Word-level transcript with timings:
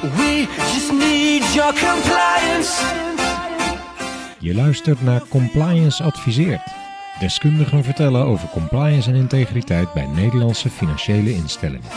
We 0.00 0.46
just 0.56 0.92
need 0.92 1.54
your 1.54 1.72
compliance. 1.72 2.82
Je 4.38 4.54
luistert 4.54 5.02
naar 5.02 5.22
Compliance 5.28 6.02
Adviseert. 6.02 6.62
Deskundigen 7.18 7.84
vertellen 7.84 8.24
over 8.24 8.48
compliance 8.48 9.10
en 9.10 9.16
integriteit 9.16 9.92
bij 9.92 10.06
Nederlandse 10.06 10.70
financiële 10.70 11.34
instellingen. 11.34 11.88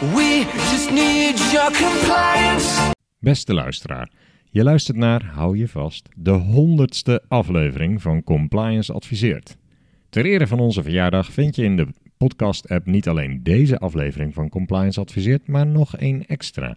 We 0.00 0.46
just 0.70 0.90
need 0.90 1.50
your 1.52 1.72
compliance. 1.72 2.92
Beste 3.18 3.54
luisteraar, 3.54 4.10
je 4.50 4.62
luistert 4.62 4.96
naar, 4.96 5.24
hou 5.24 5.58
je 5.58 5.68
vast, 5.68 6.08
de 6.16 6.30
honderdste 6.30 7.24
aflevering 7.28 8.02
van 8.02 8.22
Compliance 8.22 8.92
Adviseert. 8.92 9.56
Ter 10.08 10.24
ere 10.24 10.46
van 10.46 10.60
onze 10.60 10.82
verjaardag 10.82 11.32
vind 11.32 11.56
je 11.56 11.64
in 11.64 11.76
de 11.76 11.86
podcast-app 12.26 12.86
niet 12.86 13.08
alleen 13.08 13.42
deze 13.42 13.78
aflevering 13.78 14.34
van 14.34 14.48
Compliance 14.48 15.00
Adviseert, 15.00 15.48
maar 15.48 15.66
nog 15.66 15.96
één 15.96 16.26
extra. 16.26 16.76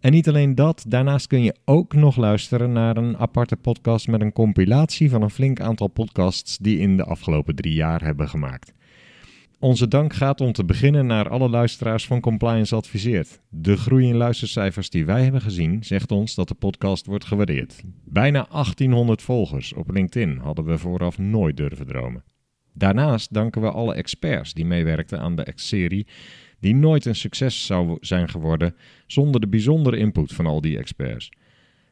En 0.00 0.12
niet 0.12 0.28
alleen 0.28 0.54
dat, 0.54 0.84
daarnaast 0.88 1.26
kun 1.26 1.42
je 1.42 1.54
ook 1.64 1.94
nog 1.94 2.16
luisteren 2.16 2.72
naar 2.72 2.96
een 2.96 3.16
aparte 3.16 3.56
podcast 3.56 4.08
met 4.08 4.20
een 4.20 4.32
compilatie 4.32 5.10
van 5.10 5.22
een 5.22 5.30
flink 5.30 5.60
aantal 5.60 5.88
podcasts 5.88 6.58
die 6.58 6.78
in 6.78 6.96
de 6.96 7.04
afgelopen 7.04 7.54
drie 7.54 7.74
jaar 7.74 8.04
hebben 8.04 8.28
gemaakt. 8.28 8.72
Onze 9.58 9.88
dank 9.88 10.12
gaat 10.12 10.40
om 10.40 10.52
te 10.52 10.64
beginnen 10.64 11.06
naar 11.06 11.28
alle 11.28 11.48
luisteraars 11.48 12.06
van 12.06 12.20
Compliance 12.20 12.74
Adviseert. 12.74 13.40
De 13.48 13.76
groei 13.76 14.08
in 14.08 14.16
luistercijfers 14.16 14.90
die 14.90 15.04
wij 15.04 15.22
hebben 15.22 15.40
gezien 15.40 15.84
zegt 15.84 16.12
ons 16.12 16.34
dat 16.34 16.48
de 16.48 16.54
podcast 16.54 17.06
wordt 17.06 17.24
gewaardeerd. 17.24 17.82
Bijna 18.04 18.46
1800 18.50 19.22
volgers 19.22 19.72
op 19.72 19.90
LinkedIn 19.90 20.38
hadden 20.38 20.64
we 20.64 20.78
vooraf 20.78 21.18
nooit 21.18 21.56
durven 21.56 21.86
dromen. 21.86 22.24
Daarnaast 22.74 23.34
danken 23.34 23.62
we 23.62 23.70
alle 23.70 23.94
experts 23.94 24.52
die 24.54 24.64
meewerkten 24.64 25.20
aan 25.20 25.36
de 25.36 25.52
serie, 25.54 26.06
die 26.60 26.74
nooit 26.74 27.04
een 27.04 27.14
succes 27.14 27.66
zou 27.66 27.96
zijn 28.00 28.28
geworden 28.28 28.74
zonder 29.06 29.40
de 29.40 29.48
bijzondere 29.48 29.96
input 29.96 30.32
van 30.32 30.46
al 30.46 30.60
die 30.60 30.78
experts. 30.78 31.30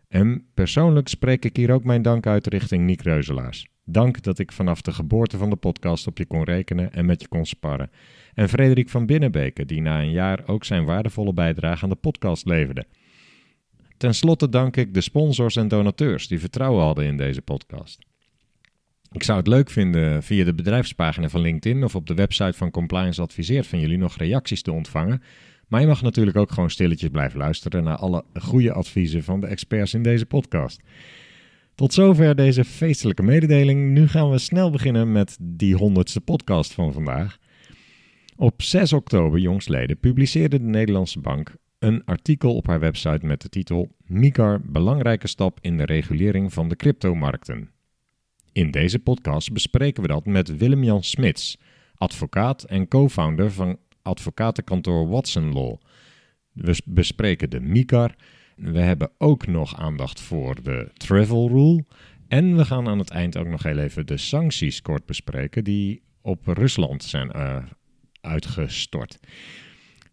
En 0.08 0.46
persoonlijk 0.54 1.08
spreek 1.08 1.44
ik 1.44 1.56
hier 1.56 1.70
ook 1.70 1.84
mijn 1.84 2.02
dank 2.02 2.26
uit 2.26 2.46
richting 2.46 2.84
Nick 2.84 3.02
Reuzelaars. 3.02 3.66
Dank 3.84 4.22
dat 4.22 4.38
ik 4.38 4.52
vanaf 4.52 4.82
de 4.82 4.92
geboorte 4.92 5.36
van 5.36 5.50
de 5.50 5.56
podcast 5.56 6.06
op 6.06 6.18
je 6.18 6.26
kon 6.26 6.44
rekenen 6.44 6.92
en 6.92 7.06
met 7.06 7.20
je 7.20 7.28
kon 7.28 7.46
sparren. 7.46 7.90
En 8.34 8.48
Frederik 8.48 8.88
van 8.88 9.06
Binnenbeke, 9.06 9.64
die 9.64 9.80
na 9.80 10.00
een 10.00 10.10
jaar 10.10 10.42
ook 10.46 10.64
zijn 10.64 10.84
waardevolle 10.84 11.32
bijdrage 11.32 11.82
aan 11.82 11.90
de 11.90 11.96
podcast 11.96 12.46
leverde. 12.46 12.86
Ten 13.96 14.14
slotte 14.14 14.48
dank 14.48 14.76
ik 14.76 14.94
de 14.94 15.00
sponsors 15.00 15.56
en 15.56 15.68
donateurs 15.68 16.28
die 16.28 16.40
vertrouwen 16.40 16.84
hadden 16.84 17.04
in 17.04 17.16
deze 17.16 17.42
podcast. 17.42 18.11
Ik 19.12 19.22
zou 19.22 19.38
het 19.38 19.46
leuk 19.46 19.70
vinden 19.70 20.22
via 20.22 20.44
de 20.44 20.54
bedrijfspagina 20.54 21.28
van 21.28 21.40
LinkedIn 21.40 21.84
of 21.84 21.94
op 21.94 22.06
de 22.06 22.14
website 22.14 22.52
van 22.52 22.70
Compliance 22.70 23.22
Adviseert 23.22 23.66
van 23.66 23.80
jullie 23.80 23.98
nog 23.98 24.16
reacties 24.16 24.62
te 24.62 24.72
ontvangen. 24.72 25.22
Maar 25.68 25.80
je 25.80 25.86
mag 25.86 26.02
natuurlijk 26.02 26.36
ook 26.36 26.52
gewoon 26.52 26.70
stilletjes 26.70 27.10
blijven 27.10 27.38
luisteren 27.38 27.84
naar 27.84 27.96
alle 27.96 28.24
goede 28.34 28.72
adviezen 28.72 29.22
van 29.22 29.40
de 29.40 29.46
experts 29.46 29.94
in 29.94 30.02
deze 30.02 30.26
podcast. 30.26 30.80
Tot 31.74 31.92
zover 31.92 32.36
deze 32.36 32.64
feestelijke 32.64 33.22
mededeling. 33.22 33.90
Nu 33.90 34.08
gaan 34.08 34.30
we 34.30 34.38
snel 34.38 34.70
beginnen 34.70 35.12
met 35.12 35.36
die 35.40 35.74
honderdste 35.74 36.20
podcast 36.20 36.72
van 36.72 36.92
vandaag. 36.92 37.38
Op 38.36 38.62
6 38.62 38.92
oktober, 38.92 39.38
jongsleden, 39.38 39.98
publiceerde 39.98 40.58
de 40.58 40.68
Nederlandse 40.68 41.20
Bank 41.20 41.54
een 41.78 42.04
artikel 42.04 42.56
op 42.56 42.66
haar 42.66 42.80
website 42.80 43.26
met 43.26 43.42
de 43.42 43.48
titel 43.48 43.96
MICAR 44.06 44.60
belangrijke 44.64 45.28
stap 45.28 45.58
in 45.60 45.76
de 45.76 45.84
regulering 45.84 46.52
van 46.52 46.68
de 46.68 46.76
cryptomarkten. 46.76 47.70
In 48.52 48.70
deze 48.70 48.98
podcast 48.98 49.52
bespreken 49.52 50.02
we 50.02 50.08
dat 50.08 50.26
met 50.26 50.56
Willem-Jan 50.56 51.02
Smits, 51.02 51.58
advocaat 51.94 52.62
en 52.62 52.88
co-founder 52.88 53.50
van 53.50 53.78
advocatenkantoor 54.02 55.08
Watson 55.08 55.52
Law. 55.52 55.76
We 56.52 56.82
bespreken 56.84 57.50
de 57.50 57.60
MICAR. 57.60 58.14
We 58.56 58.78
hebben 58.78 59.10
ook 59.18 59.46
nog 59.46 59.76
aandacht 59.76 60.20
voor 60.20 60.62
de 60.62 60.90
travel 60.94 61.48
rule. 61.48 61.84
En 62.28 62.56
we 62.56 62.64
gaan 62.64 62.88
aan 62.88 62.98
het 62.98 63.10
eind 63.10 63.36
ook 63.36 63.46
nog 63.46 63.62
heel 63.62 63.78
even 63.78 64.06
de 64.06 64.16
sancties 64.16 64.82
kort 64.82 65.06
bespreken 65.06 65.64
die 65.64 66.02
op 66.20 66.46
Rusland 66.46 67.04
zijn 67.04 67.30
uh, 67.36 67.56
uitgestort. 68.20 69.18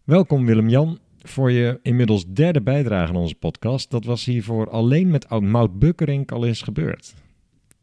Welkom 0.04 0.46
Willem-Jan 0.46 0.98
voor 1.18 1.50
je 1.50 1.78
inmiddels 1.82 2.26
derde 2.26 2.62
bijdrage 2.62 3.08
aan 3.08 3.16
onze 3.16 3.34
podcast. 3.34 3.90
Dat 3.90 4.04
was 4.04 4.24
hiervoor 4.24 4.70
alleen 4.70 5.10
met 5.10 5.40
Mout 5.40 5.78
Bukkerink 5.78 6.32
al 6.32 6.46
eens 6.46 6.62
gebeurd. 6.62 7.14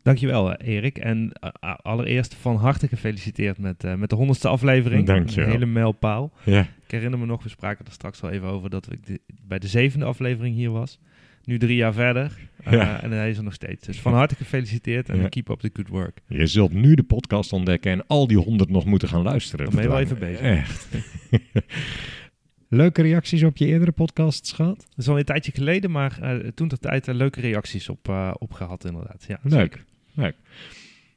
Dankjewel, 0.08 0.56
Erik. 0.56 0.98
En 0.98 1.32
uh, 1.64 1.74
allereerst 1.82 2.34
van 2.34 2.56
harte 2.56 2.88
gefeliciteerd 2.88 3.58
met, 3.58 3.84
uh, 3.84 3.94
met 3.96 4.10
de 4.10 4.16
honderdste 4.16 4.48
aflevering. 4.48 5.06
Dank 5.06 5.30
je 5.30 5.42
Een 5.42 5.50
hele 5.50 5.66
mijlpaal. 5.66 6.32
Ja. 6.44 6.62
Ik 6.62 6.92
herinner 6.92 7.20
me 7.20 7.26
nog, 7.26 7.44
we 7.44 7.50
spraken 7.50 7.86
er 7.86 7.92
straks 7.92 8.22
al 8.22 8.30
even 8.30 8.48
over 8.48 8.70
dat 8.70 8.92
ik 8.92 9.06
de, 9.06 9.20
bij 9.48 9.60
de 9.60 9.68
zevende 9.68 10.06
aflevering 10.06 10.56
hier 10.56 10.70
was. 10.72 11.00
Nu 11.44 11.58
drie 11.58 11.76
jaar 11.76 11.94
verder. 11.94 12.38
Uh, 12.68 12.74
Ja. 12.74 13.02
En 13.02 13.12
hij 13.12 13.30
is 13.30 13.38
er 13.38 13.44
nog 13.44 13.54
steeds. 13.54 13.86
Dus 13.86 14.00
van 14.02 14.14
harte 14.14 14.36
gefeliciteerd 14.36 15.10
en 15.10 15.18
Ja. 15.20 15.28
keep 15.28 15.50
up 15.50 15.60
the 15.60 15.70
good 15.74 15.88
work. 15.88 16.20
Je 16.28 16.48
zult 16.48 16.74
nu 16.74 16.96
de 16.96 17.04
podcast 17.04 17.54
ontdekken 17.54 17.92
en 17.92 18.08
al 18.08 18.28
die 18.28 18.38
honderd 18.38 18.70
nog 18.70 18.86
moeten 18.86 19.08
gaan 19.08 19.22
luisteren. 19.24 19.66
Dan 19.66 19.74
ben 19.74 19.84
je 19.84 19.90
wel 19.90 20.00
even 20.00 20.20
bezig. 20.20 20.42
Echt. 20.42 20.88
Leuke 22.70 23.02
reacties 23.02 23.44
op 23.44 23.58
je 23.58 23.66
eerdere 23.66 23.92
podcasts 23.92 24.52
gehad? 24.52 24.78
Dat 24.78 24.98
is 24.98 25.08
al 25.08 25.18
een 25.18 25.24
tijdje 25.26 25.52
geleden, 25.52 25.92
maar 25.92 26.20
uh, 26.22 26.48
toen 26.48 26.68
ter 26.68 26.80
tijd 26.80 27.08
uh, 27.08 27.16
leuke 27.16 27.42
reacties 27.42 27.90
op, 27.90 28.08
uh, 28.10 28.32
op 28.38 28.54
gehad 28.54 28.86
inderdaad. 28.86 29.26
Ja, 29.28 29.40
Leuk. 29.44 29.60
zeker. 29.60 29.86
Leuk. 30.18 30.36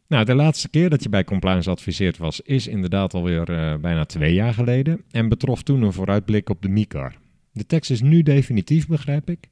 Nou, 0.07 0.25
de 0.25 0.35
laatste 0.35 0.69
keer 0.69 0.91
dat 0.91 1.03
je 1.03 1.09
bij 1.09 1.25
Compliance 1.25 1.71
adviseerd 1.71 2.17
was, 2.17 2.41
is 2.41 2.67
inderdaad 2.67 3.15
alweer 3.15 3.51
uh, 3.51 3.77
bijna 3.77 4.05
twee 4.05 4.35
jaar 4.35 4.55
geleden 4.55 5.03
en 5.11 5.29
betrof 5.29 5.63
toen 5.63 5.83
een 5.83 5.93
vooruitblik 5.93 6.49
op 6.49 6.63
de 6.63 6.69
MICAR. 6.69 7.15
De 7.53 7.67
tekst 7.67 7.91
is 7.91 8.01
nu 8.01 8.23
definitief, 8.23 8.87
begrijp 8.87 9.31
ik? 9.31 9.49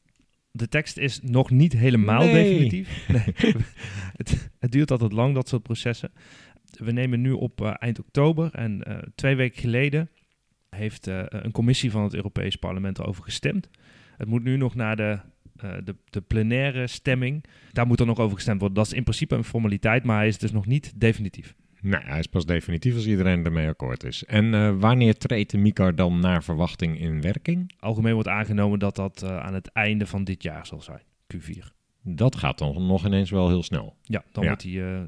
De 0.51 0.69
tekst 0.69 0.97
is 0.97 1.21
nog 1.23 1.51
niet 1.51 1.73
helemaal 1.73 2.25
Nee. 2.25 2.33
definitief. 2.33 3.07
Nee. 3.09 3.55
het, 4.17 4.51
het 4.59 4.73
duurt 4.73 4.91
altijd 4.91 5.13
lang, 5.13 5.35
dat 5.35 5.49
soort 5.49 5.63
processen. 5.63 6.11
We 6.79 6.93
nemen 6.93 7.21
nu 7.21 7.33
op 7.33 7.61
uh, 7.61 7.75
eind 7.79 7.99
oktober 7.99 8.55
en 8.55 8.85
uh, 8.89 8.97
twee 9.15 9.37
weken 9.37 9.61
geleden 9.61 10.11
heeft 10.71 11.07
een 11.29 11.53
commissie 11.53 11.91
van 11.91 12.03
het 12.03 12.15
Europees 12.15 12.57
Parlement 12.57 12.99
erover 12.99 13.23
gestemd. 13.25 13.69
Het 14.17 14.29
moet 14.29 14.43
nu 14.45 14.57
nog 14.57 14.75
naar 14.75 14.97
de, 14.97 15.19
uh, 15.65 15.71
de, 15.85 15.95
de 16.11 16.21
plenaire 16.21 16.87
stemming. 16.87 17.45
Daar 17.73 17.87
moet 17.87 18.01
er 18.01 18.07
nog 18.07 18.19
over 18.19 18.37
gestemd 18.37 18.61
worden. 18.61 18.79
Dat 18.79 18.87
is 18.87 18.93
in 18.93 19.03
principe 19.03 19.35
een 19.35 19.45
formaliteit, 19.45 20.05
maar 20.05 20.17
hij 20.17 20.29
is 20.29 20.39
dus 20.39 20.53
nog 20.53 20.67
niet 20.67 20.93
definitief. 20.97 21.55
Nou, 21.81 22.05
hij 22.05 22.19
is 22.19 22.27
pas 22.27 22.47
definitief 22.47 22.95
als 22.95 23.07
iedereen 23.07 23.45
ermee 23.45 23.69
akkoord 23.69 24.05
is. 24.05 24.25
En 24.25 24.45
uh, 24.45 24.75
wanneer 24.79 25.17
treedt 25.17 25.51
de 25.51 25.59
MICAR 25.59 25.95
dan 25.95 26.21
naar 26.21 26.43
verwachting 26.45 27.01
in 27.01 27.21
werking? 27.21 27.73
Algemeen 27.81 28.15
wordt 28.15 28.29
aangenomen 28.29 28.79
dat 28.79 28.97
dat 28.97 29.23
uh, 29.25 29.39
aan 29.39 29.55
het 29.55 29.73
einde 29.73 30.07
van 30.07 30.25
dit 30.25 30.43
jaar 30.43 30.67
zal 30.67 30.81
zijn, 30.81 31.03
Q4. 31.35 31.77
Dat 32.03 32.37
gaat 32.37 32.59
dan 32.59 32.87
nog 32.87 33.07
ineens 33.07 33.31
wel 33.31 33.49
heel 33.49 33.63
snel. 33.63 33.97
Ja, 34.03 34.25
dan 34.33 34.43
Ja. 34.43 34.49
wordt 34.49 34.63
hij... 34.63 34.73
Uh, 34.73 35.01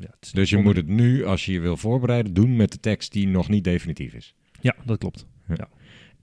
ja, 0.00 0.14
Dus 0.32 0.50
je 0.50 0.56
moet 0.56 0.76
het 0.76 0.86
nu, 0.86 1.24
als 1.24 1.44
je 1.44 1.52
je 1.52 1.60
wil 1.60 1.76
voorbereiden, 1.76 2.34
doen 2.34 2.56
met 2.56 2.72
de 2.72 2.80
tekst 2.80 3.12
die 3.12 3.28
nog 3.28 3.48
niet 3.48 3.64
definitief 3.64 4.14
is. 4.14 4.34
Ja, 4.60 4.74
dat 4.84 4.98
klopt. 4.98 5.26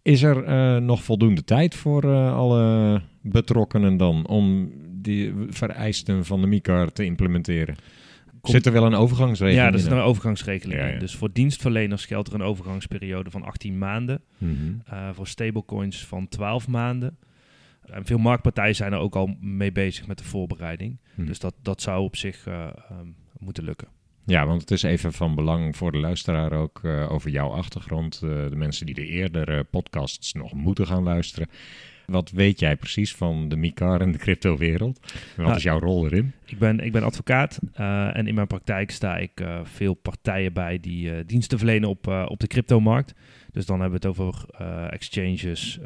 Is 0.01 0.24
er 0.24 0.44
eh, 0.44 0.78
nog 0.78 1.03
voldoende 1.03 1.44
tijd 1.44 1.75
voor 1.75 2.03
eh, 2.03 2.35
alle 2.35 3.01
betrokkenen 3.31 3.97
dan 3.97 4.28
om 4.28 4.72
die 4.91 5.34
vereisten 5.50 6.25
van 6.25 6.41
de 6.41 6.47
MICAR 6.47 6.91
te 6.91 7.06
implementeren? 7.06 7.75
Komt- 8.41 8.56
Zit 8.58 8.66
er 8.66 8.72
wel 8.72 8.86
een 8.86 8.94
overgangsregeling 8.96 9.66
Ja, 9.66 9.72
dat 9.72 9.80
is 9.80 9.86
in? 9.86 9.91
een 9.91 10.03
overgangsregeling. 10.03 10.80
Ja, 10.80 10.88
ja. 10.88 11.00
Dus 11.00 11.16
voor 11.16 11.30
dienstverleners 11.34 12.06
geldt 12.06 12.28
er 12.28 12.34
een 12.34 12.41
overgangsperiode 12.41 13.31
van 13.31 13.44
18 13.44 13.78
maanden. 13.78 14.22
Mhm. 14.38 14.53
eh, 14.86 15.09
voor 15.13 15.28
stablecoins 15.28 16.06
van 16.06 16.28
12 16.28 16.68
maanden. 16.68 17.18
En 17.86 18.06
veel 18.06 18.18
marktpartijen 18.18 18.75
zijn 18.75 18.94
er 18.94 19.00
ook 19.00 19.16
al 19.16 19.36
mee 19.42 19.72
bezig 19.72 20.07
met 20.07 20.18
de 20.18 20.24
voorbereiding. 20.24 20.97
Hm. 21.16 21.25
Dus 21.25 21.40
dat, 21.40 21.53
dat 21.62 21.81
zou 21.81 22.03
op 22.03 22.16
zich 22.16 22.47
eh, 22.47 22.63
ehm, 22.63 23.07
moeten 23.40 23.63
lukken. 23.63 23.88
Ja, 24.25 24.46
want 24.46 24.62
het 24.62 24.72
is 24.72 24.84
even 24.84 25.13
van 25.13 25.36
belang 25.36 25.75
voor 25.78 25.92
de 25.92 25.97
luisteraar 25.97 26.52
ook 26.52 26.80
eh, 26.84 27.12
over 27.12 27.30
jouw 27.30 27.50
achtergrond. 27.50 28.22
eh, 28.24 28.30
de 28.50 28.56
mensen 28.56 28.86
die 28.86 28.96
de 28.96 29.06
eerdere 29.07 29.63
podcasts 29.63 30.33
nog 30.33 30.54
moeten 30.54 30.88
gaan 30.88 31.04
luisteren. 31.04 31.48
Wat 32.06 32.31
weet 32.31 32.60
jij 32.60 32.75
precies 32.75 33.16
van 33.16 33.50
de 33.50 33.56
MICAR 33.56 34.02
en 34.02 34.12
de 34.12 34.18
cryptowereld? 34.18 35.00
En 35.04 35.12
Wat 35.36 35.46
Nou, 35.46 35.57
is 35.57 35.63
jouw 35.63 35.80
rol 35.80 36.06
erin? 36.06 36.34
Ik 36.46 36.60
ben, 36.60 36.80
ik 36.80 36.92
ben 36.92 37.04
advocaat 37.04 37.60
eh, 37.74 38.18
en 38.18 38.28
in 38.28 38.36
mijn 38.36 38.48
praktijk 38.48 38.92
sta 38.92 39.18
ik 39.18 39.40
eh, 39.40 39.60
veel 39.63 39.94
partijen 39.94 40.54
bij 40.54 40.80
die 40.80 41.12
eh, 41.12 41.24
diensten 41.25 41.57
verlenen 41.57 41.90
op, 41.90 42.07
op 42.28 42.40
de 42.40 42.48
cryptomarkt. 42.48 43.13
Dus 43.52 43.66
dan 43.66 43.80
hebben 43.81 44.02
we 44.02 44.07
het 44.07 44.18
over 44.18 44.46
exchanges, 44.90 45.80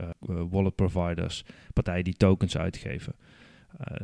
wallet 0.50 0.76
providers, 0.76 1.44
partijen 1.74 2.04
die 2.04 2.18
tokens 2.18 2.58
uitgeven. 2.58 3.16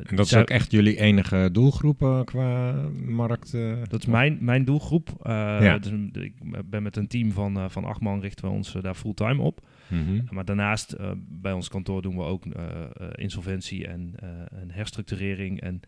En 0.03 0.15
dat 0.15 0.25
is 0.25 0.35
ook 0.35 0.49
echt 0.49 0.71
jullie 0.71 0.99
enige 0.99 1.49
doelgroep 1.51 2.21
qua 2.25 2.71
markt? 3.05 3.51
Dat 3.89 3.99
is 3.99 4.05
mijn, 4.05 4.37
mijn 4.41 4.65
doelgroep. 4.65 5.09
Ja. 5.23 5.77
dus 5.77 5.91
ik 6.13 6.33
ben 6.65 6.83
met 6.83 6.97
een 6.97 7.07
team 7.07 7.31
van, 7.31 7.71
van 7.71 7.85
acht 7.85 8.01
man 8.01 8.21
richten 8.21 8.45
we 8.45 8.51
ons 8.51 8.71
daar 8.81 8.95
fulltime 8.95 9.41
op. 9.41 9.61
Mhm. 9.87 10.21
Maar 10.29 10.45
daarnaast, 10.45 10.91
eh, 10.91 11.11
bij 11.17 11.53
ons 11.53 11.69
kantoor 11.69 12.01
doen 12.01 12.15
we 12.17 12.23
ook 12.23 12.45
eh, 12.45 12.63
eh, 12.63 12.87
insolventie 13.15 13.87
en, 13.87 14.13
eh, 14.15 14.29
en 14.61 14.71
herstructurering 14.71 15.61
en 15.61 15.79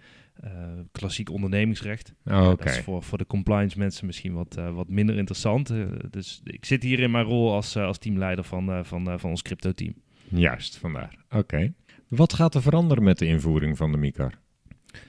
eh, 0.44 0.52
klassiek 0.92 1.30
ondernemingsrecht. 1.30 2.14
Oh. 2.26 2.46
Dat 2.46 2.66
is 2.66 2.80
voor, 2.80 3.04
voor 3.04 3.18
de 3.18 3.26
compliance 3.26 3.78
mensen 3.78 4.06
misschien 4.06 4.34
wat, 4.34 4.58
eh, 4.58 4.74
wat 4.74 4.90
minder 4.90 5.18
interessant. 5.18 5.70
Eh, 5.70 5.86
dus 6.10 6.42
ik 6.44 6.66
zit 6.66 6.84
hier 6.84 7.00
in 7.00 7.12
mijn 7.12 7.26
rol 7.26 7.54
als, 7.54 7.76
eh, 7.76 7.86
als 7.86 7.98
teamleider 7.98 8.44
van, 8.44 8.70
eh, 8.72 8.84
van, 8.84 9.10
eh, 9.10 9.18
van 9.18 9.30
ons 9.30 9.42
crypto 9.42 9.72
team. 9.72 9.94
Juist, 10.30 10.78
vandaar. 10.78 11.16
Oké. 11.30 11.74
Wat 12.08 12.34
gaat 12.34 12.56
er 12.56 12.62
veranderen 12.62 13.04
met 13.04 13.18
de 13.20 13.26
invoering 13.26 13.78
van 13.78 13.92
de 13.92 13.98
MICAR? 13.98 14.34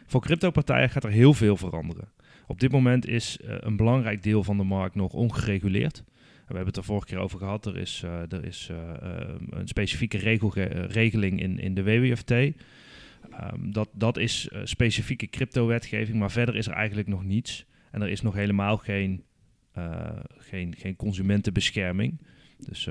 Voor 0.06 0.20
cryptopartijen 0.20 0.90
gaat 0.90 1.04
er 1.04 1.10
heel 1.10 1.34
veel 1.34 1.56
veranderen. 1.56 2.08
Op 2.46 2.60
dit 2.60 2.72
moment 2.72 3.06
is 3.06 3.38
eh, 3.38 3.54
een 3.58 3.76
belangrijk 3.76 4.22
deel 4.22 4.44
van 4.44 4.56
de 4.56 4.64
markt 4.64 4.94
nog 4.94 5.12
ongereguleerd. 5.12 6.04
We 6.48 6.54
hebben 6.54 6.66
het 6.66 6.76
er 6.76 6.84
vorige 6.84 7.06
keer 7.06 7.18
over 7.18 7.38
gehad. 7.38 7.66
Er 7.66 7.76
is, 7.76 8.02
eh, 8.04 8.32
er 8.32 8.44
is 8.44 8.68
eh, 8.70 8.78
eh, 9.20 9.34
een 9.50 9.68
specifieke 9.68 10.18
eh, 10.18 10.84
regeling 10.88 11.40
in, 11.40 11.58
in 11.58 11.74
de 11.74 11.82
WWFT. 11.82 12.30
Ehm, 12.30 13.70
dat, 13.70 13.88
dat 13.92 14.16
is 14.16 14.48
specifieke 14.64 15.26
crypto-wetgeving, 15.26 16.18
maar 16.18 16.30
verder 16.30 16.56
is 16.56 16.66
er 16.66 16.72
eigenlijk 16.72 17.08
nog 17.08 17.24
niets. 17.24 17.66
En 17.90 18.02
er 18.02 18.08
is 18.08 18.20
nog 18.20 18.34
helemaal 18.34 18.76
geen, 18.76 19.24
geen, 20.38 20.74
geen 20.78 20.96
consumentenbescherming. 20.96 22.20
Dus, 22.58 22.88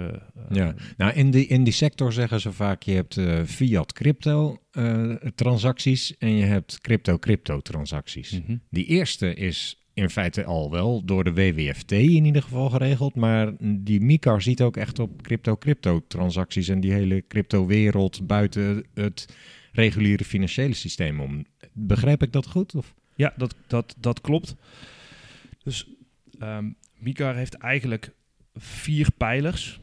Ja, 0.49 0.75
nou 0.97 1.13
in 1.13 1.31
die, 1.31 1.47
in 1.47 1.63
die 1.63 1.73
sector 1.73 2.13
zeggen 2.13 2.41
ze 2.41 2.51
vaak, 2.51 2.83
je 2.83 2.91
hebt 2.91 3.21
fiat 3.45 3.93
crypto 3.93 4.57
eh, 4.77 5.15
transacties 5.35 6.17
en 6.17 6.35
je 6.35 6.43
hebt 6.43 6.81
crypto 6.81 7.17
crypto 7.17 7.59
transacties. 7.59 8.31
mhm. 8.31 8.57
Die 8.69 8.85
eerste 8.85 9.33
is 9.33 9.86
in 9.97 10.09
feite 10.09 10.45
al 10.45 10.71
wel 10.71 11.05
door 11.05 11.23
de 11.23 11.33
WWFT 11.33 11.91
in 11.91 12.25
ieder 12.25 12.41
geval 12.41 12.69
geregeld, 12.69 13.15
maar 13.15 13.53
die 13.59 14.01
MICAR 14.01 14.41
ziet 14.41 14.61
ook 14.61 14.77
echt 14.77 14.99
op 14.99 15.21
crypto 15.21 15.57
crypto 15.57 16.01
transacties 16.07 16.67
en 16.67 16.79
die 16.79 16.91
hele 16.91 17.23
crypto 17.27 17.65
wereld 17.65 18.27
buiten 18.27 18.85
het 18.93 19.35
reguliere 19.71 20.23
financiële 20.23 20.73
systeem 20.73 21.19
om. 21.19 21.45
Begrijp 21.73 22.23
ik 22.23 22.31
dat 22.31 22.47
goed? 22.47 22.75
Of? 22.75 22.93
Ja, 23.15 23.33
dat, 23.37 23.55
dat, 23.67 23.95
dat 23.99 24.21
klopt. 24.21 24.55
Dus 25.63 25.87
ehm 26.39 26.69
MiCAR 26.97 27.35
heeft 27.35 27.53
eigenlijk 27.53 28.11
vier 28.55 29.11
pijlers. 29.17 29.79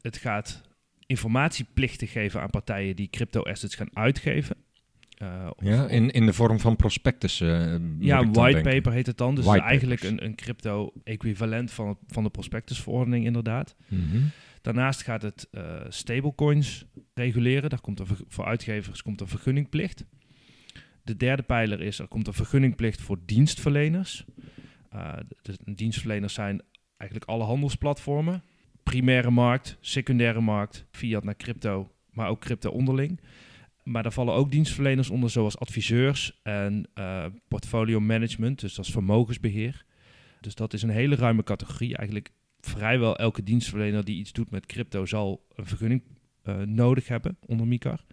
Het 0.00 0.16
gaat 0.16 0.62
informatieplichten 1.06 2.08
geven 2.08 2.40
aan 2.40 2.50
partijen 2.50 2.96
die 2.96 3.08
crypto-assets 3.10 3.74
gaan 3.74 3.96
uitgeven. 3.96 4.56
Eh, 5.18 5.50
of- 5.56 5.64
Ja, 5.64 5.88
in, 5.88 6.10
in 6.10 6.26
de 6.26 6.32
vorm 6.32 6.60
van 6.60 6.76
prospectussen. 6.76 7.82
moet 7.94 8.04
ja, 8.04 8.18
ik 8.18 8.26
een 8.26 8.32
dan 8.32 8.42
white 8.42 8.54
denken. 8.62 8.72
paper 8.82 8.92
heet 8.92 9.06
het 9.06 9.18
dan. 9.18 9.34
Dus 9.34 9.44
White 9.44 9.62
eigenlijk 9.64 10.00
papers. 10.00 10.20
een, 10.20 10.26
een 10.26 10.34
crypto-equivalent 10.34 11.70
van, 11.70 11.98
van 12.06 12.22
de 12.22 12.30
prospectusverordening 12.30 13.24
inderdaad. 13.24 13.76
Mhm. 13.88 14.18
Daarnaast 14.62 15.02
gaat 15.02 15.22
het 15.22 15.48
eh, 15.50 15.80
stablecoins 15.88 16.84
reguleren. 17.14 17.70
Daar 17.70 17.80
komt 17.80 18.00
een 18.00 18.06
verg- 18.06 18.22
voor 18.28 18.44
uitgevers 18.44 19.02
komt 19.02 19.20
een 19.20 19.28
vergunningplicht. 19.28 20.04
De 21.02 21.16
derde 21.16 21.42
pijler 21.42 21.80
is, 21.80 21.98
er 21.98 22.08
komt 22.08 22.26
een 22.26 22.32
vergunningplicht 22.32 23.00
voor 23.00 23.18
dienstverleners. 23.24 24.24
De 25.42 25.74
dienstverleners 25.74 26.34
zijn 26.34 26.62
eigenlijk 26.96 27.30
alle 27.30 27.44
handelsplatformen. 27.44 28.42
Primaire 28.82 29.30
markt, 29.30 29.76
secundaire 29.80 30.40
markt, 30.40 30.84
fiat 30.90 31.24
naar 31.24 31.36
crypto, 31.36 31.90
maar 32.12 32.28
ook 32.28 32.40
crypto 32.40 32.70
onderling. 32.70 33.20
Maar 33.88 34.02
daar 34.02 34.12
vallen 34.12 34.34
ook 34.34 34.50
dienstverleners 34.50 35.10
onder, 35.10 35.30
zoals 35.30 35.58
adviseurs 35.58 36.40
en 36.42 36.88
eh, 36.94 37.24
portfolio 37.48 38.00
management, 38.00 38.60
dus 38.60 38.74
dat 38.74 38.84
is 38.84 38.90
vermogensbeheer. 38.92 39.84
Dus 40.40 40.54
dat 40.54 40.72
is 40.72 40.82
een 40.82 40.90
hele 40.90 41.14
ruime 41.14 41.42
categorie. 41.42 41.96
Eigenlijk 41.96 42.30
vrijwel 42.60 43.16
elke 43.16 43.42
dienstverlener 43.42 44.04
die 44.04 44.18
iets 44.18 44.32
doet 44.32 44.50
met 44.50 44.66
crypto 44.66 45.06
zal 45.06 45.44
een 45.54 45.66
vergunning 45.66 46.02
eh, 46.42 46.56
nodig 46.56 47.08
hebben 47.08 47.36
onder 47.46 47.66
MICAR. 47.66 48.04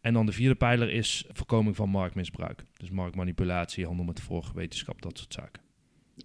En 0.00 0.12
dan 0.12 0.26
de 0.26 0.32
vierde 0.32 0.54
pijler 0.54 0.90
is 0.90 1.24
voorkoming 1.32 1.76
van 1.76 1.88
marktmisbruik. 1.88 2.64
Dus 2.76 2.90
marktmanipulatie, 2.90 3.86
handel 3.86 4.04
met 4.04 4.20
voorwetenschap, 4.20 5.02
dat 5.02 5.18
soort 5.18 5.32
zaken. 5.32 5.62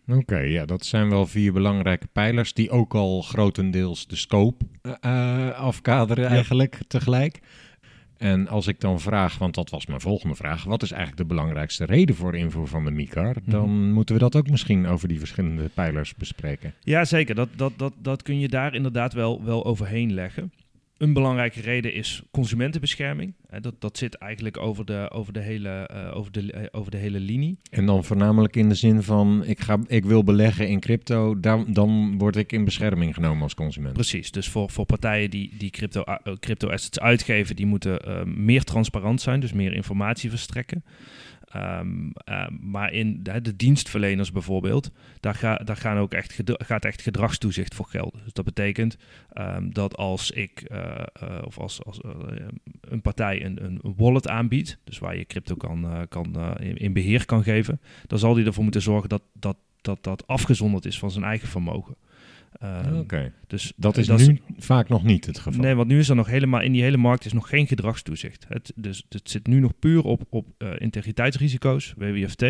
Oké, 0.08 0.38
ja, 0.40 0.66
dat 0.66 0.86
zijn 0.86 1.10
wel 1.10 1.28
vier 1.28 1.54
belangrijke 1.54 2.08
pijlers 2.08 2.54
die 2.54 2.70
ook 2.70 2.94
al 2.96 3.22
grotendeels 3.22 4.08
de 4.08 4.16
scope 4.16 4.66
eh, 5.00 5.50
afkaderen 5.52 6.24
Ja. 6.24 6.30
eigenlijk 6.30 6.80
tegelijk. 6.88 7.40
En 8.18 8.48
als 8.48 8.68
ik 8.68 8.80
dan 8.80 9.00
vraag, 9.00 9.38
want 9.38 9.56
dat 9.56 9.70
was 9.70 9.86
mijn 9.86 10.02
volgende 10.02 10.36
vraag, 10.36 10.64
wat 10.64 10.84
is 10.84 10.92
eigenlijk 10.92 11.22
de 11.22 11.36
belangrijkste 11.36 11.86
reden 11.86 12.16
voor 12.16 12.36
invoer 12.36 12.68
van 12.68 12.86
de 12.86 12.92
MICAR? 12.92 13.36
Dan 13.46 13.92
moeten 13.92 14.16
we 14.16 14.22
dat 14.22 14.36
ook 14.36 14.50
misschien 14.50 14.88
over 14.88 15.08
die 15.08 15.20
verschillende 15.20 15.70
pijlers 15.74 16.16
bespreken. 16.16 16.74
Ja, 16.84 17.06
zeker. 17.06 17.36
Dat, 17.36 17.50
dat, 17.56 17.74
dat, 17.78 17.94
dat 18.02 18.22
kun 18.22 18.40
je 18.40 18.48
daar 18.48 18.76
inderdaad 18.76 19.14
wel, 19.14 19.44
wel 19.44 19.66
overheen 19.66 20.14
leggen. 20.14 20.52
Een 20.98 21.14
belangrijke 21.14 21.62
reden 21.62 21.94
is 21.94 22.22
consumentenbescherming. 22.32 23.34
Eh, 23.50 23.62
dat, 23.62 23.82
dat 23.82 23.98
zit 23.98 24.16
eigenlijk 24.16 24.58
over 24.58 24.86
de, 24.86 25.10
over, 25.14 25.34
de 25.34 25.40
hele, 25.40 25.70
eh, 25.70 26.18
over, 26.18 26.32
de, 26.32 26.52
eh, 26.52 26.64
over 26.72 26.92
de 26.92 26.98
hele 26.98 27.20
linie. 27.20 27.58
En 27.70 27.86
dan 27.86 28.04
voornamelijk 28.04 28.56
in 28.56 28.70
de 28.70 28.76
zin 28.76 29.04
van, 29.04 29.44
ik, 29.46 29.60
ga, 29.60 29.80
ik 29.88 30.06
wil 30.06 30.24
beleggen 30.24 30.68
in 30.68 30.80
crypto, 30.80 31.40
dan, 31.40 31.66
dan 31.74 32.18
word 32.18 32.36
ik 32.36 32.52
in 32.52 32.64
bescherming 32.64 33.14
genomen 33.14 33.44
als 33.44 33.56
consument. 33.56 33.94
Precies. 33.94 34.32
Dus 34.32 34.50
voor, 34.50 34.70
voor 34.70 34.86
partijen 34.86 35.30
die, 35.30 35.52
die 35.58 35.70
crypto, 35.70 36.04
crypto 36.40 36.70
assets 36.70 37.00
uitgeven, 37.00 37.56
die 37.56 37.66
moeten 37.66 38.00
meer 38.46 38.64
transparant 38.64 39.22
zijn, 39.22 39.40
dus 39.40 39.54
meer 39.54 39.74
informatie 39.74 40.30
verstrekken. 40.30 40.84
Ehm, 41.56 42.10
eh, 42.14 42.48
maar 42.60 42.94
in 42.94 43.24
de, 43.24 43.42
de 43.42 43.56
dienstverleners 43.56 44.32
bijvoorbeeld, 44.32 44.92
daar, 45.20 45.36
ga, 45.36 45.56
daar 45.56 45.78
gaan 45.78 45.98
ook 45.98 46.14
echt 46.14 46.42
gaat 46.46 46.86
echt 46.86 47.02
gedragstoezicht 47.02 47.76
voor 47.76 47.86
gelden. 47.86 48.22
Dus 48.24 48.34
dat 48.34 48.46
betekent 48.46 48.98
ehm, 49.32 49.70
dat 49.70 49.98
als 49.98 50.32
ik 50.32 50.62
eh, 50.62 51.04
eh, 51.14 51.42
of 51.44 51.60
als, 51.60 51.84
als 51.84 52.02
eh, 52.02 52.12
een 52.82 53.02
partij 53.02 53.46
een, 53.46 53.64
een 53.64 53.94
wallet 53.98 54.28
aanbiedt, 54.28 54.78
dus 54.84 55.00
waar 55.00 55.18
je 55.18 55.26
crypto 55.26 55.56
kan, 55.56 56.06
kan, 56.10 56.58
in, 56.60 56.78
in 56.78 56.94
beheer 56.94 57.26
kan 57.26 57.44
geven, 57.44 57.82
dan 58.08 58.20
zal 58.20 58.34
die 58.34 58.46
ervoor 58.46 58.64
moeten 58.64 58.82
zorgen 58.82 59.10
dat 59.10 59.22
dat, 59.34 59.58
dat, 59.82 60.04
dat 60.04 60.28
afgezonderd 60.28 60.86
is 60.86 61.00
van 61.00 61.12
zijn 61.12 61.26
eigen 61.26 61.48
vermogen. 61.48 61.96
Ehm, 62.60 63.28
dus 63.48 63.74
dat 63.76 63.98
is 63.98 64.08
dat 64.08 64.20
nu 64.20 64.42
vaak 64.58 64.90
nog 64.90 65.04
niet 65.04 65.26
het 65.26 65.40
geval. 65.40 65.62
Nee, 65.62 65.76
want 65.76 65.88
nu 65.88 66.00
is 66.00 66.10
er 66.10 66.16
nog 66.16 66.28
helemaal 66.28 66.62
in 66.62 66.72
die 66.72 66.82
hele 66.82 66.98
markt 66.98 67.26
is 67.26 67.34
nog 67.34 67.50
geen 67.50 67.68
gedragstoezicht. 67.68 68.46
Het, 68.48 68.72
dus 68.76 69.06
het 69.10 69.30
zit 69.30 69.48
nu 69.48 69.60
nog 69.60 69.80
puur 69.80 70.04
op, 70.04 70.24
op 70.30 70.48
eh, 70.58 70.70
integriteitsrisico's, 70.78 71.94
WWFT. 71.98 72.44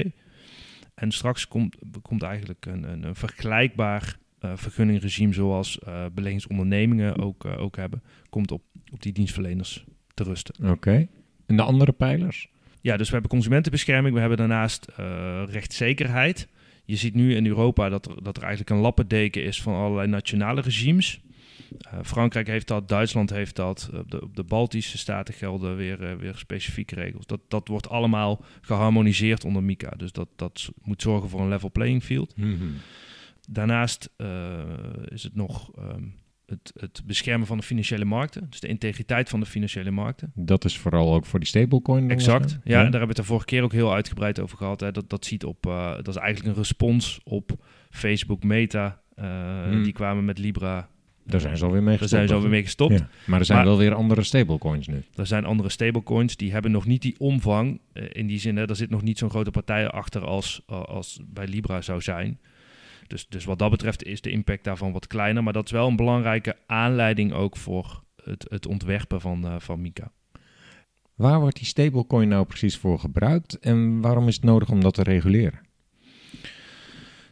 En 0.96 1.12
straks 1.12 1.48
komt, 1.48 1.78
komt 2.02 2.24
eigenlijk 2.24 2.66
een, 2.66 2.92
een, 2.92 3.04
een 3.04 3.16
vergelijkbaar 3.16 4.18
eh, 4.40 4.52
vergunningregime 4.56 5.34
zoals 5.34 5.80
eh 5.80 6.06
beleggingsondernemingen 6.14 7.18
ook, 7.18 7.46
eh, 7.46 7.62
ook 7.62 7.76
hebben, 7.76 8.04
komt 8.30 8.52
op, 8.52 8.62
op 8.92 9.02
die 9.02 9.14
dienstverleners 9.14 9.86
te 10.14 10.24
rusten. 10.24 10.70
Oké, 10.72 11.08
en 11.46 11.56
de 11.56 11.62
andere 11.62 11.92
pijlers? 11.92 12.50
Ja, 12.82 12.98
dus 12.98 13.08
we 13.08 13.14
hebben 13.14 13.32
consumentenbescherming, 13.32 14.14
we 14.14 14.20
hebben 14.20 14.38
daarnaast 14.38 14.86
eh, 14.96 15.44
rechtszekerheid. 15.50 16.48
Je 16.86 16.96
ziet 16.96 17.14
nu 17.14 17.36
in 17.36 17.46
Europa 17.46 17.90
dat 17.90 18.06
er, 18.06 18.24
dat 18.24 18.38
er 18.38 18.44
eigenlijk 18.44 18.72
een 18.72 18.82
lappendeken 18.82 19.44
is 19.44 19.62
van 19.62 19.74
allerlei 19.74 20.08
nationale 20.08 20.62
regimes. 20.62 21.20
Eh, 21.80 22.00
Frankrijk 22.04 22.48
heeft 22.48 22.68
dat, 22.68 22.90
Duitsland 22.90 23.30
heeft 23.30 23.56
dat, 23.56 23.90
op 23.94 24.12
de, 24.12 24.22
op 24.22 24.36
de 24.36 24.44
Baltische 24.44 24.98
staten 24.98 25.34
gelden 25.34 25.76
weer, 25.76 26.04
eh, 26.04 26.16
weer 26.16 26.36
specifieke 26.36 26.96
regels. 26.96 27.26
Dat, 27.26 27.40
dat 27.48 27.68
wordt 27.68 27.90
allemaal 27.90 28.44
geharmoniseerd 28.62 29.46
onder 29.46 29.64
MICA, 29.64 29.90
dus 29.98 30.12
dat, 30.12 30.28
dat 30.36 30.70
moet 30.84 31.02
zorgen 31.02 31.30
voor 31.30 31.40
een 31.42 31.50
level 31.50 31.72
playing 31.72 32.04
field. 32.04 32.36
Daarnaast 33.50 34.10
eh, 34.18 34.60
is 35.06 35.24
het 35.24 35.36
nog 35.36 35.72
ehm, 35.78 36.04
het, 36.48 36.74
het 36.80 37.02
beschermen 37.06 37.48
van 37.48 37.58
de 37.58 37.64
financiële 37.64 38.06
markten, 38.06 38.48
dus 38.50 38.60
de 38.60 38.68
integriteit 38.68 39.30
van 39.30 39.40
de 39.40 39.46
financiële 39.46 39.92
markten. 39.92 40.32
Dat 40.36 40.66
is 40.66 40.78
vooral 40.78 41.14
ook 41.14 41.26
voor 41.26 41.40
die 41.40 41.48
stablecoin. 41.48 42.12
Exact. 42.12 42.52
Ja, 42.52 42.58
en 42.64 42.70
daar 42.72 42.82
hebben 42.82 43.00
we 43.02 43.08
het 43.08 43.16
de 43.16 43.24
vorige 43.24 43.46
keer 43.46 43.64
ook 43.64 43.72
heel 43.72 43.94
uitgebreid 43.94 44.40
over 44.40 44.58
gehad. 44.58 44.80
Hè. 44.80 44.92
Dat, 44.92 45.10
dat, 45.10 45.26
ziet 45.26 45.44
op, 45.46 45.66
eh, 45.66 45.96
dat 45.96 46.08
is 46.08 46.16
eigenlijk 46.16 46.50
een 46.56 46.62
respons 46.62 47.20
op 47.24 47.52
Facebook 47.90 48.44
Meta. 48.44 49.02
eh, 49.16 49.64
Hmm. 49.70 49.84
Die 49.84 49.94
kwamen 49.94 50.26
met 50.26 50.38
Libra. 50.38 50.88
Daar 51.28 51.40
zijn 51.40 51.58
ze 51.58 51.66
alweer 51.66 51.84
mee 51.84 51.90
Daar 51.90 51.98
gestopt. 51.98 52.16
zijn 52.18 52.28
ze 52.28 52.34
alweer 52.34 52.50
mee 52.50 52.64
gestopt. 52.64 53.00
Ja, 53.00 53.10
maar 53.26 53.40
er 53.40 53.46
zijn 53.46 53.58
Maar- 53.58 53.68
wel 53.68 53.78
weer 53.78 53.94
andere 53.94 54.24
stablecoins 54.24 54.88
nu. 54.88 55.04
Er 55.16 55.28
zijn 55.28 55.46
andere 55.46 55.70
stablecoins 55.70 56.36
die 56.38 56.52
hebben 56.52 56.72
nog 56.72 56.86
niet 56.86 57.02
die 57.02 57.16
omvang. 57.20 57.80
eh, 57.94 58.04
in 58.12 58.28
die 58.28 58.40
zin, 58.40 58.56
hè, 58.58 58.66
er 58.70 58.76
zit 58.76 58.90
nog 58.90 59.02
niet 59.02 59.18
zo'n 59.18 59.30
grote 59.30 59.52
partij 59.52 59.88
achter 59.90 60.26
als, 60.26 60.62
als 60.68 61.20
bij 61.26 61.48
Libra 61.48 61.82
zou 61.82 62.02
zijn. 62.02 62.40
Dus, 63.08 63.28
dus 63.28 63.46
wat 63.46 63.60
dat 63.60 63.70
betreft 63.70 64.04
is 64.04 64.22
de 64.22 64.30
impact 64.30 64.64
daarvan 64.64 64.92
wat 64.92 65.08
kleiner. 65.08 65.44
Maar 65.44 65.54
dat 65.54 65.66
is 65.66 65.72
wel 65.72 65.88
een 65.88 65.96
belangrijke 65.96 66.56
aanleiding 66.66 67.34
ook 67.34 67.58
voor 67.58 68.04
het, 68.24 68.46
het 68.50 68.68
ontwerpen 68.68 69.22
van, 69.22 69.46
eh, 69.46 69.56
van 69.60 69.82
Mika. 69.82 70.12
Waar 71.16 71.40
wordt 71.40 71.56
die 71.56 71.66
stablecoin 71.66 72.28
nou 72.28 72.46
precies 72.46 72.78
voor 72.78 73.00
gebruikt 73.00 73.60
en 73.60 74.02
waarom 74.02 74.28
is 74.28 74.36
het 74.36 74.44
nodig 74.44 74.70
om 74.70 74.82
dat 74.82 74.94
te 74.94 75.04
reguleren? 75.04 75.60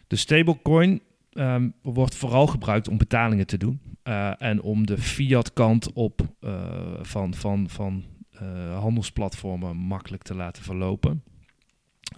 De 0.07 0.15
stablecoin 0.15 1.01
ehm, 1.31 1.69
wordt 1.81 2.15
vooral 2.15 2.47
gebruikt 2.47 2.87
om 2.87 2.97
betalingen 2.97 3.47
te 3.47 3.57
doen. 3.57 3.81
eh, 4.03 4.41
en 4.41 4.61
om 4.61 4.85
de 4.85 4.97
fiat 4.97 5.53
kant 5.53 5.93
op 5.93 6.21
eh, 6.39 6.93
van, 7.01 7.33
van, 7.33 7.69
van 7.69 8.03
handelsplatformen 8.79 9.75
makkelijk 9.77 10.23
te 10.23 10.35
laten 10.35 10.63
verlopen. 10.63 11.23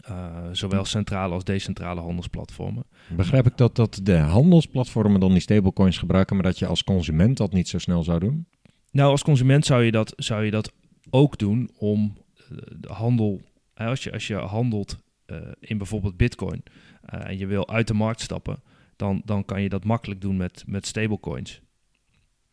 Eh, 0.02 0.36
zowel 0.52 0.86
centrale 0.86 1.34
als 1.34 1.44
decentrale 1.44 2.02
handelsplatformen. 2.02 2.86
Begrijp 3.16 3.46
ik 3.46 3.58
dat, 3.58 3.76
dat 3.76 4.00
de 4.04 4.18
handelsplatformen 4.18 5.20
dan 5.20 5.32
die 5.32 5.40
stablecoins 5.40 5.98
gebruiken, 5.98 6.36
maar 6.36 6.46
dat 6.46 6.60
je 6.60 6.66
als 6.66 6.84
consument 6.84 7.38
dat 7.38 7.54
niet 7.54 7.68
zo 7.68 7.78
snel 7.78 8.04
zou 8.04 8.20
doen? 8.20 8.48
Nou, 8.92 9.12
als 9.12 9.24
consument 9.24 9.66
zou 9.66 9.84
je 9.84 9.92
dat, 9.92 10.14
zou 10.16 10.44
je 10.44 10.52
dat 10.52 10.72
ook 11.10 11.38
doen 11.38 11.70
om 11.78 12.18
eh, 12.38 12.58
de 12.80 12.94
handel, 12.94 13.42
als, 13.74 14.04
je, 14.04 14.12
als 14.12 14.28
je 14.28 14.36
handelt 14.36 14.98
eh, 15.26 15.38
in 15.60 15.78
bijvoorbeeld 15.78 16.18
bitcoin 16.18 16.64
en 17.06 17.38
je 17.38 17.46
wil 17.46 17.70
uit 17.70 17.88
de 17.88 17.94
markt 17.94 18.22
stappen, 18.22 18.64
dan, 18.96 19.22
dan 19.26 19.46
kan 19.46 19.62
je 19.62 19.70
dat 19.70 19.84
makkelijk 19.84 20.22
doen 20.22 20.38
met, 20.38 20.64
met 20.68 20.86
stablecoins. 20.86 21.62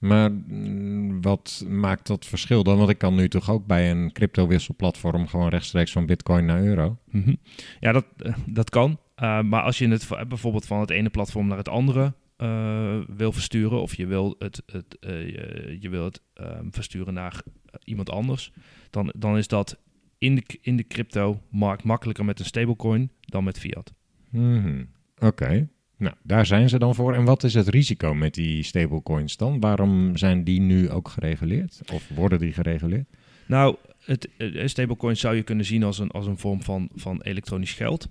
Maar 0.03 0.33
mm, 0.33 1.23
wat 1.23 1.65
maakt 1.69 2.07
dat 2.07 2.27
verschil 2.27 2.63
dan? 2.63 2.79
Want 2.79 2.91
ik 2.91 2.99
kan 2.99 3.15
nu 3.15 3.29
toch 3.29 3.51
ook 3.51 3.67
bij 3.67 3.91
een 3.91 4.13
crypto-wisselplatform 4.13 5.27
gewoon 5.27 5.49
rechtstreeks 5.49 5.93
van 5.93 6.07
bitcoin 6.07 6.45
naar 6.45 6.63
euro? 6.63 6.97
Mhm. 7.11 7.35
Ja, 7.81 7.93
dat, 7.93 8.05
eh, 8.17 8.35
dat 8.47 8.71
kan. 8.71 8.99
Uh, 9.23 9.43
maar 9.43 9.63
als 9.63 9.79
je 9.79 9.89
het 9.89 10.09
bijvoorbeeld 10.29 10.67
van 10.67 10.81
het 10.81 10.91
ene 10.91 11.09
platform 11.09 11.47
naar 11.47 11.59
het 11.59 11.69
andere 11.69 12.15
uh, 12.39 12.99
wil 13.17 13.33
versturen, 13.33 13.81
of 13.81 13.95
je 13.95 14.07
wil 14.07 14.35
het, 14.39 14.63
het, 14.67 14.97
uh, 15.01 15.11
je, 15.11 15.77
je 15.81 15.89
wil 15.89 16.05
het 16.05 16.21
um, 16.35 16.73
versturen 16.73 17.15
naar 17.15 17.43
iemand 17.85 18.11
anders, 18.11 18.53
dan, 18.91 19.13
dan 19.17 19.37
is 19.37 19.49
dat 19.49 19.79
in 20.19 20.35
de, 20.35 20.59
in 20.61 20.77
de 20.77 20.87
crypto-markt 20.87 21.85
makkelijker 21.85 22.25
met 22.25 22.39
een 22.39 22.45
stablecoin 22.45 23.11
dan 23.21 23.45
met 23.45 23.59
fiat. 23.59 23.93
Mm 24.31 24.89
Oké. 25.17 25.27
Okay. 25.27 25.69
Nou, 26.03 26.15
daar 26.23 26.47
zijn 26.47 26.69
ze 26.69 26.79
dan 26.79 26.95
voor. 26.95 27.15
En 27.15 27.25
wat 27.25 27.45
is 27.45 27.55
het 27.55 27.69
risico 27.69 28.15
met 28.15 28.35
die 28.35 28.63
stablecoins 28.63 29.37
dan? 29.37 29.61
Waarom 29.61 30.17
zijn 30.17 30.45
die 30.45 30.61
nu 30.61 30.91
ook 30.91 31.09
gereguleerd? 31.09 31.81
Of 31.93 32.09
worden 32.09 32.39
die 32.39 32.53
gereguleerd? 32.53 33.09
Nou, 33.47 33.77
het, 33.99 34.29
het 34.37 34.71
stablecoins 34.71 35.21
zou 35.21 35.35
je 35.37 35.43
kunnen 35.43 35.65
zien 35.65 35.83
als 35.83 35.99
een, 35.99 36.11
als 36.11 36.27
een 36.27 36.39
vorm 36.39 36.63
van, 36.63 36.89
van 36.95 37.21
elektronisch 37.21 37.73
geld. 37.73 38.09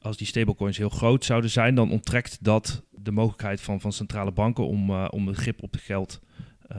Als 0.00 0.16
die 0.16 0.26
stablecoins 0.26 0.78
heel 0.78 0.88
groot 0.88 1.24
zouden 1.24 1.50
zijn, 1.50 1.74
dan 1.74 1.90
onttrekt 1.90 2.44
dat 2.44 2.84
de 2.90 3.12
mogelijkheid 3.12 3.60
van, 3.60 3.80
van 3.80 3.92
centrale 3.92 4.32
banken 4.32 4.66
om, 4.66 4.90
uh, 4.90 5.08
om 5.10 5.26
het 5.26 5.36
grip 5.36 5.62
op 5.62 5.72
het 5.72 5.82
geld, 5.82 6.20
uh, 6.76 6.78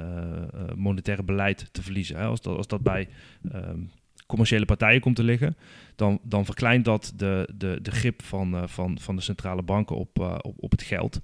monetaire 0.75 1.23
beleid 1.23 1.69
te 1.71 1.81
verliezen. 1.81 2.15
Hè? 2.15 2.25
Als, 2.25 2.41
dat, 2.41 2.57
als 2.57 2.67
dat 2.67 2.81
bij 2.81 3.07
um, 3.53 3.89
commerciële 4.31 4.65
partijen 4.65 5.01
komt 5.01 5.15
te 5.15 5.23
liggen, 5.23 5.55
dan, 5.95 6.19
dan 6.23 6.45
verkleint 6.45 6.85
dat 6.85 7.13
de, 7.15 7.49
de, 7.55 7.79
de 7.81 7.91
grip 7.91 8.23
van, 8.23 8.55
uh, 8.55 8.63
van, 8.65 8.99
van 8.99 9.15
de 9.15 9.21
centrale 9.21 9.61
banken 9.61 9.95
op, 9.95 10.19
uh, 10.19 10.35
op, 10.41 10.55
op 10.57 10.71
het 10.71 10.83
geld. 10.83 11.21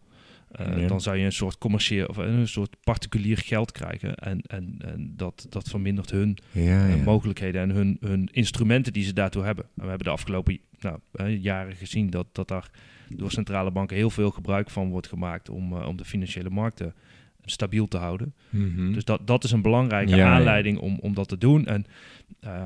Uh, 0.62 0.82
ja. 0.82 0.88
Dan 0.88 1.02
zou 1.02 1.18
je 1.18 1.26
een 1.26 1.32
soort 1.32 1.58
commercieel 1.58 2.06
of 2.06 2.18
een 2.18 2.48
soort 2.48 2.76
particulier 2.84 3.38
geld 3.38 3.72
krijgen. 3.72 4.16
En, 4.16 4.42
en, 4.42 4.76
en 4.78 5.14
dat, 5.16 5.46
dat 5.50 5.70
vermindert 5.70 6.12
hun 6.12 6.38
ja, 6.52 6.88
ja. 6.88 7.04
mogelijkheden 7.04 7.62
en 7.62 7.70
hun, 7.70 7.98
hun 8.00 8.30
instrumenten 8.32 8.94
die 8.94 9.04
ze 9.04 9.14
daartoe 9.14 9.44
hebben. 9.44 9.64
En 9.64 9.84
we 9.84 9.88
hebben 9.88 10.06
de 10.06 10.14
afgelopen 10.14 10.60
nou, 10.80 11.30
jaren 11.30 11.76
gezien 11.76 12.10
dat, 12.10 12.28
dat 12.32 12.48
daar 12.48 12.70
door 13.10 13.32
centrale 13.32 13.72
banken 13.72 13.96
heel 13.96 14.10
veel 14.10 14.32
gebruik 14.32 14.70
van 14.70 14.90
wordt 14.90 15.08
gemaakt 15.08 15.50
om, 15.50 15.74
om 15.74 15.98
de 15.98 16.06
financiële 16.06 16.50
markten 16.50 16.94
stabiel 17.50 17.88
te 17.88 17.98
houden. 17.98 18.34
Mm 18.50 18.74
-hmm. 18.76 18.94
Dus 18.94 19.04
dat, 19.04 19.28
dat 19.28 19.44
is 19.44 19.52
een 19.52 19.62
belangrijke 19.62 20.24
aanleiding. 20.24 20.78
Om, 20.78 20.98
om 21.02 21.14
dat 21.14 21.28
te 21.28 21.38
doen. 21.38 21.66
En 21.66 21.86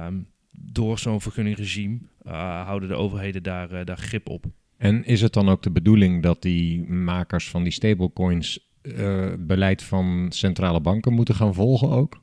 um, 0.05 0.27
door 0.51 1.00
zo'n 1.00 1.22
vergunningregime 1.22 2.00
uh, 2.27 2.65
houden 2.65 2.89
de 2.89 2.96
overheden 2.96 3.43
daar, 3.43 3.72
uh, 3.72 3.79
daar 3.86 3.98
grip 3.98 4.29
op. 4.29 4.46
En 4.77 5.05
is 5.05 5.22
het 5.22 5.34
dan 5.34 5.50
ook 5.50 5.63
de 5.63 5.72
bedoeling 5.72 6.24
dat 6.24 6.41
die 6.41 6.89
makers 6.89 7.50
van 7.50 7.63
die 7.63 7.72
stablecoins 7.72 8.70
uh, 8.81 9.34
beleid 9.39 9.84
van 9.84 10.25
centrale 10.29 10.81
banken 10.81 11.13
moeten 11.13 11.36
gaan 11.36 11.53
volgen 11.53 11.89
ook? 11.89 12.22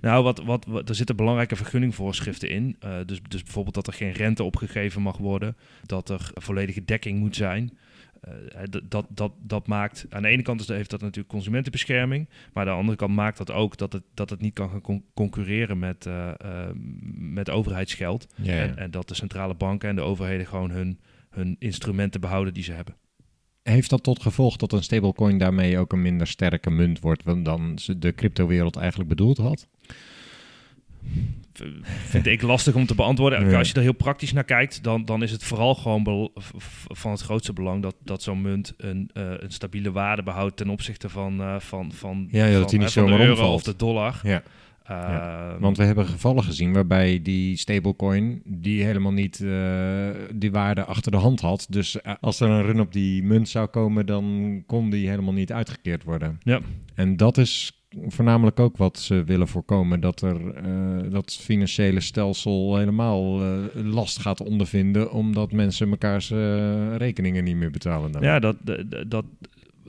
Nou, 0.00 0.24
wat, 0.24 0.42
wat, 0.44 0.64
wat, 0.64 0.88
er 0.88 0.94
zitten 0.94 1.16
belangrijke 1.16 1.56
vergunningvoorschriften 1.56 2.50
in. 2.50 2.76
Uh, 2.84 2.96
dus, 3.06 3.20
dus 3.28 3.42
bijvoorbeeld 3.42 3.74
dat 3.74 3.86
er 3.86 3.92
geen 3.92 4.12
rente 4.12 4.42
opgegeven 4.42 5.02
mag 5.02 5.16
worden, 5.16 5.56
dat 5.86 6.08
er 6.08 6.30
volledige 6.34 6.84
dekking 6.84 7.18
moet 7.18 7.36
zijn. 7.36 7.78
Uh, 8.28 8.62
dat, 8.88 9.06
dat, 9.08 9.32
dat 9.42 9.66
maakt, 9.66 10.06
aan 10.10 10.22
de 10.22 10.28
ene 10.28 10.42
kant 10.42 10.66
heeft 10.66 10.90
dat 10.90 11.00
natuurlijk 11.00 11.28
consumentenbescherming, 11.28 12.28
maar 12.52 12.66
aan 12.66 12.72
de 12.72 12.78
andere 12.78 12.96
kant 12.96 13.14
maakt 13.14 13.38
dat 13.38 13.50
ook 13.50 13.76
dat 13.76 13.92
het, 13.92 14.02
dat 14.14 14.30
het 14.30 14.40
niet 14.40 14.54
kan 14.54 14.70
gaan 14.70 14.80
con 14.80 15.04
concurreren 15.14 15.78
met, 15.78 16.06
uh, 16.06 16.30
uh, 16.44 16.68
met 17.14 17.50
overheidsgeld. 17.50 18.26
Ja, 18.34 18.54
ja. 18.54 18.60
En, 18.60 18.76
en, 18.76 18.90
dat 18.90 19.08
de 19.08 19.14
centrale 19.14 19.54
banken 19.54 19.88
en 19.88 19.96
de 19.96 20.02
overheden 20.02 20.46
gewoon 20.46 20.70
hun, 20.70 21.00
hun 21.30 21.56
instrumenten 21.58 22.20
behouden 22.20 22.54
die 22.54 22.62
ze 22.62 22.72
hebben. 22.72 22.94
Heeft 23.62 23.90
dat 23.90 24.02
tot 24.02 24.22
gevolg 24.22 24.56
dat 24.56 24.72
een 24.72 24.82
stablecoin 24.82 25.38
daarmee 25.38 25.78
ook 25.78 25.92
een 25.92 26.02
minder 26.02 26.26
sterke 26.26 26.70
munt 26.70 27.00
wordt 27.00 27.44
dan 27.44 27.78
de 27.98 28.14
cryptowereld 28.14 28.76
eigenlijk 28.76 29.08
bedoeld 29.08 29.36
had? 29.36 29.68
vind 32.12 32.26
ik 32.26 32.42
lastig 32.42 32.74
om 32.74 32.86
te 32.86 32.94
beantwoorden. 32.94 33.50
Ja. 33.50 33.58
Als 33.58 33.68
je 33.68 33.74
er 33.74 33.82
heel 33.82 33.92
praktisch 33.92 34.32
naar 34.32 34.44
kijkt, 34.44 34.82
dan, 34.82 35.04
dan 35.04 35.22
is 35.22 35.30
het 35.30 35.44
vooral 35.44 35.74
gewoon 35.74 36.30
van 36.88 37.10
het 37.10 37.20
grootste 37.20 37.52
belang 37.52 37.82
dat, 37.82 37.94
dat 38.04 38.22
zo'n 38.22 38.40
munt 38.40 38.74
een, 38.76 39.10
uh, 39.14 39.22
een 39.38 39.50
stabiele 39.50 39.92
waarde 39.92 40.22
behoudt 40.22 40.56
ten 40.56 40.68
opzichte 40.68 41.08
van, 41.08 41.40
uh, 41.40 41.60
van, 41.60 41.92
van, 41.92 42.28
ja, 42.30 42.44
ja, 42.44 42.50
van, 42.50 42.60
dat 42.60 42.70
die 42.70 42.78
niet 42.78 42.88
uh, 42.88 42.94
van 42.94 43.06
de 43.06 43.18
euro 43.18 43.30
omvalt. 43.30 43.54
of 43.54 43.62
de 43.62 43.76
dollar. 43.76 44.20
Ja. 44.22 44.42
Uh, 44.90 44.96
ja. 44.96 45.56
Want 45.60 45.76
we 45.76 45.84
hebben 45.84 46.06
gevallen 46.06 46.44
gezien 46.44 46.72
waarbij 46.72 47.22
die 47.22 47.56
stablecoin 47.56 48.42
die 48.44 48.84
helemaal 48.84 49.12
niet 49.12 49.38
die 50.34 50.50
waarde 50.50 50.84
achter 50.84 51.12
de 51.12 51.18
hand 51.18 51.40
had. 51.40 51.66
Dus 51.68 51.96
als 52.20 52.40
er 52.40 52.48
een 52.48 52.62
run 52.62 52.80
op 52.80 52.92
die 52.92 53.22
munt 53.22 53.48
zou 53.48 53.66
komen, 53.66 54.06
dan 54.06 54.62
kon 54.66 54.90
die 54.90 55.08
helemaal 55.08 55.32
niet 55.32 55.52
uitgekeerd 55.52 56.04
worden. 56.04 56.40
Ja. 56.42 56.60
En 56.94 57.16
dat 57.16 57.38
is 57.38 57.79
voornamelijk 57.90 58.60
ook 58.60 58.76
wat 58.76 58.98
ze 58.98 59.24
willen 59.24 59.48
voorkomen. 59.48 60.00
Dat 60.00 60.22
er 60.22 60.66
uh, 60.66 61.10
dat 61.10 61.32
financiële 61.32 62.00
stelsel 62.00 62.76
helemaal 62.76 63.42
uh, 63.42 63.64
last 63.74 64.18
gaat 64.18 64.42
ondervinden. 64.42 65.12
Omdat 65.12 65.52
mensen 65.52 65.88
mekaars 65.88 66.30
uh, 66.30 66.96
rekeningen 66.96 67.44
niet 67.44 67.56
meer 67.56 67.70
betalen. 67.70 68.12
Dan. 68.12 68.22
Ja, 68.22 68.38
dat, 68.38 68.56
dat, 69.08 69.24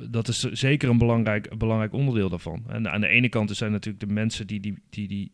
dat 0.09 0.27
is 0.27 0.39
zeker 0.39 0.89
een 0.89 0.97
belangrijk, 0.97 1.57
belangrijk 1.57 1.93
onderdeel 1.93 2.29
daarvan. 2.29 2.63
En 2.67 2.91
aan 2.91 3.01
de 3.01 3.07
ene 3.07 3.29
kant 3.29 3.51
zijn 3.51 3.71
natuurlijk 3.71 4.07
de 4.07 4.13
mensen 4.13 4.47
die 4.47 4.59
die, 4.59 4.77
die, 4.89 5.07
die, 5.07 5.31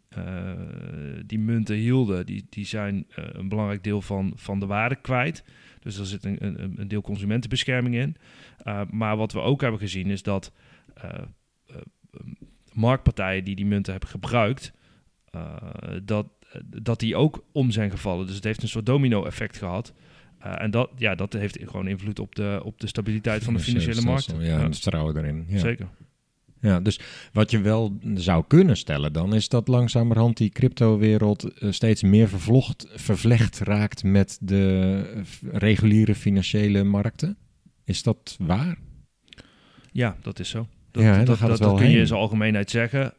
die 1.26 1.40
munten 1.40 1.76
hielden. 1.76 2.26
Die, 2.26 2.46
die 2.50 2.66
zijn 2.66 3.06
een 3.16 3.50
belangrijk 3.50 3.84
deel 3.84 4.02
van, 4.02 4.32
van 4.36 4.60
de 4.60 4.66
waarde 4.66 4.96
kwijt. 4.96 5.44
Dus 5.80 5.98
er 5.98 6.06
zit 6.06 6.24
een, 6.24 6.46
een, 6.46 6.74
een 6.76 6.88
deel 6.88 7.02
consumentenbescherming 7.02 7.96
in. 7.96 8.16
maar 8.90 9.18
wat 9.18 9.32
we 9.32 9.40
ook 9.40 9.62
hebben 9.62 9.80
gezien 9.80 10.10
is 10.10 10.24
dat 10.24 10.52
marktpartijen 12.78 13.44
die 13.44 13.56
die 13.56 13.66
munten 13.66 13.92
hebben 13.92 14.10
gebruikt, 14.10 14.72
uh, 15.36 15.56
dat, 16.04 16.28
dat 16.66 17.00
die 17.00 17.16
ook 17.16 17.44
om 17.52 17.72
zijn 17.72 17.92
gevallen. 17.92 18.26
Dus 18.26 18.36
het 18.36 18.44
heeft 18.44 18.62
een 18.62 18.68
soort 18.68 18.86
domino-effect 18.86 19.58
gehad. 19.58 19.94
Uh, 20.46 20.62
en 20.62 20.72
dat, 20.72 20.90
ja, 20.96 21.16
dat 21.16 21.34
heeft 21.34 21.58
gewoon 21.62 21.88
invloed 21.88 22.20
op 22.20 22.36
de, 22.36 22.62
op 22.64 22.80
de 22.80 22.88
stabiliteit 22.88 23.44
van 23.44 23.54
de 23.54 23.60
financiële 23.60 24.02
markt. 24.02 24.26
Ja, 24.26 24.42
ja, 24.42 24.58
en 24.58 24.64
het 24.64 24.80
vertrouwen 24.80 25.18
erin. 25.18 25.46
Ja. 25.48 25.60
Zeker. 25.60 25.88
Ja, 26.62 26.80
dus 26.80 27.00
wat 27.34 27.52
je 27.52 27.62
wel 27.62 27.98
zou 28.16 28.44
kunnen 28.48 28.78
stellen 28.78 29.14
dan, 29.14 29.34
is 29.34 29.50
dat 29.50 29.68
langzamerhand 29.68 30.38
die 30.38 30.50
cryptowereld 30.50 31.64
uh, 31.64 31.72
steeds 31.72 32.04
meer 32.04 32.28
vervlocht, 32.28 32.88
vervlecht 32.96 33.60
raakt 33.60 34.04
met 34.04 34.38
de 34.42 35.24
reguliere 35.52 36.16
financiële 36.16 36.84
markten. 36.84 37.38
Is 37.84 38.04
dat 38.04 38.38
waar? 38.40 38.78
Ja, 39.92 40.18
dat 40.22 40.40
is 40.40 40.50
zo. 40.50 40.68
Dat, 40.98 41.06
ja, 41.06 41.24
dat, 41.24 41.40
dat, 41.40 41.50
het 41.50 41.60
wel 41.60 41.70
dat 41.70 41.80
kun 41.80 41.90
je 41.90 41.98
in 41.98 42.08
zijn 42.08 42.20
algemeenheid 42.20 42.70
zeggen. 42.70 43.14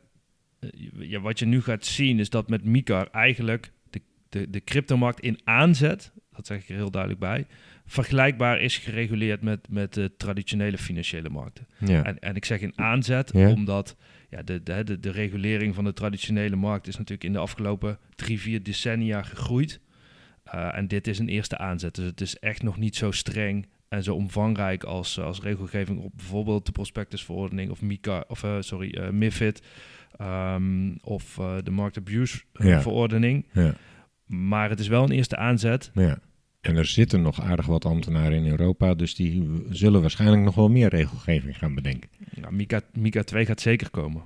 Uh, 0.61 0.71
ja, 1.11 1.21
wat 1.21 1.39
je 1.39 1.47
nu 1.47 1.63
gaat 1.63 1.85
zien 1.85 2.19
is 2.19 2.31
dat 2.31 2.49
met 2.49 2.65
MiCA 2.65 3.09
eigenlijk 3.11 3.73
de, 3.91 4.01
de, 4.29 4.51
de 4.51 4.65
cryptomarkt 4.65 5.21
in 5.21 5.41
aanzet, 5.45 6.13
dat 6.37 6.47
zeg 6.47 6.63
ik 6.63 6.69
er 6.69 6.75
heel 6.75 6.91
duidelijk 6.91 7.21
bij, 7.21 7.47
vergelijkbaar 7.87 8.61
is 8.61 8.79
gereguleerd 8.79 9.43
met, 9.43 9.69
met 9.69 9.95
de 9.95 10.13
traditionele 10.17 10.79
financiële 10.79 11.29
markten. 11.29 11.67
Ja. 11.79 12.05
En, 12.05 12.19
en 12.19 12.37
ik 12.37 12.45
zeg 12.45 12.61
in 12.61 12.73
aanzet, 12.79 13.31
Ja. 13.35 13.51
omdat 13.51 13.97
ja, 14.31 14.43
de, 14.43 14.63
de, 14.63 14.85
de, 14.85 15.01
de 15.01 15.11
regulering 15.11 15.75
van 15.75 15.85
de 15.85 15.93
traditionele 15.93 16.57
markt 16.57 16.87
is 16.87 16.97
natuurlijk 16.97 17.25
in 17.25 17.33
de 17.33 17.39
afgelopen 17.39 17.99
drie, 18.17 18.41
vier 18.41 18.63
decennia 18.63 19.23
gegroeid. 19.23 19.81
Uh, 20.55 20.77
en 20.77 20.89
dit 20.89 21.07
is 21.07 21.19
een 21.19 21.29
eerste 21.29 21.59
aanzet. 21.59 21.95
Dus 21.95 22.05
het 22.05 22.21
is 22.21 22.39
echt 22.39 22.63
nog 22.63 22.77
niet 22.77 22.97
zo 22.97 23.11
streng 23.11 23.67
en 23.89 24.03
zo 24.03 24.15
omvangrijk 24.15 24.85
als, 24.85 25.21
als 25.21 25.41
regelgeving 25.41 26.01
op 26.01 26.13
bijvoorbeeld 26.17 26.67
de 26.67 26.73
prospectusverordening 26.73 27.71
of 27.71 27.83
MiCA, 27.83 28.25
of 28.29 28.43
uh, 28.43 28.57
sorry, 28.61 28.99
uh, 28.99 29.09
MIFID 29.09 29.63
um, 30.21 30.97
of 31.03 31.37
uh, 31.41 31.55
de 31.65 31.71
markt 31.71 31.97
abuse 31.97 32.43
Ja. 32.53 32.81
verordening. 32.83 33.47
Ja. 33.53 33.75
Maar 34.27 34.71
het 34.71 34.81
is 34.81 34.89
wel 34.89 35.03
een 35.03 35.11
eerste 35.11 35.37
aanzet. 35.37 35.91
Ja. 35.95 36.19
En 36.61 36.77
er 36.77 36.85
zitten 36.85 37.23
nog 37.23 37.41
aardig 37.41 37.67
wat 37.67 37.85
ambtenaren 37.85 38.39
in 38.39 38.51
Europa, 38.51 38.95
dus 38.95 39.15
die 39.15 39.63
zullen 39.71 40.01
waarschijnlijk 40.01 40.43
nog 40.43 40.55
wel 40.55 40.69
meer 40.69 40.89
regelgeving 40.89 41.59
gaan 41.59 41.75
bedenken. 41.75 42.11
Nou, 42.35 42.55
MiCA, 42.55 42.81
MiCA 42.93 43.23
2 43.23 43.47
gaat 43.47 43.61
zeker 43.61 43.91
komen. 43.91 44.23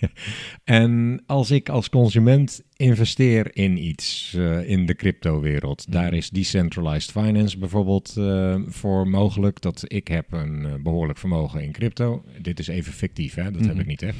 en 0.64 1.22
als 1.26 1.50
ik 1.50 1.68
als 1.68 1.88
consument 1.88 2.62
investeer 2.76 3.56
in 3.56 3.84
iets 3.84 4.34
uh, 4.36 4.68
in 4.68 4.86
de 4.86 4.94
cryptowereld, 4.94 5.92
daar 5.92 6.14
is 6.14 6.30
decentralized 6.30 7.10
finance 7.10 7.58
bijvoorbeeld 7.58 8.14
uh, 8.18 8.54
voor 8.66 9.08
mogelijk. 9.08 9.60
Dat 9.60 9.84
ik 9.86 10.08
heb 10.08 10.32
een 10.32 10.62
uh, 10.66 10.74
behoorlijk 10.82 11.18
vermogen 11.18 11.62
in 11.62 11.72
crypto. 11.72 12.24
Dit 12.40 12.58
is 12.58 12.66
even 12.66 12.92
fictief, 12.92 13.34
hè? 13.34 13.42
dat 13.42 13.52
mm 13.52 13.58
-hmm. 13.58 13.68
heb 13.68 13.78
ik 13.78 13.86
niet 13.86 14.02
echt. 14.02 14.16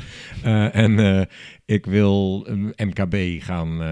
en 0.72 1.28
ik 1.64 1.86
wil 1.86 2.46
MKB 2.76 3.42
gaan 3.42 3.82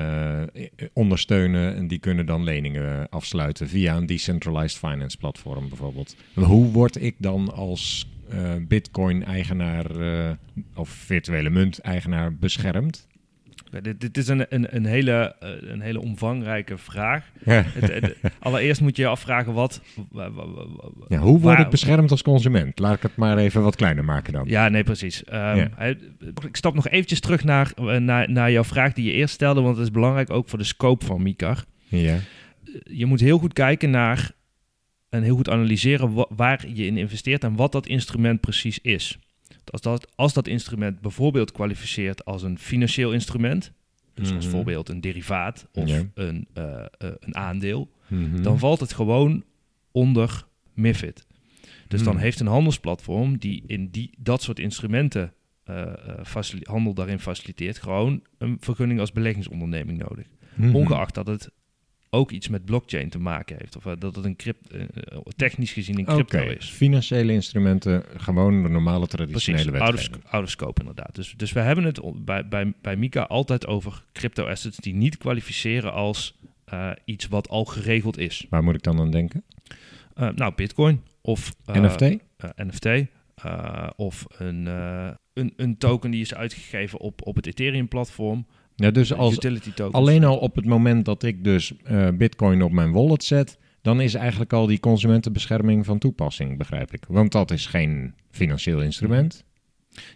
ondersteunen 0.92 1.76
en 1.76 1.88
die 1.88 1.98
kunnen 1.98 2.26
dan 2.26 2.44
leningen 2.44 3.08
afsluiten 3.08 3.68
via 3.68 3.96
een 3.96 4.06
decentralized 4.06 4.78
finance 4.78 5.16
platform 5.16 5.68
bijvoorbeeld. 5.68 6.16
Hoe 6.34 6.72
word 6.72 7.02
ik 7.02 7.14
dan 7.18 7.54
als 7.54 8.08
Bitcoin-eigenaar 8.60 9.86
of 10.74 10.88
virtuele 10.88 11.50
munt-eigenaar 11.50 12.34
beschermd? 12.34 13.06
Dit, 13.82 14.00
dit 14.00 14.16
is 14.16 14.28
een, 14.28 14.46
een, 14.48 14.76
een, 14.76 14.84
hele, 14.84 15.36
eh, 15.40 15.50
een 15.70 15.80
hele 15.80 16.00
omvangrijke 16.00 16.78
vraag. 16.78 17.30
Ja. 17.44 17.62
Het, 17.66 17.92
het- 17.92 18.16
allereerst 18.38 18.80
moet 18.80 18.96
je 18.96 19.02
je 19.02 19.08
afvragen 19.08 19.52
wat... 19.52 19.80
wa- 20.10 20.30
wa- 20.30 20.46
wa- 20.48 20.66
wa- 20.76 21.04
Ja, 21.08 21.18
hoe 21.18 21.40
word 21.40 21.58
ik 21.58 21.68
beschermd 21.68 22.10
als 22.10 22.22
consument? 22.22 22.78
Laat 22.78 22.96
ik 22.96 23.02
het 23.02 23.16
maar 23.16 23.38
even 23.38 23.62
wat 23.62 23.76
kleiner 23.76 24.04
maken 24.04 24.32
dan. 24.32 24.44
Ja, 24.48 24.68
nee, 24.68 24.82
precies. 24.84 25.24
Ehm, 25.24 25.56
Ja. 25.56 25.70
ik 26.46 26.56
stap 26.56 26.74
nog 26.74 26.88
eventjes 26.88 27.20
terug 27.20 27.44
naar, 27.44 27.72
eh, 27.76 27.96
naar, 27.96 28.30
naar 28.30 28.50
jouw 28.52 28.64
vraag 28.64 28.92
die 28.92 29.04
je 29.04 29.12
eerst 29.12 29.34
stelde, 29.34 29.60
want 29.60 29.76
het 29.76 29.84
is 29.86 29.92
belangrijk 29.92 30.30
ook 30.30 30.48
voor 30.48 30.58
de 30.58 30.64
scope 30.64 31.04
van 31.04 31.22
MICAR. 31.22 31.64
Ja. 31.88 32.16
Je 32.82 33.06
moet 33.06 33.20
heel 33.20 33.38
goed 33.38 33.52
kijken 33.52 33.90
naar 33.90 34.30
en 35.08 35.22
heel 35.22 35.36
goed 35.36 35.50
analyseren 35.50 36.12
wa- 36.12 36.26
waar 36.36 36.64
je 36.74 36.86
in 36.86 36.96
investeert 36.96 37.44
en 37.44 37.56
wat 37.56 37.72
dat 37.72 37.86
instrument 37.86 38.40
precies 38.40 38.78
is. 38.78 39.18
Als 39.70 39.80
dat, 39.80 40.12
als 40.14 40.32
dat 40.32 40.46
instrument 40.46 41.00
bijvoorbeeld 41.00 41.52
kwalificeert 41.52 42.24
als 42.24 42.42
een 42.42 42.58
financieel 42.58 43.12
instrument, 43.12 43.72
dus 44.14 44.24
als 44.24 44.30
Mhm. 44.30 44.40
bijvoorbeeld 44.40 44.88
een 44.88 45.00
derivaat 45.00 45.66
of 45.72 45.88
Ja. 45.88 46.02
een, 46.14 46.46
eh, 46.52 46.80
eh, 46.80 46.86
een 47.20 47.36
aandeel, 47.36 47.90
Mhm. 48.06 48.42
dan 48.42 48.58
valt 48.58 48.80
het 48.80 48.92
gewoon 48.92 49.44
onder 49.92 50.46
MIFID. 50.74 51.26
Dus 51.88 52.02
dan 52.02 52.12
Hmm. 52.12 52.22
heeft 52.22 52.40
een 52.40 52.46
handelsplatform 52.46 53.38
die 53.38 53.62
in 53.66 53.88
die, 53.90 54.10
dat 54.18 54.42
soort 54.42 54.58
instrumenten 54.58 55.32
eh, 55.64 55.92
handel 56.62 56.94
daarin 56.94 57.18
faciliteert, 57.18 57.78
gewoon 57.78 58.22
een 58.38 58.56
vergunning 58.60 59.00
als 59.00 59.12
beleggingsonderneming 59.12 59.98
nodig. 59.98 60.26
Mhm. 60.54 60.74
Ongeacht 60.74 61.14
dat 61.14 61.26
het 61.26 61.50
ook 62.14 62.30
iets 62.30 62.48
met 62.48 62.64
blockchain 62.64 63.08
te 63.08 63.18
maken 63.18 63.56
heeft. 63.58 63.76
Of 63.76 63.86
eh, 63.86 63.92
dat 63.98 64.16
het 64.16 64.24
een 64.24 64.36
crypt, 64.36 64.70
eh, 64.70 64.80
eh, 64.80 65.18
technisch 65.36 65.72
gezien 65.72 65.98
een 65.98 66.04
crypto 66.04 66.38
is. 66.38 66.70
financiële 66.70 67.32
instrumenten, 67.32 68.04
gewoon 68.16 68.62
de 68.62 68.68
normale 68.68 69.06
Precies, 69.06 69.44
traditionele 69.44 69.96
sc- 69.96 70.16
out 70.26 70.42
of 70.42 70.50
scope 70.50 70.80
inderdaad. 70.80 71.14
Dus, 71.14 71.34
dus 71.36 71.52
we 71.52 71.60
hebben 71.60 71.84
het 71.84 72.00
bij, 72.24 72.48
bij, 72.48 72.72
bij 72.82 72.96
Mika 72.96 73.22
altijd 73.22 73.66
over 73.66 74.04
crypto 74.12 74.46
assets 74.46 74.76
die 74.76 74.94
niet 74.94 75.18
kwalificeren 75.18 75.92
als 75.92 76.38
iets 77.04 77.28
wat 77.28 77.48
al 77.48 77.64
geregeld 77.64 78.18
is. 78.18 78.46
Waar 78.50 78.64
moet 78.64 78.74
ik 78.74 78.82
dan 78.82 79.00
aan 79.00 79.10
denken? 79.10 79.44
Eh, 80.14 80.28
nou, 80.34 80.54
bitcoin 80.54 81.02
of 81.20 81.54
eh, 81.64 81.82
NFT? 81.82 82.16
NFT. 82.56 82.88
of 83.96 84.26
een, 84.38 84.66
een, 85.32 85.52
een 85.56 85.78
token 85.78 86.10
die 86.10 86.20
is 86.20 86.34
uitgegeven 86.34 87.00
op, 87.00 87.26
op 87.26 87.36
het 87.36 87.46
Ethereum-platform. 87.46 88.46
Ja, 88.76 88.90
dus 88.90 89.12
als, 89.12 89.38
alleen 89.90 90.24
al 90.24 90.36
op 90.36 90.56
het 90.56 90.64
moment 90.64 91.04
dat 91.04 91.22
ik 91.22 91.44
dus 91.44 91.72
eh, 91.82 92.08
bitcoin 92.08 92.62
op 92.62 92.72
mijn 92.72 92.92
wallet 92.92 93.24
zet, 93.24 93.58
dan 93.82 94.00
is 94.00 94.14
eigenlijk 94.14 94.52
al 94.52 94.66
die 94.66 94.80
consumentenbescherming 94.80 95.84
van 95.84 95.98
toepassing, 95.98 96.58
begrijp 96.58 96.92
ik. 96.92 97.04
Want 97.08 97.32
dat 97.32 97.50
is 97.50 97.66
geen 97.66 98.14
financieel 98.30 98.80
instrument. 98.80 99.44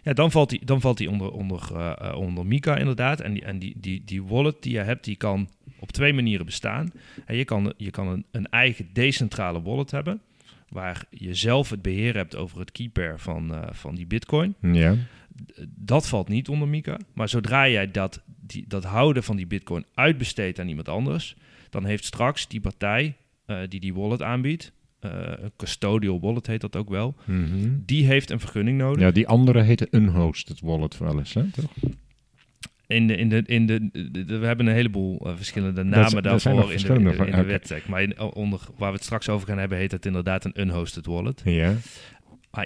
Ja, 0.03 0.13
dan 0.13 0.31
valt 0.31 0.49
die, 0.49 0.65
dan 0.65 0.81
valt 0.81 0.97
die 0.97 1.09
onder, 1.09 1.31
onder, 1.31 1.69
eh, 1.73 1.91
eh, 1.97 2.17
onder 2.17 2.45
Mika 2.45 2.77
inderdaad. 2.77 3.21
En, 3.21 3.33
die, 3.33 3.43
en 3.43 3.59
die, 3.59 3.75
die, 3.77 4.01
die 4.05 4.23
wallet 4.23 4.55
die 4.59 4.73
je 4.73 4.79
hebt, 4.79 5.05
die 5.05 5.15
kan 5.15 5.49
op 5.79 5.91
twee 5.91 6.13
manieren 6.13 6.45
bestaan. 6.45 6.91
En 7.25 7.35
je 7.35 7.45
kan, 7.45 7.73
je 7.77 7.91
kan 7.91 8.07
een, 8.07 8.25
een 8.31 8.49
eigen 8.49 8.89
decentrale 8.93 9.61
wallet 9.61 9.91
hebben, 9.91 10.21
waar 10.69 11.05
je 11.09 11.33
zelf 11.33 11.69
het 11.69 11.81
beheer 11.81 12.15
hebt 12.15 12.35
over 12.35 12.59
het 12.59 12.71
keypair 12.71 13.19
van, 13.19 13.53
van 13.71 13.95
die 13.95 14.07
bitcoin. 14.07 14.55
Ja. 14.61 14.95
Dat 15.75 16.07
valt 16.07 16.27
niet 16.29 16.49
onder 16.49 16.67
Mika. 16.67 16.97
Maar 17.13 17.29
zodra 17.29 17.69
jij 17.69 17.91
dat, 17.91 18.21
die, 18.41 18.65
dat 18.67 18.83
houden 18.83 19.23
van 19.23 19.35
die 19.35 19.47
bitcoin 19.47 19.85
uitbesteedt 19.93 20.59
aan 20.59 20.67
iemand 20.67 20.89
anders, 20.89 21.35
dan 21.69 21.85
heeft 21.85 22.05
straks 22.05 22.47
die 22.47 22.59
partij 22.61 23.15
eh, 23.45 23.57
die 23.69 23.79
die 23.79 23.93
wallet 23.93 24.21
aanbiedt, 24.21 24.71
eh, 24.99 25.11
een 25.41 25.51
custodial 25.57 26.19
wallet 26.19 26.47
heet 26.47 26.61
dat 26.61 26.75
ook 26.75 26.89
wel, 26.89 27.15
Mhm. 27.25 27.69
die 27.85 28.05
heeft 28.05 28.29
een 28.29 28.39
vergunning 28.39 28.77
nodig. 28.77 29.01
Ja, 29.01 29.11
die 29.11 29.27
andere 29.27 29.61
heette 29.61 29.87
unhosted 29.91 30.59
wallet 30.59 30.97
wel 30.97 31.17
eens, 31.17 31.33
hè, 31.33 31.43
toch? 31.51 31.71
In 32.87 33.07
de, 33.07 33.15
in 33.15 33.29
de, 33.29 33.43
in 33.45 33.65
de, 33.65 33.89
we 34.39 34.45
hebben 34.45 34.67
een 34.67 34.73
heleboel 34.73 35.19
eh, 35.27 35.33
verschillende 35.35 35.83
namen 35.83 36.23
daarvoor 36.23 36.51
in 36.51 36.77
de, 36.77 36.93
in 36.93 37.47
de, 37.47 37.59
de. 37.67 37.81
Maar 37.87 38.01
in- 38.03 38.19
onder, 38.19 38.59
waar 38.77 38.89
we 38.89 38.95
het 38.95 39.05
straks 39.05 39.29
over 39.29 39.47
gaan 39.47 39.57
hebben, 39.57 39.77
heet 39.77 39.91
het 39.91 40.05
inderdaad 40.05 40.45
een 40.45 40.61
unhosted 40.61 41.05
wallet. 41.05 41.41
Ja. 41.45 41.75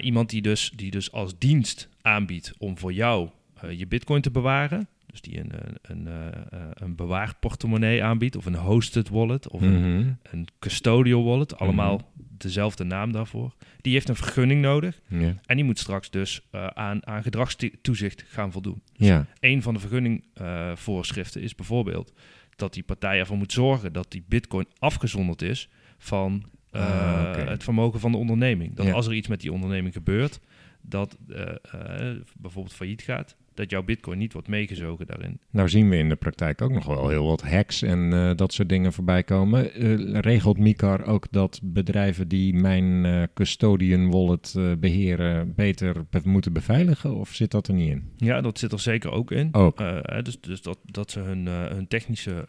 Iemand 0.00 0.30
die 0.30 0.42
dus, 0.42 0.72
die 0.76 0.90
dus 0.90 1.12
als 1.12 1.38
dienst 1.38 1.88
aanbiedt 2.02 2.52
om 2.58 2.78
voor 2.78 2.92
jou 2.92 3.28
eh, 3.60 3.78
je 3.78 3.86
bitcoin 3.86 4.22
te 4.22 4.30
bewaren, 4.30 4.88
dus 5.06 5.20
die 5.20 5.38
een, 5.38 5.52
een, 5.52 5.76
een, 5.82 6.06
eh, 6.06 6.26
eh, 6.60 6.68
een 6.74 6.94
bewaarportemonnee 6.94 8.04
aanbiedt, 8.04 8.36
of 8.36 8.46
een 8.46 8.54
hosted 8.54 9.08
wallet, 9.08 9.48
of 9.48 9.60
een, 9.60 9.78
Mhm. 9.80 10.12
een 10.22 10.46
custodial 10.58 11.24
wallet, 11.24 11.58
allemaal 11.58 12.10
dezelfde 12.38 12.84
naam 12.84 13.12
daarvoor, 13.12 13.54
die 13.80 13.92
heeft 13.92 14.08
een 14.08 14.16
vergunning 14.16 14.60
nodig 14.62 15.00
en 15.46 15.56
die 15.56 15.64
moet 15.64 15.78
straks 15.78 16.10
dus 16.10 16.40
aan, 16.74 17.06
aan 17.06 17.22
gedragstoezicht 17.22 18.24
gaan 18.28 18.52
voldoen. 18.52 18.82
Ja. 18.92 19.26
Een 19.40 19.62
van 19.62 19.74
de 19.74 19.80
vergunningvoorschriften 19.80 21.42
is 21.42 21.54
bijvoorbeeld 21.54 22.12
dat 22.56 22.74
die 22.74 22.82
partij 22.82 23.18
ervoor 23.18 23.36
moet 23.36 23.52
zorgen 23.52 23.92
dat 23.92 24.10
die 24.10 24.24
bitcoin 24.28 24.66
afgezonderd 24.78 25.42
is 25.42 25.68
van 25.98 26.44
eh, 26.74 26.80
Ah, 27.22 27.28
oké. 27.28 27.50
het 27.50 27.64
vermogen 27.64 28.00
van 28.00 28.12
de 28.12 28.18
onderneming. 28.18 28.74
Dat 28.74 28.86
Ja. 28.86 28.92
als 28.92 29.06
er 29.06 29.14
iets 29.14 29.28
met 29.28 29.40
die 29.40 29.52
onderneming 29.52 29.94
gebeurt, 29.94 30.40
dat 30.82 31.16
eh, 31.28 31.40
eh, 31.40 32.16
bijvoorbeeld 32.38 32.74
failliet 32.74 33.02
gaat, 33.02 33.36
dat 33.54 33.70
jouw 33.70 33.82
bitcoin 33.82 34.18
niet 34.18 34.32
wordt 34.32 34.48
meegezogen 34.48 35.06
daarin. 35.06 35.38
Nou 35.50 35.68
zien 35.68 35.88
we 35.88 35.96
in 35.96 36.08
de 36.08 36.16
praktijk 36.16 36.62
ook 36.62 36.70
nog 36.72 36.84
wel 36.86 37.08
heel 37.08 37.26
wat 37.26 37.42
hacks 37.42 37.82
en 37.82 38.12
eh, 38.12 38.30
dat 38.36 38.52
soort 38.52 38.68
dingen 38.68 38.92
voorbij 38.92 39.22
komen. 39.22 39.72
Eh, 39.74 40.20
regelt 40.20 40.58
Micar 40.58 41.04
ook 41.06 41.26
dat 41.30 41.60
bedrijven 41.62 42.28
die 42.28 42.54
mijn 42.54 43.04
eh, 43.04 43.22
custodian 43.34 44.10
wallet 44.10 44.54
eh, 44.56 44.72
beheren 44.78 45.54
beter 45.54 46.04
be- 46.10 46.20
moeten 46.24 46.52
beveiligen 46.52 47.14
of 47.14 47.34
zit 47.34 47.50
dat 47.50 47.68
er 47.68 47.74
niet 47.74 47.90
in? 47.90 48.10
Ja, 48.16 48.40
dat 48.40 48.58
zit 48.58 48.72
er 48.72 48.80
zeker 48.80 49.10
ook 49.10 49.30
in. 49.30 49.48
Ook. 49.52 49.80
Eh, 49.80 50.22
dus 50.22 50.40
dus 50.40 50.62
dat, 50.62 50.78
dat 50.84 51.10
ze 51.10 51.20
hun, 51.20 51.46
eh, 51.48 51.64
hun 51.66 51.88
technische 51.88 52.46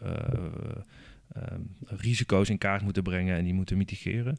eh, 1.36 1.42
ehm, 1.42 1.60
risico's 1.86 2.48
in 2.48 2.58
kaart 2.58 2.82
moeten 2.82 3.02
brengen 3.02 3.36
en 3.36 3.44
die 3.44 3.54
moeten 3.54 3.76
mitigeren. 3.76 4.38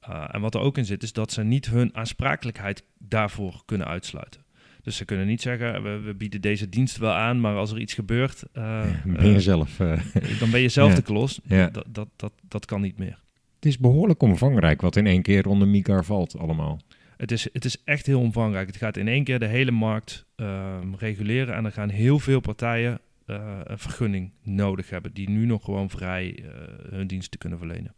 Eh, 0.00 0.24
en 0.32 0.40
wat 0.40 0.54
er 0.54 0.60
ook 0.60 0.78
in 0.78 0.84
zit, 0.84 1.02
is 1.02 1.12
dat 1.12 1.32
ze 1.32 1.42
niet 1.42 1.66
hun 1.66 1.96
aansprakelijkheid 1.96 2.84
daarvoor 2.98 3.62
kunnen 3.64 3.86
uitsluiten. 3.86 4.42
Dus 4.82 4.96
ze 4.96 5.04
kunnen 5.04 5.26
niet 5.26 5.42
zeggen, 5.42 5.82
we, 5.82 6.00
we 6.00 6.14
bieden 6.14 6.40
deze 6.40 6.68
dienst 6.68 6.96
wel 6.96 7.12
aan, 7.12 7.40
maar 7.40 7.56
als 7.56 7.70
er 7.72 7.78
iets 7.80 7.94
gebeurt, 7.94 8.42
eh, 8.52 8.84
ben 9.04 9.26
je 9.28 9.34
eh, 9.34 9.40
zelf... 9.40 9.80
eh, 9.80 10.00
dan 10.40 10.50
ben 10.50 10.60
je 10.60 10.68
zelf 10.68 10.90
Ja. 10.90 10.94
de 10.96 11.02
klos. 11.02 11.40
Ja. 11.44 11.68
Dat, 11.68 11.84
dat, 11.88 12.08
dat, 12.16 12.32
dat 12.48 12.64
kan 12.66 12.80
niet 12.80 12.98
meer. 12.98 13.18
het 13.54 13.66
is 13.66 13.78
behoorlijk 13.78 14.22
omvangrijk 14.22 14.80
wat 14.80 14.96
in 14.96 15.06
één 15.06 15.22
keer 15.22 15.48
onder 15.48 15.68
Micar 15.68 16.04
valt 16.04 16.38
allemaal. 16.38 16.80
Het 17.16 17.32
is, 17.32 17.48
het 17.52 17.64
is 17.64 17.82
echt 17.84 18.06
heel 18.06 18.20
omvangrijk. 18.20 18.66
Het 18.66 18.76
gaat 18.76 18.96
in 18.96 19.08
één 19.08 19.24
keer 19.24 19.38
de 19.38 19.46
hele 19.46 19.70
markt 19.70 20.24
ehm, 20.36 20.94
reguleren. 20.98 21.54
En 21.54 21.64
er 21.64 21.72
gaan 21.72 21.88
heel 21.88 22.18
veel 22.18 22.40
partijen 22.40 23.00
eh, 23.26 23.60
een 23.64 23.78
vergunning 23.78 24.30
nodig 24.42 24.90
hebben. 24.90 25.12
Die 25.12 25.30
nu 25.30 25.46
nog 25.46 25.64
gewoon 25.64 25.90
vrij 25.90 26.38
eh, 26.38 26.50
hun 26.90 27.06
diensten 27.06 27.38
kunnen 27.38 27.58
verlenen. 27.58 27.94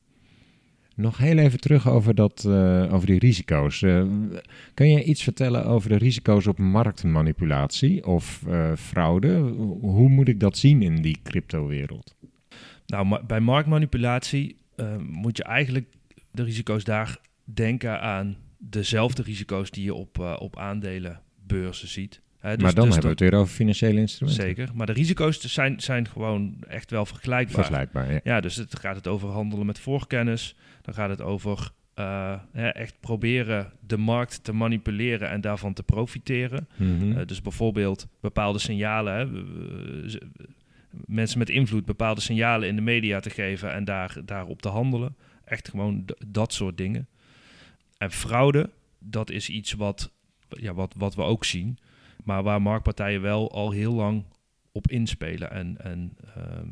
Nog 0.94 1.18
heel 1.18 1.38
even 1.38 1.60
terug 1.60 1.88
over, 1.88 2.14
dat, 2.14 2.44
eh, 2.44 2.92
over 2.92 3.06
die 3.06 3.18
risico's. 3.18 3.78
Kun 4.74 4.90
je 4.90 5.04
iets 5.04 5.22
vertellen 5.22 5.64
over 5.64 5.88
de 5.88 5.96
risico's 5.96 6.46
op 6.46 6.58
marktmanipulatie 6.58 8.06
of 8.06 8.44
fraude? 8.76 9.36
Hoe 9.80 10.08
moet 10.08 10.28
ik 10.28 10.40
dat 10.40 10.56
zien 10.56 10.82
in 10.82 11.02
die 11.02 11.18
cryptowereld? 11.22 12.16
Nou, 12.86 13.06
ma- 13.06 13.22
bij 13.22 13.40
marktmanipulatie 13.40 14.56
moet 14.98 15.36
je 15.36 15.44
eigenlijk 15.44 15.92
de 16.30 16.42
risico's 16.42 16.84
daar 16.84 17.18
denken 17.44 18.00
aan 18.00 18.36
dezelfde 18.58 19.22
risico's 19.22 19.70
die 19.70 19.84
je 19.84 19.94
op, 19.94 20.18
op 20.38 20.58
aandelenbeurzen 20.58 21.88
ziet. 21.88 22.20
Hè, 22.46 22.52
dus- 22.54 22.62
maar 22.62 22.74
dan 22.74 22.84
dus 22.84 22.94
hebben 22.94 23.16
we 23.16 23.24
het 23.24 23.30
weer 23.32 23.40
over 23.40 23.54
financiële 23.54 24.00
instrumenten. 24.00 24.44
Zeker. 24.44 24.68
Maar 24.74 24.86
de 24.86 24.92
risico's 24.92 25.40
zijn, 25.40 25.80
zijn 25.80 26.08
gewoon 26.08 26.56
echt 26.68 26.90
wel 26.90 27.06
vergelijkbaar. 27.06 27.64
Vergelijkbaar, 27.64 28.12
ja. 28.12 28.20
Ja, 28.24 28.40
dus 28.40 28.56
het 28.56 28.78
gaat 28.78 28.96
het 28.96 29.06
over 29.06 29.28
handelen 29.28 29.66
met 29.66 29.78
voorkennis. 29.78 30.56
Dan 30.82 30.94
gaat 30.94 31.08
het 31.08 31.20
over 31.20 31.70
eh, 31.94 32.34
hè, 32.52 32.68
echt 32.68 33.00
proberen 33.00 33.72
de 33.80 33.96
markt 33.96 34.44
te 34.44 34.52
manipuleren 34.52 35.30
en 35.30 35.40
daarvan 35.40 35.72
te 35.72 35.82
profiteren. 35.82 36.68
Mhm. 36.76 37.18
Eh, 37.18 37.26
dus 37.26 37.42
bijvoorbeeld 37.42 38.08
bepaalde 38.20 38.58
signalen, 38.58 39.14
hè, 39.14 39.26
mensen 41.06 41.38
met 41.38 41.50
invloed 41.50 41.84
bepaalde 41.84 42.20
signalen 42.20 42.68
in 42.68 42.76
de 42.76 42.82
media 42.82 43.20
te 43.20 43.30
geven 43.30 43.72
en 43.72 43.84
daar, 43.84 44.16
daarop 44.24 44.62
te 44.62 44.68
handelen. 44.68 45.16
Echt 45.44 45.68
gewoon 45.68 46.04
dat 46.26 46.52
soort 46.52 46.76
dingen. 46.76 47.08
En 47.98 48.10
fraude, 48.10 48.70
dat 48.98 49.30
is 49.30 49.48
iets 49.48 49.72
wat, 49.72 50.10
ja, 50.48 50.74
wat, 50.74 50.94
wat 50.96 51.14
we 51.14 51.22
ook 51.22 51.44
zien, 51.44 51.78
maar 52.26 52.42
waar 52.42 52.62
marktpartijen 52.62 53.22
wel 53.22 53.52
al 53.52 53.70
heel 53.70 53.92
lang 53.92 54.24
op 54.72 54.90
inspelen. 54.90 55.50
En, 55.50 55.76
en 55.80 56.16
ehm, 56.34 56.68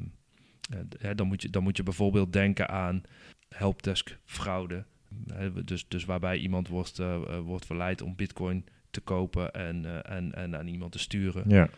eh, 0.70 0.78
hè, 0.98 1.14
dan, 1.14 1.26
moet 1.26 1.42
je, 1.42 1.50
dan 1.50 1.62
moet 1.62 1.76
je 1.76 1.82
bijvoorbeeld 1.82 2.32
denken 2.32 2.68
aan 2.68 3.02
helpdesk 3.48 4.18
fraude. 4.24 4.84
Hè, 5.32 5.64
dus, 5.64 5.88
dus 5.88 6.04
waarbij 6.04 6.38
iemand 6.38 6.68
wordt, 6.68 6.98
eh, 6.98 7.14
eh, 7.14 7.40
wordt 7.40 7.66
verleid 7.66 8.02
om 8.02 8.16
bitcoin 8.16 8.64
te 8.90 9.00
kopen 9.00 9.52
en, 9.52 10.04
en, 10.04 10.34
en 10.34 10.56
aan 10.56 10.66
iemand 10.66 10.92
te 10.92 10.98
sturen. 10.98 11.44
ja. 11.48 11.68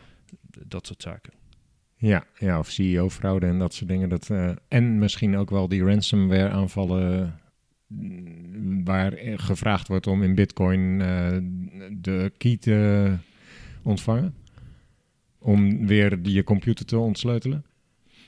Dat 0.65 0.87
soort 0.87 1.01
zaken. 1.01 1.33
Ja, 1.95 2.25
ja, 2.39 2.59
of 2.59 2.69
CEO-fraude 2.69 3.45
en 3.45 3.59
dat 3.59 3.73
soort 3.73 3.89
dingen. 3.89 4.09
Dat, 4.09 4.31
en 4.67 4.97
misschien 4.97 5.37
ook 5.37 5.49
wel 5.49 5.67
die 5.67 5.83
ransomware-aanvallen 5.83 7.39
mm, 7.87 8.83
waar 8.83 9.13
gevraagd 9.35 9.87
wordt 9.87 10.07
om 10.07 10.23
in 10.23 10.35
bitcoin 10.35 10.97
de 11.91 12.31
key 12.37 12.57
te 12.57 13.17
ontvangen. 13.87 14.35
om 15.39 15.87
weer 15.87 16.21
die- 16.21 16.33
je 16.33 16.43
computer 16.43 16.85
te 16.85 16.97
ontsleutelen? 16.97 17.65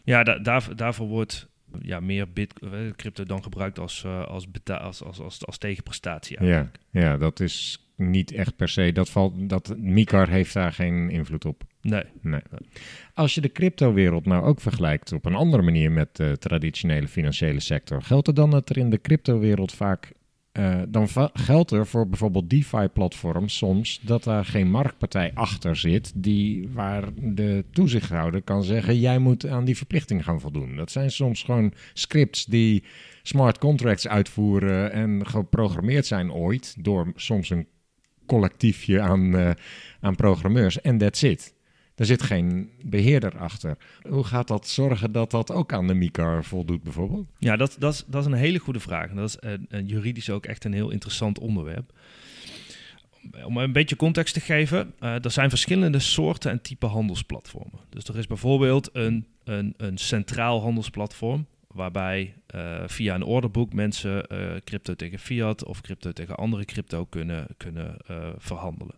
Ja, 0.03 0.23
da- 0.23 0.39
daar, 0.39 0.75
daarvoor 0.75 1.07
wordt 1.07 1.47
ja, 1.81 1.99
meer 1.99 2.31
bit, 2.31 2.53
eh, 2.59 2.69
crypto 2.95 3.23
dan 3.23 3.43
gebruikt 3.43 3.79
als, 3.79 4.03
eh, 4.03 4.25
als, 4.27 4.47
als, 4.67 5.03
als, 5.03 5.19
als, 5.19 5.45
als 5.45 5.57
tegenprestatie. 5.57 6.43
Ja, 6.43 6.71
ja, 6.91 7.17
dat 7.17 7.39
is 7.39 7.83
niet 7.95 8.31
echt 8.31 8.55
per 8.55 8.69
se. 8.69 8.91
Dat 8.91 9.09
valt, 9.09 9.49
dat, 9.49 9.77
Mikar 9.77 10.29
heeft 10.29 10.53
daar 10.53 10.73
geen 10.73 11.09
invloed 11.09 11.45
op. 11.45 11.63
Nee. 11.81 12.03
Nee. 12.21 12.41
Als 13.13 13.35
je 13.35 13.41
de 13.41 13.51
cryptowereld 13.51 14.25
nou 14.25 14.43
ook 14.45 14.61
vergelijkt 14.61 15.11
op 15.11 15.25
een 15.25 15.35
andere 15.35 15.63
manier 15.63 15.91
met 15.91 16.15
de 16.15 16.35
traditionele 16.39 17.07
financiële 17.07 17.59
sector, 17.59 18.01
geldt 18.01 18.27
het 18.27 18.35
dan 18.35 18.51
dat 18.51 18.69
er 18.69 18.77
in 18.77 18.89
de 18.89 19.01
cryptowereld 19.01 19.71
vaak. 19.73 20.11
Eh, 20.51 20.81
dan 20.87 21.07
geldt 21.33 21.71
er 21.71 21.87
voor 21.87 22.07
bijvoorbeeld 22.07 22.49
DeFi-platforms 22.49 23.57
soms 23.57 23.99
dat 24.01 24.23
daar 24.23 24.45
geen 24.45 24.71
marktpartij 24.71 25.31
achter 25.33 25.75
zit 25.75 26.11
die 26.15 26.69
waar 26.73 27.03
de 27.15 27.65
toezichthouder 27.71 28.41
kan 28.41 28.63
zeggen: 28.63 28.99
jij 28.99 29.19
moet 29.19 29.47
aan 29.47 29.65
die 29.65 29.77
verplichting 29.77 30.23
gaan 30.23 30.39
voldoen. 30.39 30.75
Dat 30.75 30.91
zijn 30.91 31.11
soms 31.11 31.43
gewoon 31.43 31.73
scripts 31.93 32.45
die 32.45 32.83
smart 33.23 33.57
contracts 33.57 34.07
uitvoeren 34.07 34.91
en 34.91 35.27
geprogrammeerd 35.27 36.05
zijn 36.05 36.31
ooit 36.31 36.75
door 36.83 37.11
soms 37.15 37.49
een 37.49 37.67
collectiefje 38.25 39.01
aan, 39.01 39.35
eh, 39.35 39.51
aan 39.99 40.15
programmeurs. 40.15 40.81
En 40.81 40.97
that's 40.97 41.21
it. 41.21 41.53
Er 41.99 42.05
zit 42.05 42.23
geen 42.23 42.69
beheerder 42.83 43.37
achter. 43.37 43.77
Hoe 44.09 44.23
gaat 44.23 44.47
dat 44.47 44.67
zorgen 44.67 45.11
dat 45.11 45.31
dat 45.31 45.51
ook 45.51 45.73
aan 45.73 45.87
de 45.87 45.93
MICAR 45.93 46.43
voldoet 46.43 46.83
bijvoorbeeld? 46.83 47.27
Ja, 47.37 47.55
dat, 47.55 47.75
dat, 47.79 47.93
is, 47.93 48.03
dat 48.07 48.21
is 48.21 48.31
een 48.31 48.37
hele 48.37 48.59
goede 48.59 48.79
vraag. 48.79 49.09
En 49.09 49.15
dat 49.15 49.29
is 49.29 49.37
eh, 49.37 49.53
eh, 49.53 49.87
juridisch 49.87 50.29
ook 50.29 50.45
echt 50.45 50.65
een 50.65 50.73
heel 50.73 50.89
interessant 50.89 51.39
onderwerp. 51.39 51.93
Om 53.43 53.57
een 53.57 53.71
beetje 53.71 53.95
context 53.95 54.33
te 54.33 54.39
geven, 54.39 54.93
eh, 54.99 55.23
er 55.23 55.31
zijn 55.31 55.49
verschillende 55.49 55.99
soorten 55.99 56.51
en 56.51 56.61
type 56.61 56.85
handelsplatformen. 56.85 57.79
Dus 57.89 58.03
er 58.03 58.17
is 58.17 58.27
bijvoorbeeld 58.27 58.89
een, 58.93 59.25
een, 59.43 59.73
een 59.77 59.97
centraal 59.97 60.61
handelsplatform, 60.61 61.45
waarbij 61.67 62.33
via 62.85 63.15
een 63.15 63.23
orderboek 63.23 63.73
mensen 63.73 64.27
crypto 64.63 64.95
tegen 64.95 65.19
fiat 65.19 65.63
of 65.63 65.81
crypto 65.81 66.11
tegen 66.11 66.35
andere 66.35 66.65
crypto 66.65 67.05
kunnen, 67.05 67.47
kunnen 67.57 67.97
verhandelen. 68.37 68.95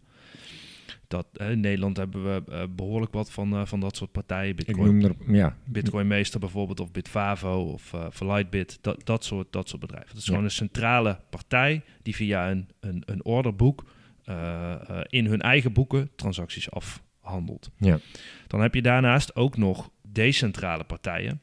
Dat, 1.12 1.28
eh, 1.34 1.52
in 1.52 1.60
Nederland 1.60 1.98
hebben 1.98 2.24
we 2.24 2.52
eh, 2.52 2.64
behoorlijk 2.76 3.14
wat 3.14 3.32
van, 3.32 3.54
eh, 3.54 3.66
van 3.66 3.80
dat 3.80 3.96
soort 3.96 4.12
partijen. 4.12 4.50
Ik 4.50 4.56
Bitcoin, 4.56 4.98
noem 4.98 5.16
er, 5.28 5.36
ja, 5.36 5.58
Bitcoinmeester 5.66 6.40
bijvoorbeeld, 6.40 6.80
of 6.80 6.92
Bitfavo, 6.92 7.72
of 7.72 7.94
eh 7.94 8.06
Verlightbit, 8.10 8.78
dat, 8.82 9.06
dat, 9.06 9.24
soort, 9.24 9.52
dat 9.52 9.70
soort 9.70 9.82
bedrijven. 9.82 10.10
Dat 10.10 10.18
is 10.18 10.24
Ja. 10.26 10.30
gewoon 10.30 10.44
een 10.44 10.52
centrale 10.52 11.20
partij 11.30 11.84
die 12.02 12.16
via 12.16 12.52
een, 12.52 12.70
een, 12.80 13.04
een 13.06 13.26
orderboek 13.26 13.84
in 15.10 15.26
hun 15.26 15.42
eigen 15.42 15.74
boeken 15.74 16.10
transacties 16.16 16.70
afhandelt. 16.72 17.70
Ja. 17.78 18.00
Dan 18.48 18.62
heb 18.62 18.74
je 18.74 18.82
daarnaast 18.82 19.36
ook 19.36 19.58
nog 19.58 19.90
decentrale 20.02 20.84
partijen. 20.84 21.42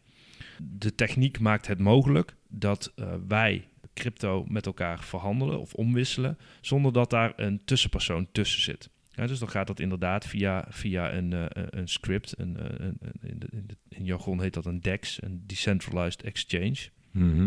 De 0.62 0.94
techniek 0.94 1.40
maakt 1.40 1.66
het 1.66 1.78
mogelijk 1.78 2.37
dat 2.48 2.92
wij 3.28 3.68
crypto 3.94 4.44
met 4.48 4.66
elkaar 4.66 5.02
verhandelen 5.02 5.61
of 5.61 5.74
omwisselen, 5.74 6.38
zonder 6.61 6.92
dat 6.92 7.11
daar 7.11 7.33
een 7.37 7.64
tussenpersoon 7.64 8.28
tussen 8.33 8.61
zit. 8.62 8.90
Ja, 9.18 9.26
dus 9.26 9.38
dan 9.38 9.50
gaat 9.50 9.66
dat 9.66 9.81
inderdaad 9.81 10.26
via, 10.26 10.64
via 10.68 11.12
een, 11.12 11.33
eh, 11.33 11.44
een- 11.48 11.78
een 11.78 11.88
script. 11.88 12.35
Een, 12.38 12.57
eh, 12.57 12.64
een, 12.87 12.98
in, 13.22 13.38
de, 13.38 13.46
in, 13.50 13.66
de, 13.66 13.76
in 13.88 14.04
jargon 14.04 14.40
heet 14.40 14.54
dat 14.54 14.66
een 14.66 14.81
DEX, 14.81 15.22
een 15.22 15.42
Decentralized 15.46 16.22
Exchange. 16.22 16.76
Mhm. 17.11 17.46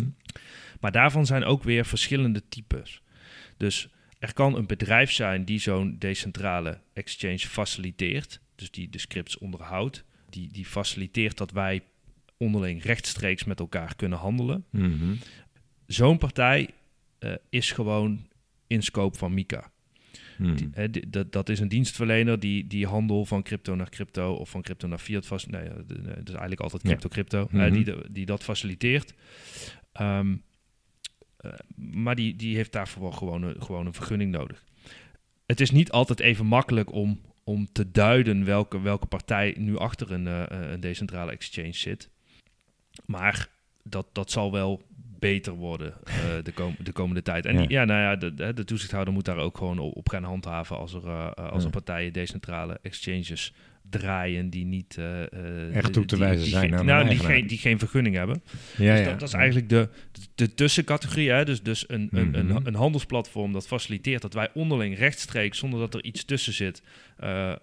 Maar 0.80 0.92
daarvan 0.92 1.26
zijn 1.26 1.44
ook 1.44 1.64
weer 1.64 1.86
verschillende 1.86 2.48
types. 2.50 3.02
Dus 3.58 3.90
er 4.20 4.34
kan 4.34 4.56
een 4.56 4.66
bedrijf 4.68 5.12
zijn 5.12 5.46
die 5.46 5.60
zo'n 5.60 5.96
decentrale 6.00 6.80
exchange 6.94 7.38
faciliteert. 7.40 8.42
Dus 8.56 8.72
die 8.72 8.90
de 8.90 8.98
scripts 9.00 9.38
onderhoudt. 9.38 10.04
Die, 10.30 10.52
die 10.52 10.66
faciliteert 10.66 11.38
dat 11.38 11.52
wij 11.52 11.82
onderling 12.38 12.84
rechtstreeks 12.84 13.44
met 13.44 13.60
elkaar 13.60 13.96
kunnen 13.96 14.18
handelen. 14.20 14.66
Mhm. 14.70 15.14
Zo'n 15.88 16.18
partij 16.18 16.70
eh, 17.20 17.34
is 17.50 17.72
gewoon 17.72 18.28
in 18.68 18.84
scope 18.84 19.18
van 19.18 19.34
Mika. 19.34 19.71
Die- 20.56 20.90
di- 20.90 21.10
dat, 21.10 21.32
dat 21.32 21.50
is 21.50 21.60
een 21.60 21.68
dienstverlener 21.68 22.40
die, 22.40 22.68
die 22.68 22.88
handel 22.88 23.26
van 23.26 23.44
crypto 23.44 23.76
naar 23.76 23.90
crypto 23.90 24.34
of 24.34 24.50
van 24.50 24.62
crypto 24.62 24.88
naar 24.88 24.98
fiat 24.98 25.26
vast. 25.26 25.50
Nee, 25.50 25.62
eh, 25.62 25.76
het 25.78 26.28
is 26.28 26.30
eigenlijk 26.30 26.62
altijd 26.62 26.84
crypto-crypto. 26.84 27.48
Mhm. 27.52 27.64
die, 27.74 27.96
die 28.12 28.26
dat 28.26 28.44
faciliteert. 28.44 29.14
Ehm, 29.92 30.36
eh, 31.38 31.52
maar 31.76 32.16
die, 32.16 32.36
die 32.36 32.56
heeft 32.56 32.72
daarvoor 32.72 33.02
wel 33.02 33.12
gewoon 33.12 33.44
een, 33.44 33.62
gewoon 33.62 33.86
een 33.86 33.94
vergunning 33.94 34.32
nodig. 34.32 34.64
Het 35.46 35.60
is 35.60 35.72
niet 35.72 35.92
altijd 35.92 36.20
even 36.20 36.46
makkelijk 36.46 36.92
om, 36.92 37.22
om 37.44 37.68
te 37.72 37.92
duiden 37.92 38.46
welke, 38.46 38.82
welke 38.82 39.06
partij 39.06 39.56
nu 39.58 39.78
achter 39.78 40.12
een, 40.12 40.28
eh, 40.28 40.72
een 40.72 40.80
decentrale 40.80 41.32
exchange 41.32 41.74
zit. 41.74 42.10
Maar 43.06 43.50
dat, 43.84 44.08
dat 44.12 44.32
zal 44.32 44.52
wel 44.52 44.82
beter 45.22 45.54
worden 45.54 45.94
eh, 46.04 46.14
de, 46.44 46.52
kom- 46.52 46.76
de 46.80 46.92
komende 46.92 47.22
tijd. 47.22 47.46
En 47.46 47.70
Ja. 47.70 47.84
nou 47.86 48.00
ja, 48.02 48.16
de, 48.16 48.34
de, 48.34 48.54
de 48.54 48.64
toezichthouder 48.64 49.14
moet 49.14 49.26
daar 49.26 49.38
ook 49.38 49.58
gewoon 49.58 49.80
op, 49.80 50.10
gaan 50.10 50.24
handhaven 50.24 50.78
als 50.78 50.94
er, 50.94 51.08
eh, 51.08 51.32
eh, 51.36 51.50
als 51.52 51.64
er 51.64 51.70
partijen 51.70 52.14
decentrale 52.14 52.80
exchanges 52.82 53.54
draaien 53.90 54.50
die 54.50 54.66
niet... 54.66 54.98
eh, 54.98 55.22
eh, 55.34 55.76
Echt 55.76 55.94
toe 55.94 56.06
te 56.06 56.16
die- 56.16 56.24
wijzen 56.26 56.44
die 56.44 56.52
zijn 56.54 56.72
aan 56.76 56.86
de 56.86 56.92
nou, 56.92 57.10
die 57.10 57.20
geen, 57.20 57.48
die 57.48 57.58
geen 57.58 57.80
vergunning 57.80 58.16
hebben. 58.16 58.42
Ja, 58.78 58.92
Dus 58.96 59.00
ja. 59.00 59.10
dat, 59.10 59.20
dat 59.20 59.28
is 59.28 59.34
eigenlijk 59.36 59.70
de, 59.70 59.90
de 60.36 60.54
tussencategorie. 60.54 61.30
Hè? 61.30 61.46
Dus, 61.46 61.62
dus 61.64 61.90
een, 61.90 62.10
een, 62.12 62.28
Mhm. 62.30 62.36
een, 62.52 62.66
een 62.68 62.76
handelsplatform 62.76 63.52
dat 63.54 63.68
faciliteert 63.68 64.22
dat 64.22 64.34
wij 64.34 64.50
onderling 64.54 64.98
rechtstreeks, 64.98 65.58
zonder 65.58 65.80
dat 65.80 65.94
er 65.94 66.04
iets 66.04 66.26
tussen 66.26 66.54
zit, 66.54 66.84
eh, 67.18 67.54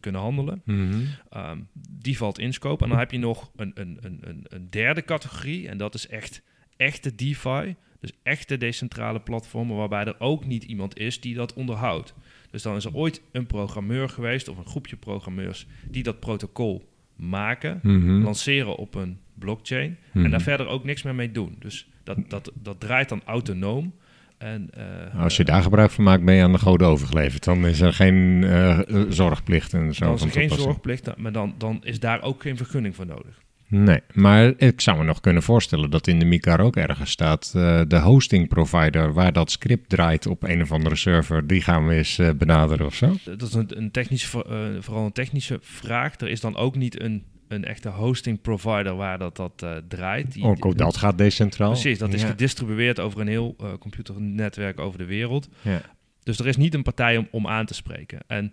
kunnen 0.00 0.20
handelen. 0.20 0.62
Mhm. 0.64 1.00
Ehm, 1.30 1.58
die 1.88 2.16
valt 2.16 2.38
in 2.38 2.52
scope. 2.52 2.82
En 2.84 2.90
dan 2.90 2.98
heb 2.98 3.10
je 3.10 3.18
nog 3.18 3.50
een, 3.56 3.70
een, 3.74 3.98
een, 4.00 4.18
een, 4.20 4.44
een 4.48 4.66
derde 4.70 5.04
categorie. 5.04 5.68
En 5.68 5.78
dat 5.78 5.94
is 5.94 6.08
echt 6.08 6.42
echte 6.76 7.14
DeFi. 7.14 7.74
Dus 8.00 8.12
echte 8.22 8.56
decentrale 8.58 9.20
platformen 9.20 9.76
waarbij 9.76 10.04
er 10.04 10.16
ook 10.20 10.46
niet 10.46 10.64
iemand 10.64 10.98
is 10.98 11.20
die 11.20 11.34
dat 11.34 11.52
onderhoudt. 11.54 12.14
Dus 12.50 12.62
dan 12.62 12.76
is 12.76 12.84
er 12.84 12.94
ooit 12.94 13.20
een 13.32 13.46
programmeur 13.46 14.08
geweest 14.08 14.48
of 14.48 14.58
een 14.58 14.66
groepje 14.66 14.96
programmeurs 14.96 15.66
die 15.90 16.02
dat 16.02 16.20
protocol 16.20 16.88
maken, 17.16 17.80
Mhm. 17.82 18.22
lanceren 18.22 18.76
op 18.76 18.94
een 18.94 19.18
blockchain 19.34 19.96
Mhm. 20.12 20.24
en 20.24 20.30
daar 20.30 20.40
verder 20.40 20.66
ook 20.66 20.84
niks 20.84 21.02
meer 21.02 21.14
mee 21.14 21.32
doen. 21.32 21.56
Dus 21.58 21.88
dat, 22.04 22.18
dat, 22.28 22.50
dat 22.54 22.80
draait 22.80 23.08
dan 23.08 23.22
autonoom. 23.24 23.92
En, 24.38 24.68
eh, 25.12 25.20
Als 25.22 25.36
je 25.36 25.44
daar 25.44 25.62
gebruik 25.62 25.90
van 25.90 26.04
maakt, 26.04 26.24
ben 26.24 26.34
je 26.34 26.42
aan 26.42 26.52
de 26.52 26.58
goden 26.58 26.86
overgeleverd. 26.86 27.44
Dan 27.44 27.66
is 27.66 27.80
er 27.80 27.92
geen 27.92 28.44
eh, 28.44 28.80
zorgplicht 29.08 29.72
en 29.74 29.94
zo. 29.94 30.04
dan 30.04 30.14
is 30.14 30.22
er 30.22 30.30
geen 30.30 30.50
zorgplicht, 30.50 31.16
maar 31.16 31.32
dan, 31.32 31.54
dan 31.58 31.78
is 31.84 32.00
daar 32.00 32.22
ook 32.22 32.42
geen 32.42 32.56
vergunning 32.56 32.94
voor 32.96 33.06
nodig. 33.06 33.40
Nee, 33.70 34.00
maar 34.12 34.52
ik 34.56 34.80
zou 34.80 34.98
me 34.98 35.04
nog 35.04 35.20
kunnen 35.20 35.42
voorstellen 35.42 35.90
dat 35.90 36.06
in 36.06 36.18
de 36.18 36.24
MICAR 36.24 36.60
ook 36.60 36.76
ergens 36.76 37.10
staat... 37.10 37.52
eh, 37.56 37.80
de 37.88 37.98
hosting 37.98 38.48
provider 38.48 39.12
waar 39.12 39.32
dat 39.32 39.50
script 39.50 39.88
draait 39.88 40.26
op 40.26 40.42
een 40.42 40.62
of 40.62 40.72
andere 40.72 40.96
server... 40.96 41.46
die 41.46 41.62
gaan 41.62 41.86
we 41.86 41.94
eens 41.94 42.18
eh, 42.18 42.30
benaderen 42.36 42.86
of 42.86 42.94
zo. 42.94 43.14
Dat 43.24 43.42
is 43.42 43.54
een, 43.54 43.78
een 43.78 43.90
technische, 43.90 44.44
eh, 44.44 44.82
vooral 44.82 45.04
een 45.04 45.12
technische 45.12 45.58
vraag. 45.62 46.20
Er 46.20 46.28
is 46.28 46.40
dan 46.40 46.56
ook 46.56 46.76
niet 46.76 47.00
een, 47.00 47.24
een 47.48 47.64
echte 47.64 47.88
hosting 47.88 48.40
provider 48.40 48.96
waar 48.96 49.18
dat, 49.18 49.36
dat 49.36 49.64
draait. 49.88 50.32
Die- 50.32 50.44
Ook, 50.44 50.64
ook 50.66 50.78
dat 50.78 50.96
gaat 50.96 51.18
decentraal. 51.18 51.70
Precies, 51.70 51.98
dat 51.98 52.12
is 52.14 52.20
Ja. 52.22 52.26
gedistribueerd 52.28 53.00
over 53.00 53.20
een 53.20 53.28
heel 53.28 53.56
computernetwerk 53.80 54.80
over 54.80 54.98
de 54.98 55.04
wereld. 55.06 55.48
Ja. 55.62 55.80
Dus 56.22 56.38
er 56.38 56.46
is 56.46 56.56
niet 56.56 56.74
een 56.74 56.82
partij 56.82 57.16
om, 57.16 57.28
om 57.30 57.46
aan 57.46 57.66
te 57.66 57.74
spreken. 57.74 58.18
En 58.26 58.52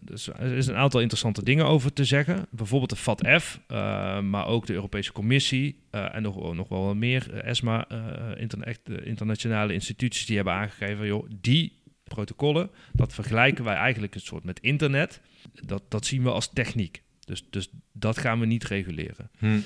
dus 0.00 0.28
er 0.28 0.56
is 0.56 0.66
een 0.66 0.76
aantal 0.76 1.00
interessante 1.00 1.44
dingen 1.44 1.66
over 1.66 1.92
te 1.92 2.04
zeggen. 2.04 2.46
Bijvoorbeeld 2.50 2.90
de 2.90 2.96
FATF, 2.96 3.60
eh, 3.66 4.20
maar 4.20 4.46
ook 4.46 4.66
de 4.66 4.72
Europese 4.72 5.12
Commissie 5.12 5.82
eh, 5.90 6.14
en 6.14 6.22
nog, 6.22 6.54
nog 6.54 6.68
wel 6.68 6.84
wat 6.84 6.96
meer. 6.96 7.34
eh, 7.34 7.50
ESMA, 7.50 7.88
interna- 8.36 8.72
internationale 9.02 9.72
instituties 9.72 10.26
die 10.26 10.36
hebben 10.36 10.54
aangegeven... 10.54 11.06
Joh, 11.06 11.30
die 11.40 11.78
protocollen, 12.04 12.70
dat 12.92 13.14
vergelijken 13.14 13.64
wij 13.64 13.74
eigenlijk 13.74 14.14
een 14.14 14.20
soort 14.20 14.44
met 14.44 14.60
internet. 14.60 15.20
Dat, 15.52 15.82
dat 15.88 16.06
zien 16.06 16.22
we 16.22 16.30
als 16.30 16.52
techniek. 16.52 17.02
Dus, 17.24 17.44
dus 17.50 17.68
dat 17.92 18.18
gaan 18.18 18.40
we 18.40 18.46
niet 18.46 18.64
reguleren. 18.64 19.30
Hm. 19.38 19.60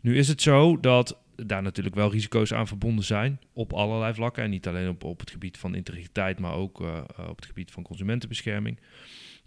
Nu 0.00 0.16
is 0.16 0.28
het 0.28 0.42
zo 0.42 0.80
dat 0.80 1.18
daar 1.36 1.62
natuurlijk 1.62 1.94
wel 1.94 2.10
risico's 2.10 2.52
aan 2.52 2.66
verbonden 2.66 3.04
zijn 3.04 3.40
op 3.52 3.72
allerlei 3.72 4.14
vlakken. 4.14 4.42
En 4.42 4.50
niet 4.50 4.66
alleen 4.68 4.88
op, 4.88 5.04
op 5.04 5.20
het 5.20 5.30
gebied 5.30 5.58
van 5.58 5.74
integriteit, 5.74 6.38
maar 6.38 6.54
ook 6.54 6.80
op 7.28 7.36
het 7.36 7.46
gebied 7.46 7.70
van 7.70 7.82
consumentenbescherming. 7.82 8.78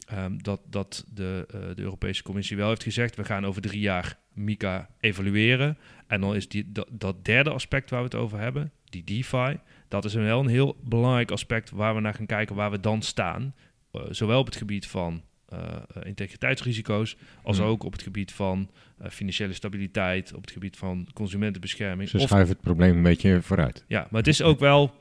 Ehm, 0.07 0.37
dat 0.37 0.61
dat 0.69 1.05
de, 1.13 1.45
eh, 1.53 1.59
de 1.75 1.81
Europese 1.81 2.23
Commissie 2.23 2.57
wel 2.57 2.67
heeft 2.69 2.83
gezegd, 2.83 3.15
we 3.15 3.23
gaan 3.23 3.45
over 3.45 3.61
drie 3.61 3.79
jaar 3.79 4.17
MICA 4.33 4.89
evalueren. 4.99 5.77
En 6.07 6.21
dan 6.21 6.35
is 6.35 6.47
die, 6.47 6.71
dat, 6.71 6.87
dat 6.91 7.25
derde 7.25 7.49
aspect 7.49 7.89
waar 7.89 7.99
we 7.99 8.05
het 8.05 8.15
over 8.15 8.39
hebben, 8.39 8.71
die 8.89 9.03
DeFi, 9.03 9.59
dat 9.87 10.05
is 10.05 10.13
wel 10.13 10.39
een 10.39 10.47
heel 10.47 10.77
belangrijk 10.83 11.31
aspect 11.31 11.69
waar 11.69 11.95
we 11.95 12.01
naar 12.01 12.13
gaan 12.13 12.25
kijken 12.25 12.55
waar 12.55 12.71
we 12.71 12.79
dan 12.79 13.01
staan. 13.01 13.55
Eh, 13.91 14.01
zowel 14.09 14.39
op 14.39 14.45
het 14.45 14.55
gebied 14.55 14.87
van 14.87 15.21
eh, 15.47 15.59
integriteitsrisico's, 16.03 17.17
als 17.43 17.57
Hmm. 17.57 17.65
ook 17.67 17.83
op 17.83 17.91
het 17.91 18.01
gebied 18.01 18.31
van 18.33 18.69
financiële 19.09 19.53
stabiliteit, 19.53 20.33
op 20.33 20.41
het 20.41 20.51
gebied 20.51 20.77
van 20.77 21.07
consumentenbescherming. 21.13 22.09
Ze 22.09 22.17
Of- 22.17 22.21
schuiven 22.27 22.53
het 22.53 22.61
probleem 22.63 22.95
een 22.97 23.03
beetje 23.03 23.41
vooruit. 23.41 23.83
ja, 23.87 24.07
maar 24.09 24.19
het 24.19 24.27
is 24.29 24.41
ook 24.41 24.59
wel, 24.59 24.95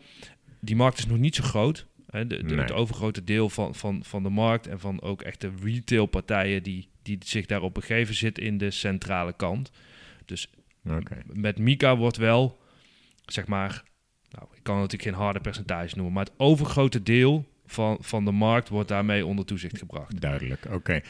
die 0.61 0.77
markt 0.77 0.99
is 0.99 1.07
nog 1.07 1.19
niet 1.19 1.35
zo 1.35 1.43
groot. 1.43 1.87
Hè, 2.11 2.27
de, 2.27 2.37
de- 2.37 2.55
Nee. 2.55 2.59
Het 2.65 2.73
overgrote 2.73 3.25
deel 3.25 3.49
van, 3.49 3.75
van, 3.75 4.05
van 4.05 4.23
de 4.23 4.29
markt 4.29 4.67
en 4.67 4.81
van 4.81 5.03
ook 5.03 5.23
echt 5.23 5.41
de 5.41 5.51
retailpartijen 5.63 6.63
die, 6.63 6.89
die 7.03 7.19
zich 7.25 7.47
daarop 7.47 7.75
begeven, 7.75 8.15
zit 8.15 8.39
in 8.39 8.59
de 8.59 8.71
centrale 8.71 9.33
kant. 9.37 9.71
Dus 10.25 10.51
met 11.33 11.59
Mika 11.59 11.97
wordt 11.97 12.17
wel, 12.17 12.59
zeg 13.27 13.47
maar, 13.47 13.83
nou, 14.31 14.47
ik 14.55 14.63
kan 14.63 14.75
natuurlijk 14.77 15.03
geen 15.03 15.15
harde 15.23 15.41
percentage 15.41 15.95
noemen, 15.97 16.15
maar 16.15 16.25
het 16.25 16.35
overgrote 16.37 17.03
deel 17.03 17.45
van, 17.67 17.97
van 18.01 18.25
de 18.25 18.31
markt 18.31 18.69
wordt 18.69 18.89
daarmee 18.89 19.27
onder 19.27 19.45
toezicht 19.45 19.79
gebracht. 19.79 20.21
Duidelijk, 20.21 20.67
oké. 20.71 21.01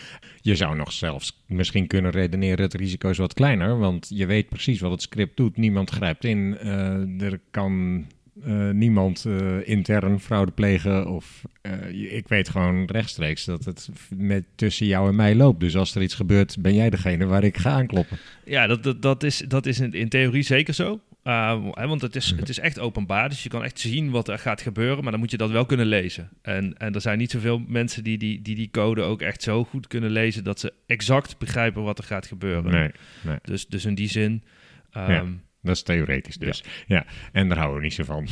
Je 0.41 0.57
zou 0.57 0.77
nog 0.77 0.93
zelfs 0.93 1.43
misschien 1.47 1.87
kunnen 1.87 2.11
redeneren 2.11 2.65
het 2.65 2.75
risico 2.75 3.09
is 3.11 3.19
wat 3.19 3.35
kleiner, 3.35 3.79
want 3.79 4.07
je 4.15 4.27
weet 4.27 4.49
precies 4.49 4.81
wat 4.81 4.91
het 4.91 5.03
script 5.03 5.37
doet. 5.37 5.57
Niemand 5.57 5.91
grijpt 5.91 6.25
in, 6.25 6.57
eh, 6.59 7.23
er 7.23 7.41
kan 7.51 8.07
eh, 8.45 8.71
niemand 8.71 9.25
eh, 9.25 9.69
intern 9.69 10.21
fraude 10.21 10.53
plegen 10.53 11.09
of 11.09 11.43
eh, 11.61 12.15
ik 12.17 12.29
weet 12.29 12.49
gewoon 12.49 12.85
rechtstreeks 12.85 13.45
dat 13.45 13.65
het 13.65 13.89
met 14.17 14.45
tussen 14.55 14.87
jou 14.87 15.09
en 15.09 15.17
mij 15.17 15.35
loopt. 15.35 15.61
Dus 15.61 15.77
als 15.77 15.95
er 15.95 16.03
iets 16.03 16.15
gebeurt, 16.15 16.57
ben 16.61 16.75
jij 16.75 16.91
degene 16.91 17.27
waar 17.27 17.45
ik 17.45 17.57
ga 17.57 17.71
aankloppen. 17.71 18.19
Ja, 18.45 18.67
dat, 18.67 18.83
dat, 18.83 19.03
dat 19.03 19.23
is, 19.23 19.39
dat 19.49 19.67
is 19.67 19.81
in, 19.81 19.93
in 19.93 20.09
theorie 20.09 20.43
zeker 20.43 20.75
zo. 20.75 21.01
Uh, 21.25 21.65
hè, 21.71 21.87
want 21.87 22.01
het 22.01 22.17
is, 22.17 22.35
het 22.37 22.49
is 22.49 22.59
echt 22.59 22.79
openbaar, 22.79 23.29
dus 23.29 23.43
je 23.43 23.49
kan 23.49 23.65
echt 23.65 23.79
zien 23.79 24.11
wat 24.11 24.29
er 24.29 24.39
gaat 24.39 24.61
gebeuren, 24.61 25.03
maar 25.03 25.13
dan 25.13 25.21
moet 25.21 25.31
je 25.31 25.37
dat 25.37 25.51
wel 25.51 25.67
kunnen 25.67 25.87
lezen. 25.87 26.29
En, 26.43 26.77
en 26.79 26.95
er 26.95 27.01
zijn 27.01 27.19
niet 27.19 27.31
zoveel 27.31 27.59
mensen 27.67 28.05
die 28.05 28.19
die, 28.19 28.43
die 28.43 28.55
die 28.55 28.71
code 28.71 29.03
ook 29.03 29.23
echt 29.23 29.43
zo 29.43 29.65
goed 29.65 29.87
kunnen 29.87 30.11
lezen 30.11 30.45
dat 30.45 30.61
ze 30.61 30.73
exact 30.87 31.39
begrijpen 31.39 31.83
wat 31.83 31.99
er 31.99 32.05
gaat 32.05 32.27
gebeuren. 32.27 32.73
Nee, 32.73 32.91
nee. 33.23 33.37
Dus, 33.43 33.67
dus 33.67 33.85
in 33.85 33.95
die 33.95 34.09
zin. 34.09 34.43
Ja. 34.91 35.25
Dat 35.67 35.77
is 35.77 35.83
theoretisch 35.83 36.37
dus. 36.37 36.65
Ja, 36.87 37.07
en 37.33 37.49
daar 37.49 37.59
houden 37.59 37.79
we 37.79 37.85
niet 37.85 37.95
zo 37.95 38.05
van. 38.05 38.29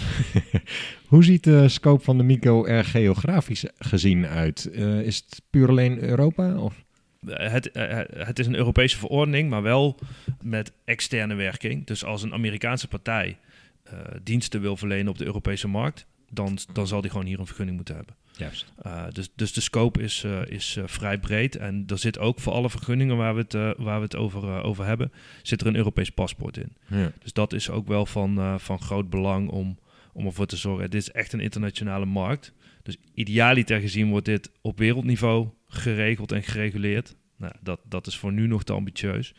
Hoe 1.12 1.24
ziet 1.24 1.44
de 1.44 1.68
scope 1.68 2.04
van 2.04 2.16
de 2.16 2.22
Mico 2.22 2.64
er 2.64 2.84
geografisch 2.84 3.64
gezien 3.78 4.26
uit? 4.26 4.70
Eh, 4.70 5.00
is 5.00 5.16
het 5.16 5.42
puur 5.50 5.68
alleen 5.68 6.02
Europa? 6.02 6.56
Of? 6.56 6.84
Het, 7.26 7.70
eh, 7.70 8.26
het 8.26 8.38
is 8.38 8.46
een 8.46 8.54
Europese 8.54 8.98
verordening, 8.98 9.50
maar 9.50 9.62
wel 9.62 9.98
met 10.42 10.72
externe 10.84 11.34
werking. 11.34 11.86
Dus 11.86 12.04
als 12.04 12.22
een 12.22 12.32
Amerikaanse 12.32 12.88
partij 12.88 13.38
eh, 13.82 13.98
diensten 14.22 14.60
wil 14.60 14.76
verlenen 14.76 15.08
op 15.08 15.18
de 15.18 15.24
Europese 15.24 15.68
markt, 15.68 16.06
dan, 16.34 16.58
dan 16.72 16.86
zal 16.86 17.00
die 17.00 17.10
gewoon 17.10 17.26
hier 17.26 17.38
een 17.38 17.46
vergunning 17.46 17.76
moeten 17.76 17.94
hebben. 17.94 18.14
Juist. 18.36 18.72
Uh, 18.86 19.04
dus, 19.12 19.30
dus 19.34 19.52
de 19.52 19.60
scope 19.60 20.02
is, 20.02 20.22
uh, 20.24 20.46
is 20.46 20.76
uh, 20.76 20.84
vrij 20.86 21.18
breed. 21.18 21.56
En 21.56 21.84
er 21.86 21.98
zit 21.98 22.18
ook 22.18 22.40
voor 22.40 22.52
alle 22.52 22.70
vergunningen 22.70 23.16
waar 23.16 23.34
we 23.34 23.40
het, 23.40 23.52
waar 23.78 23.98
we 23.98 24.04
het 24.04 24.16
over, 24.16 24.62
over 24.62 24.84
hebben, 24.84 25.12
zit 25.42 25.60
er 25.60 25.66
een 25.66 25.76
Europees 25.76 26.10
paspoort 26.10 26.56
in. 26.56 26.76
Ja. 26.86 27.12
Dus 27.22 27.32
dat 27.32 27.52
is 27.52 27.70
ook 27.70 27.86
wel 27.86 28.06
van, 28.06 28.60
van 28.60 28.80
groot 28.80 29.10
belang 29.10 29.48
om, 29.48 29.78
om 30.12 30.26
ervoor 30.26 30.46
te 30.46 30.56
zorgen. 30.56 30.90
Dit 30.90 31.00
is 31.00 31.10
echt 31.10 31.32
een 31.32 31.40
internationale 31.40 32.04
markt. 32.04 32.52
Dus 32.82 32.96
idealiter 33.14 33.80
gezien 33.80 34.08
wordt 34.08 34.26
dit 34.26 34.50
op 34.60 34.78
wereldniveau 34.78 35.48
geregeld 35.66 36.32
en 36.32 36.42
gereguleerd. 36.42 37.16
Nou, 37.36 37.52
dat, 37.60 37.80
dat 37.88 38.06
is 38.06 38.16
voor 38.16 38.32
nu 38.32 38.46
nog 38.46 38.64
te 38.64 38.72
ambitieus. 38.72 39.34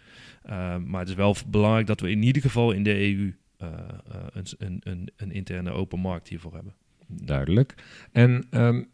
maar 0.86 0.99
het 0.99 1.10
is 1.10 1.15
wel 1.15 1.36
belangrijk 1.47 1.88
dat 1.88 1.99
we 1.99 2.10
in 2.10 2.23
ieder 2.23 2.41
geval 2.41 2.71
in 2.71 2.84
de 2.84 2.99
EU 2.99 3.34
een, 3.58 4.45
een, 4.58 4.81
een, 4.84 5.12
een 5.15 5.31
interne 5.31 5.71
open 5.71 5.99
markt 5.99 6.27
hiervoor 6.27 6.53
hebben. 6.53 6.73
Duidelijk. 7.07 7.75
En 8.11 8.31
um, 8.51 8.89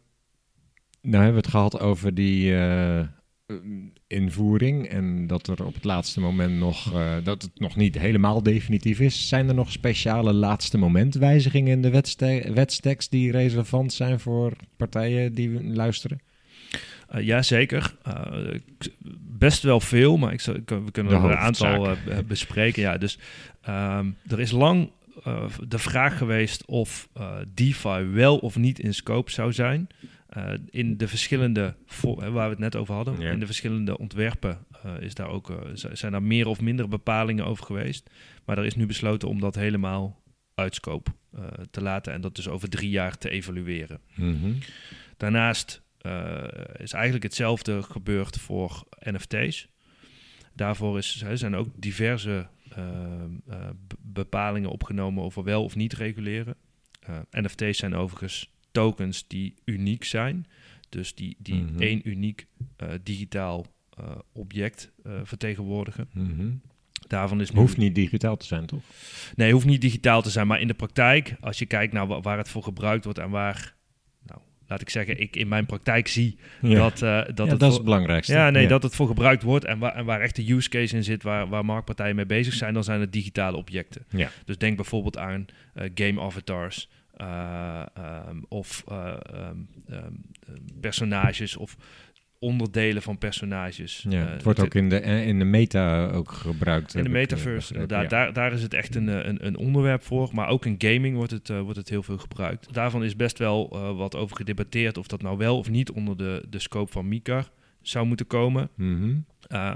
nou 1.00 1.22
hebben 1.24 1.32
we 1.32 1.38
het 1.38 1.46
gehad 1.46 1.80
over 1.80 2.14
die 2.14 2.50
uh, 2.50 3.00
invoering 4.06 4.88
en 4.88 5.26
dat 5.26 5.48
er 5.48 5.64
op 5.64 5.74
het 5.74 5.84
laatste 5.84 6.20
moment 6.20 6.58
nog, 6.58 6.94
uh, 6.94 7.14
dat 7.24 7.42
het 7.42 7.60
nog 7.60 7.76
niet 7.76 7.98
helemaal 7.98 8.42
definitief 8.42 9.00
is. 9.00 9.28
Zijn 9.28 9.48
er 9.48 9.54
nog 9.54 9.72
speciale 9.72 10.32
laatste 10.32 10.78
moment 10.78 11.14
wijzigingen 11.14 11.72
in 11.72 11.82
de 11.82 11.90
wetste 11.90 12.50
wetstekst 12.54 13.10
die 13.10 13.30
relevant 13.30 13.92
zijn 13.92 14.20
voor 14.20 14.52
partijen 14.76 15.34
die 15.34 15.64
luisteren? 15.74 16.20
Uh, 17.14 17.22
ja, 17.22 17.42
zeker. 17.42 17.96
Uh, 18.08 18.54
best 19.18 19.62
wel 19.62 19.80
veel, 19.80 20.16
maar 20.16 20.32
ik 20.32 20.40
zou, 20.40 20.62
we 20.66 20.90
kunnen 20.90 21.12
er 21.12 21.24
een 21.24 21.36
aantal 21.36 21.90
uh, 21.90 21.96
bespreken. 22.26 22.82
Ja, 22.82 22.98
dus 22.98 23.18
um, 23.68 24.16
er 24.28 24.40
is 24.40 24.50
lang 24.50 24.90
uh, 25.26 25.44
de 25.68 25.78
vraag 25.78 26.18
geweest 26.18 26.64
of 26.66 27.08
uh, 27.16 27.36
DeFi 27.54 28.04
wel 28.04 28.38
of 28.38 28.56
niet 28.56 28.78
in 28.78 28.94
scope 28.94 29.30
zou 29.30 29.52
zijn. 29.52 29.86
Uh, 30.36 30.52
in 30.70 30.96
de 30.96 31.08
verschillende, 31.08 31.74
waar 32.16 32.30
we 32.32 32.38
het 32.38 32.58
net 32.58 32.76
over 32.76 32.94
hadden, 32.94 33.20
in 33.20 33.38
de 33.38 33.46
verschillende 33.46 33.98
ontwerpen 33.98 34.58
is 35.00 35.14
daar 35.14 35.28
ook, 35.28 35.52
zijn 35.72 36.12
daar 36.12 36.22
meer 36.22 36.46
of 36.46 36.60
minder 36.60 36.88
bepalingen 36.88 37.46
over 37.46 37.64
geweest. 37.64 38.10
Maar 38.44 38.58
er 38.58 38.64
is 38.64 38.74
nu 38.74 38.86
besloten 38.86 39.28
om 39.28 39.40
dat 39.40 39.54
helemaal 39.54 40.22
uit 40.54 40.74
scope 40.74 41.10
te 41.70 41.82
laten 41.82 42.12
en 42.12 42.20
dat 42.20 42.36
dus 42.36 42.48
over 42.48 42.68
drie 42.68 42.90
jaar 42.90 43.18
te 43.18 43.30
evalueren. 43.30 44.00
Mm 44.14 44.40
-hmm. 44.40 44.58
Daarnaast 45.16 45.82
is 46.76 46.92
eigenlijk 46.92 47.24
hetzelfde 47.24 47.82
gebeurd 47.82 48.38
voor 48.38 48.84
NFT's. 48.98 49.68
Daarvoor 50.54 50.98
is, 50.98 51.24
zijn 51.32 51.56
ook 51.56 51.68
diverse 51.74 52.48
bepalingen 53.98 54.70
opgenomen 54.70 55.24
over 55.24 55.44
wel 55.44 55.64
of 55.64 55.76
niet 55.76 55.92
reguleren. 55.92 56.54
Uh, 57.10 57.18
NFT's 57.30 57.78
zijn 57.78 57.94
overigens 57.94 58.50
tokens 58.70 59.26
die 59.28 59.54
uniek 59.64 60.04
zijn. 60.04 60.46
Dus 60.88 61.14
die, 61.14 61.36
die 61.38 61.54
Mhm. 61.62 61.80
één 61.80 62.08
uniek 62.08 62.46
uh, 62.82 62.88
digitaal 63.02 63.66
uh, 64.00 64.10
object 64.32 64.92
uh, 65.06 65.20
vertegenwoordigen. 65.22 66.08
Mhm. 66.12 66.50
Daarvan 67.06 67.40
is 67.40 67.50
nu... 67.50 67.58
Hoeft 67.60 67.76
niet 67.76 67.94
digitaal 67.94 68.36
te 68.36 68.46
zijn, 68.46 68.66
toch? 68.66 68.82
Nee, 69.34 69.52
hoeft 69.52 69.66
niet 69.66 69.80
digitaal 69.80 70.22
te 70.22 70.30
zijn. 70.30 70.46
Maar 70.46 70.60
in 70.60 70.66
de 70.66 70.74
praktijk, 70.74 71.36
als 71.40 71.58
je 71.58 71.66
kijkt 71.66 71.92
naar 71.92 72.06
wa- 72.06 72.20
waar 72.20 72.38
het 72.38 72.48
voor 72.48 72.62
gebruikt 72.62 73.04
wordt 73.04 73.18
en 73.18 73.30
waar... 73.30 73.74
Laat 74.72 74.80
ik 74.80 74.90
zeggen, 74.90 75.20
ik 75.20 75.36
in 75.36 75.48
mijn 75.48 75.66
praktijk 75.66 76.08
zie 76.08 76.36
Ja. 76.60 76.74
dat, 76.74 76.92
uh, 76.92 77.00
dat 77.34 77.46
Ja, 77.46 77.52
het 77.52 77.60
dat 77.60 77.68
is 77.70 77.74
het 77.74 77.84
belangrijkste. 77.84 78.32
ja, 78.32 78.50
nee, 78.50 78.66
dat 78.66 78.82
het 78.82 78.94
voor 78.94 79.06
gebruikt 79.06 79.42
wordt 79.42 79.64
en 79.64 79.78
waar, 79.78 79.94
en 79.94 80.04
waar 80.04 80.20
echt 80.20 80.36
de 80.36 80.52
use 80.52 80.68
case 80.68 80.96
in 80.96 81.04
zit, 81.04 81.22
waar, 81.22 81.48
waar 81.48 81.64
marktpartijen 81.64 82.16
mee 82.16 82.26
bezig 82.26 82.54
zijn, 82.54 82.74
dan 82.74 82.84
zijn 82.84 83.00
het 83.00 83.12
digitale 83.12 83.56
objecten. 83.56 84.04
Ja. 84.08 84.28
Dus 84.44 84.58
denk 84.58 84.76
bijvoorbeeld 84.76 85.18
aan 85.18 85.46
eh, 85.74 85.90
game 85.94 86.20
avatars 86.20 86.88
eh, 87.16 87.82
ehm, 87.94 88.36
of 88.48 88.84
eh, 88.88 89.14
ehm, 89.32 89.56
ehm, 89.88 90.12
personages 90.80 91.56
of 91.56 91.76
onderdelen 92.42 93.02
van 93.02 93.18
personages. 93.18 94.06
Ja, 94.08 94.24
Eh, 94.24 94.32
het 94.32 94.42
wordt 94.42 94.60
ook 94.60 94.74
in 94.74 94.88
de, 94.88 95.00
eh, 95.00 95.26
in 95.26 95.38
de 95.38 95.44
meta 95.44 96.06
ook 96.10 96.32
gebruikt. 96.32 96.94
in 96.94 97.02
de 97.02 97.08
eh, 97.08 97.14
metaverse, 97.14 97.72
inderdaad, 97.72 98.10
daar, 98.10 98.32
daar 98.32 98.52
is 98.52 98.62
het 98.62 98.74
echt 98.74 98.94
een, 98.94 99.28
een, 99.28 99.46
een 99.46 99.56
onderwerp 99.56 100.02
voor. 100.02 100.30
Maar 100.32 100.48
ook 100.48 100.66
in 100.66 100.74
gaming 100.78 101.16
wordt 101.16 101.30
het, 101.30 101.48
wordt 101.48 101.76
het 101.76 101.88
heel 101.88 102.02
veel 102.02 102.18
gebruikt. 102.18 102.74
Daarvan 102.74 103.04
is 103.04 103.16
best 103.16 103.38
wel 103.38 103.68
wat 103.96 104.16
over 104.16 104.36
gedebatteerd 104.36 104.98
of 104.98 105.06
dat 105.06 105.22
nou 105.22 105.36
wel 105.36 105.58
of 105.58 105.70
niet 105.70 105.90
onder 105.90 106.16
de, 106.16 106.44
de 106.50 106.58
scope 106.58 106.92
van 106.92 107.08
MICAR 107.08 107.50
zou 107.82 108.06
moeten 108.06 108.26
komen. 108.26 108.68
Mhm. 108.74 109.02
Um, 109.02 109.24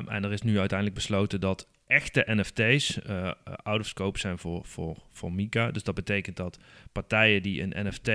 en 0.08 0.24
er 0.24 0.32
is 0.32 0.42
nu 0.42 0.58
uiteindelijk 0.58 0.98
besloten 0.98 1.40
dat 1.40 1.68
echte 1.86 2.22
NFT's 2.26 2.98
uh, 3.10 3.30
out 3.62 3.80
of 3.80 3.86
scope 3.86 4.18
zijn 4.18 4.38
voor, 4.38 4.64
voor, 4.64 4.96
voor 5.12 5.32
Mika. 5.32 5.70
Dus 5.70 5.82
dat 5.82 5.94
betekent 5.94 6.36
dat 6.36 6.58
partijen 6.92 7.42
die 7.42 7.62
een 7.62 7.86
NFT 7.86 8.10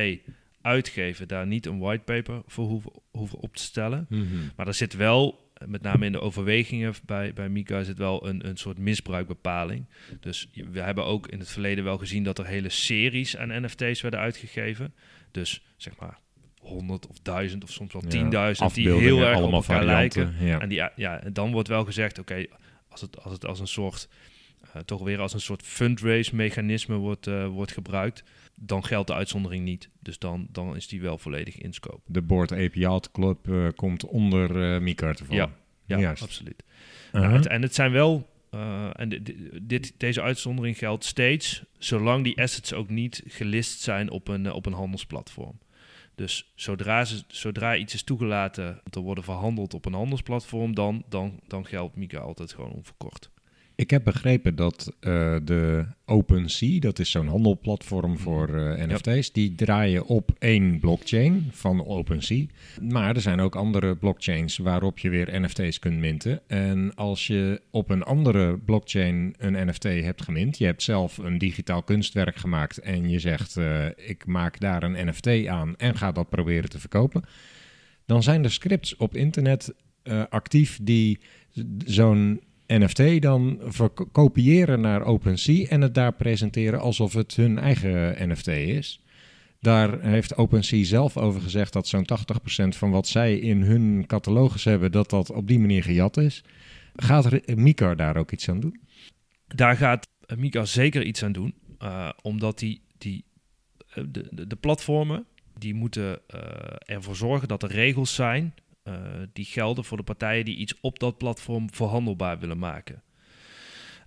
uitgeven, 0.61 1.27
daar 1.27 1.47
niet 1.47 1.65
een 1.65 1.79
whitepaper 1.79 2.41
voor 2.47 2.65
hoeven, 2.65 2.91
hoeven 3.11 3.39
op 3.39 3.55
te 3.55 3.63
stellen. 3.63 4.05
Mhm. 4.09 4.25
Maar 4.55 4.67
er 4.67 4.73
zit 4.73 4.93
wel, 4.93 5.51
met 5.65 5.81
name 5.81 6.05
in 6.05 6.11
de 6.11 6.21
overwegingen 6.21 6.93
bij, 7.05 7.33
bij 7.33 7.49
Mika, 7.49 7.83
zit 7.83 7.97
wel 7.97 8.27
een, 8.27 8.47
een 8.47 8.57
soort 8.57 8.77
misbruikbepaling. 8.77 9.85
Dus 10.19 10.49
we 10.71 10.79
hebben 10.79 11.05
ook 11.05 11.27
in 11.27 11.39
het 11.39 11.49
verleden 11.49 11.83
wel 11.83 11.97
gezien 11.97 12.23
dat 12.23 12.39
er 12.39 12.45
hele 12.45 12.69
series 12.69 13.37
aan 13.37 13.63
NFT's 13.63 14.01
werden 14.01 14.19
uitgegeven. 14.19 14.93
Dus 15.31 15.63
zeg 15.77 15.93
maar 15.99 16.17
100 16.61 17.07
of 17.07 17.19
1000 17.19 17.63
of 17.63 17.71
soms 17.71 17.93
wel 17.93 18.03
10.000 18.03 18.73
die 18.73 18.89
heel 18.91 19.19
erg 19.19 19.37
op 19.37 19.41
allemaal 19.41 19.61
elkaar 19.61 19.83
varianten, 19.83 20.23
lijken. 20.23 20.45
Ja. 20.45 20.59
En 20.59 20.69
die, 20.69 20.83
ja, 20.95 21.21
dan 21.33 21.51
wordt 21.51 21.67
wel 21.67 21.85
gezegd, 21.85 22.19
oké, 22.19 22.45
als, 22.89 23.01
het, 23.01 23.23
als 23.23 23.33
het 23.33 23.45
als 23.45 23.59
een 23.59 23.67
soort, 23.67 24.09
toch 24.85 25.03
weer 25.03 25.19
als 25.19 25.33
een 25.33 25.41
soort 25.41 25.61
fundraise 25.63 26.35
mechanisme 26.35 26.95
wordt, 26.95 27.27
eh, 27.27 27.47
wordt 27.47 27.71
gebruikt, 27.71 28.23
dan 28.55 28.85
geldt 28.85 29.07
de 29.07 29.13
uitzondering 29.13 29.63
niet. 29.63 29.89
Dus 29.99 30.19
dan, 30.19 30.47
dan 30.51 30.75
is 30.75 30.87
die 30.87 31.01
wel 31.01 31.17
volledig 31.17 31.57
in 31.57 31.73
scope. 31.73 32.01
De 32.05 32.21
Board 32.21 32.51
API 32.51 32.99
Club 33.11 33.49
eh, 33.49 33.67
komt 33.75 34.05
onder 34.05 34.73
eh 34.73 34.81
Mikar 34.81 35.15
te 35.15 35.25
vallen. 35.25 35.53
Ja, 35.85 35.97
Juist. 35.97 36.23
absoluut. 36.23 36.63
Uh-huh. 37.07 37.21
Nou, 37.21 37.33
het- 37.35 37.47
en 37.47 37.61
het 37.61 37.75
zijn 37.75 37.91
wel, 37.91 38.29
eh, 38.49 38.89
en 38.93 39.09
di- 39.09 39.21
di- 39.21 39.49
dit, 39.61 39.93
deze 39.97 40.21
uitzondering 40.21 40.77
geldt 40.77 41.05
steeds, 41.05 41.63
zolang 41.77 42.23
die 42.23 42.41
assets 42.41 42.73
ook 42.73 42.89
niet 42.89 43.23
gelist 43.27 43.81
zijn 43.81 44.09
op 44.09 44.27
een, 44.27 44.45
eh, 44.45 44.53
op 44.55 44.65
een 44.65 44.73
handelsplatform. 44.73 45.59
Dus 46.15 46.51
zodra, 46.55 47.05
ze, 47.05 47.23
zodra 47.27 47.75
iets 47.75 47.93
is 47.93 48.03
toegelaten 48.03 48.81
om 48.85 48.91
te 48.91 48.99
worden 48.99 49.23
verhandeld 49.23 49.73
op 49.73 49.85
een 49.85 49.93
handelsplatform, 49.93 50.75
dan, 50.75 51.03
dan, 51.09 51.39
dan 51.47 51.65
geldt 51.65 51.95
Mika 51.95 52.17
altijd 52.19 52.53
gewoon 52.53 52.71
onverkort. 52.71 53.29
Ik 53.75 53.89
heb 53.89 54.03
begrepen 54.03 54.55
dat 54.55 54.95
eh, 54.99 55.35
de 55.43 55.85
OpenSea, 56.05 56.79
dat 56.79 56.99
is 56.99 57.11
zo'n 57.11 57.27
handelplatform 57.27 58.17
voor 58.17 58.55
eh, 58.55 58.87
NFT's, 58.87 59.31
die 59.31 59.55
draaien 59.55 60.05
op 60.05 60.31
één 60.39 60.79
blockchain 60.79 61.47
van 61.51 61.85
OpenSea. 61.85 62.45
Maar 62.81 63.15
er 63.15 63.21
zijn 63.21 63.39
ook 63.39 63.55
andere 63.55 63.95
blockchains 63.95 64.57
waarop 64.57 64.99
je 64.99 65.09
weer 65.09 65.41
NFT's 65.41 65.79
kunt 65.79 65.97
minten. 65.97 66.41
En 66.47 66.95
als 66.95 67.27
je 67.27 67.61
op 67.71 67.89
een 67.89 68.03
andere 68.03 68.57
blockchain 68.57 69.35
een 69.37 69.67
NFT 69.67 69.83
hebt 69.83 70.21
gemint, 70.21 70.57
je 70.57 70.65
hebt 70.65 70.83
zelf 70.83 71.17
een 71.17 71.37
digitaal 71.37 71.83
kunstwerk 71.83 72.35
gemaakt 72.35 72.77
en 72.77 73.09
je 73.09 73.19
zegt 73.19 73.57
eh, 73.57 73.85
ik 73.95 74.25
maak 74.25 74.59
daar 74.59 74.83
een 74.83 75.07
NFT 75.07 75.47
aan 75.47 75.75
en 75.77 75.97
ga 75.97 76.11
dat 76.11 76.29
proberen 76.29 76.69
te 76.69 76.79
verkopen, 76.79 77.23
dan 78.05 78.23
zijn 78.23 78.43
er 78.43 78.51
scripts 78.51 78.95
op 78.95 79.15
internet 79.15 79.73
actief 80.29 80.79
die 80.81 81.19
zo'n 81.85 82.41
NFT 82.79 83.21
dan 83.21 83.61
kopiëren 84.11 84.81
naar 84.81 85.03
OpenSea 85.03 85.67
en 85.67 85.81
het 85.81 85.93
daar 85.93 86.13
presenteren 86.13 86.79
alsof 86.79 87.13
het 87.13 87.35
hun 87.35 87.59
eigen 87.59 88.29
NFT 88.29 88.47
is. 88.47 89.01
Daar 89.59 90.01
heeft 90.01 90.37
OpenSea 90.37 90.83
zelf 90.83 91.17
over 91.17 91.41
gezegd 91.41 91.73
dat 91.73 91.87
zo'n 91.87 92.07
80% 92.65 92.67
van 92.67 92.91
wat 92.91 93.07
zij 93.07 93.37
in 93.37 93.61
hun 93.61 94.03
catalogus 94.07 94.63
hebben, 94.63 94.91
dat 94.91 95.09
dat 95.09 95.31
op 95.31 95.47
die 95.47 95.59
manier 95.59 95.83
gejat 95.83 96.17
is. 96.17 96.43
Gaat 96.95 97.55
Mika 97.55 97.95
daar 97.95 98.17
ook 98.17 98.31
iets 98.31 98.49
aan 98.49 98.59
doen? 98.59 98.79
Daar 99.47 99.77
gaat 99.77 100.07
Mika 100.37 100.65
zeker 100.65 101.03
iets 101.03 101.23
aan 101.23 101.31
doen. 101.31 101.53
eh, 101.77 102.09
omdat 102.21 102.59
die, 102.59 102.81
die, 102.97 103.23
eh, 103.89 104.03
de, 104.07 104.27
de, 104.31 104.47
de 104.47 104.55
platformen 104.55 105.25
die 105.57 105.73
moeten 105.73 106.19
eh, 106.27 106.95
ervoor 106.95 107.15
zorgen 107.15 107.47
dat 107.47 107.63
er 107.63 107.71
regels 107.71 108.15
zijn 108.15 108.53
eh, 108.83 108.93
die 109.33 109.45
gelden 109.45 109.83
voor 109.83 109.97
de 109.97 110.03
partijen 110.03 110.45
die 110.45 110.55
iets 110.55 110.79
op 110.81 110.99
dat 110.99 111.17
platform 111.17 111.73
verhandelbaar 111.73 112.39
willen 112.39 112.59
maken. 112.59 113.01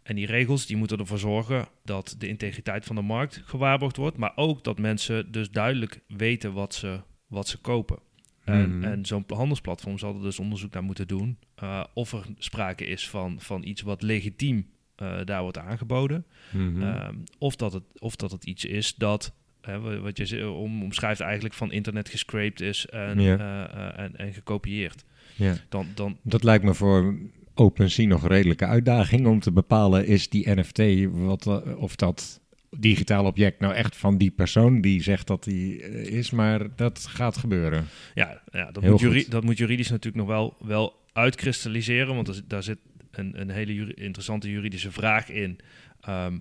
En 0.03 0.15
die 0.17 0.27
regels 0.27 0.67
die 0.67 0.77
moeten 0.77 0.99
ervoor 0.99 1.19
zorgen 1.19 1.69
dat 1.85 2.15
de 2.19 2.29
integriteit 2.29 2.85
van 2.85 2.97
de 2.97 3.03
markt 3.03 3.43
gewaarborgd 3.45 3.97
wordt, 3.97 4.17
maar 4.17 4.33
ook 4.37 4.65
dat 4.65 4.79
mensen 4.79 5.33
dus 5.33 5.51
duidelijk 5.51 6.01
weten 6.09 6.53
wat 6.53 6.75
ze, 6.75 7.01
wat 7.27 7.49
ze 7.49 7.59
kopen. 7.59 7.99
En, 8.45 8.77
Mhm. 8.79 8.85
en 8.85 9.07
zo'n 9.07 9.25
handelsplatform 9.27 9.99
zal 9.99 10.15
er 10.15 10.23
dus 10.23 10.39
onderzoek 10.39 10.73
naar 10.73 10.83
moeten 10.83 11.09
doen 11.09 11.39
eh, 11.55 11.85
of 11.95 12.13
er 12.13 12.25
sprake 12.39 12.87
is 12.87 13.09
van, 13.09 13.41
van 13.41 13.65
iets 13.65 13.83
wat 13.83 14.03
legitiem 14.03 14.71
eh, 14.95 15.21
daar 15.25 15.43
wordt 15.43 15.59
aangeboden. 15.59 16.27
Mhm. 16.53 16.83
Ehm, 16.83 17.17
of, 17.39 17.57
dat 17.57 17.73
het, 17.73 17.83
of 18.01 18.17
dat 18.17 18.31
het 18.31 18.45
iets 18.45 18.65
is 18.65 18.95
dat, 18.95 19.35
hè, 19.65 20.01
wat 20.01 20.19
je 20.29 20.49
om, 20.51 20.83
omschrijft 20.83 21.21
eigenlijk 21.21 21.55
van 21.55 21.73
internet 21.73 22.09
gescraped 22.09 22.61
is 22.61 22.87
en, 22.87 23.21
Ja. 23.21 23.39
eh, 23.39 23.87
eh, 23.89 24.05
en, 24.05 24.17
en 24.17 24.33
gekopieerd. 24.33 25.05
ja. 25.37 25.55
Dan, 25.69 25.87
dan, 25.95 26.19
Dat 26.23 26.43
lijkt 26.45 26.65
me 26.65 26.75
voor 26.75 27.15
OpenSea 27.55 28.07
nog 28.07 28.23
een 28.23 28.29
redelijke 28.29 28.67
uitdaging 28.67 29.27
om 29.27 29.41
te 29.41 29.53
bepalen 29.53 30.07
is 30.07 30.29
die 30.29 30.51
NFT 30.61 30.83
wat, 31.11 31.47
eh, 31.47 31.77
of 31.79 31.97
dat 31.97 32.41
digitaal 32.79 33.25
object 33.25 33.61
nou 33.61 33.75
echt 33.75 33.97
van 33.97 34.19
die 34.19 34.31
persoon 34.31 34.81
die 34.81 35.03
zegt 35.03 35.27
dat 35.27 35.45
die 35.45 35.77
is, 36.11 36.31
maar 36.31 36.77
dat 36.77 37.07
gaat 37.09 37.37
gebeuren. 37.37 37.85
ja, 38.15 38.41
ja 38.53 38.71
dat, 38.71 38.83
Heel 38.83 38.93
moet 38.93 39.05
goed. 39.05 39.31
dat 39.31 39.45
moet 39.45 39.59
juridisch 39.59 39.91
natuurlijk 39.91 40.27
nog 40.27 40.35
wel, 40.37 40.57
wel 40.61 41.03
uitkristalliseren, 41.13 42.15
want 42.15 42.29
er 42.29 42.41
daar 42.49 42.63
zit 42.63 42.79
een, 43.11 43.41
een 43.41 43.51
hele 43.51 43.75
juri- 43.75 43.93
interessante 43.95 44.51
juridische 44.51 44.91
vraag 44.93 45.29
in. 45.31 45.59
Ehm, 46.01 46.33
eh, 46.35 46.39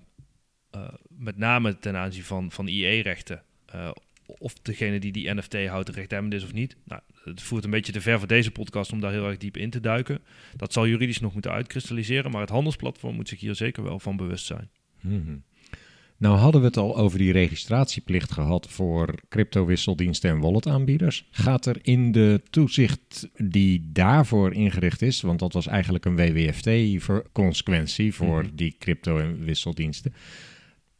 met 1.08 1.36
name 1.36 1.78
ten 1.78 1.96
aanzien 1.96 2.22
van, 2.24 2.50
van 2.50 2.66
IE-rechten. 2.66 3.42
Eh, 3.66 3.90
of 4.38 4.54
degene 4.62 4.98
die 5.00 5.12
die 5.12 5.34
NFT 5.34 5.66
houdt 5.66 5.88
rechthebbend 5.88 6.34
is 6.34 6.44
of 6.44 6.52
niet. 6.52 6.76
Nou, 6.84 7.00
het 7.24 7.42
voert 7.42 7.64
een 7.64 7.70
beetje 7.70 7.92
te 7.92 8.00
ver 8.00 8.18
voor 8.18 8.28
deze 8.28 8.50
podcast 8.50 8.92
om 8.92 9.00
daar 9.00 9.12
heel 9.12 9.26
erg 9.28 9.36
diep 9.38 9.56
in 9.56 9.70
te 9.70 9.80
duiken. 9.80 10.18
Dat 10.56 10.72
zal 10.72 10.86
juridisch 10.86 11.20
nog 11.20 11.32
moeten 11.32 11.50
uitkristalliseren, 11.52 12.30
maar 12.30 12.40
het 12.40 12.50
handelsplatform 12.50 13.14
moet 13.14 13.28
zich 13.28 13.40
hier 13.40 13.54
zeker 13.54 13.82
wel 13.82 13.98
van 14.00 14.16
bewust 14.16 14.46
zijn. 14.46 14.70
Mhm. 15.00 15.36
Nou 16.16 16.36
hadden 16.36 16.60
we 16.60 16.66
het 16.66 16.76
al 16.76 16.96
over 16.96 17.18
die 17.18 17.32
registratieplicht 17.32 18.32
gehad 18.32 18.68
voor 18.70 19.14
cryptowisseldiensten 19.28 20.30
en 20.30 20.38
walletaanbieders. 20.40 21.26
Gaat 21.30 21.66
er 21.66 21.76
in 21.82 22.12
de 22.12 22.40
toezicht 22.50 23.28
die 23.36 23.88
daarvoor 23.92 24.52
ingericht 24.52 25.02
is, 25.02 25.20
want 25.20 25.38
dat 25.38 25.52
was 25.52 25.66
eigenlijk 25.66 26.04
een 26.04 26.16
WWFT-consequentie 26.16 28.14
voor 28.14 28.42
Mhm. 28.42 28.54
die 28.54 28.76
crypto- 28.78 29.18
en 29.18 29.44
wisseldiensten. 29.44 30.14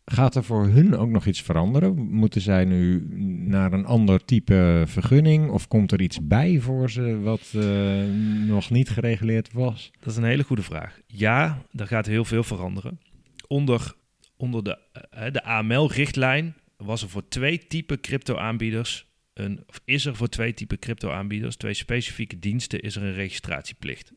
Gaat 0.05 0.35
er 0.35 0.45
voor 0.45 0.67
hun 0.67 0.97
ook 0.97 1.09
nog 1.09 1.27
iets 1.27 1.43
veranderen? 1.43 1.97
Moeten 1.97 2.41
zij 2.41 2.65
nu 2.65 3.07
naar 3.49 3.73
een 3.73 3.85
ander 3.85 4.25
type 4.25 4.85
vergunning? 4.87 5.51
Of 5.51 5.69
komt 5.69 5.93
er 5.93 6.01
iets 6.01 6.27
bij 6.27 6.61
voor 6.61 6.91
ze 6.91 7.21
wat 7.21 7.53
eh, 7.55 8.05
nog 8.47 8.71
niet 8.71 8.91
gereguleerd 8.91 9.53
was? 9.53 9.91
Dat 10.01 10.09
is 10.09 10.17
een 10.17 10.25
hele 10.25 10.45
goede 10.45 10.63
vraag. 10.63 11.01
Ja, 11.07 11.63
er 11.73 11.87
gaat 11.87 12.07
heel 12.07 12.25
veel 12.25 12.43
veranderen. 12.43 13.01
Onder, 13.47 13.95
onder 14.37 14.65
de, 14.65 14.79
eh, 15.11 15.33
de 15.33 15.45
AML-richtlijn 15.45 16.55
was 16.77 17.03
er 17.03 17.09
voor 17.09 17.29
twee 17.29 17.67
typen 17.67 18.01
crypto-aanbieders, 18.01 19.07
een, 19.35 19.63
of 19.67 19.81
is 19.85 20.07
er 20.07 20.17
voor 20.17 20.29
twee 20.29 20.55
typen 20.55 20.79
crypto-aanbieders, 20.79 21.57
twee 21.57 21.75
specifieke 21.75 22.39
diensten, 22.39 22.81
is 22.81 22.97
er 22.97 23.03
een 23.03 23.15
registratieplicht. 23.15 24.13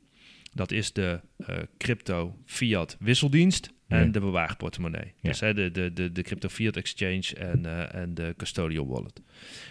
Dat 0.54 0.72
is 0.72 0.94
de 0.94 1.22
eh, 1.38 1.58
crypto 1.78 2.38
fiat 2.46 2.98
wisseldienst 3.00 3.76
en 3.88 4.06
Ja. 4.06 4.12
de 4.12 4.20
bewaarportemonnee. 4.20 5.14
Ja. 5.22 5.30
Dus 5.30 5.40
hè, 5.40 5.54
de, 5.54 5.72
de, 5.72 5.94
de, 5.94 6.12
de 6.12 6.22
crypto 6.22 6.48
fiat 6.50 6.76
exchange 6.76 7.36
en, 7.38 7.66
eh, 7.66 8.02
en 8.02 8.14
de 8.14 8.34
custodial 8.38 8.88
wallet. 8.88 9.22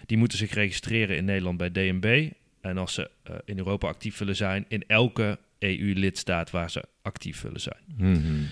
Die 0.06 0.18
moeten 0.18 0.38
zich 0.38 0.52
registreren 0.54 1.16
in 1.16 1.24
Nederland 1.24 1.56
bij 1.56 1.70
DNB. 1.70 2.30
En 2.60 2.78
als 2.78 2.94
ze 2.94 3.10
eh, 3.22 3.34
in 3.44 3.58
Europa 3.58 3.88
actief 3.88 4.18
willen 4.18 4.36
zijn, 4.36 4.64
in 4.68 4.84
elke 4.86 5.38
EU-lidstaat 5.58 6.50
waar 6.50 6.70
ze 6.70 6.84
actief 7.02 7.42
willen 7.42 7.60
zijn. 7.60 7.80
Mhm. 7.96 8.42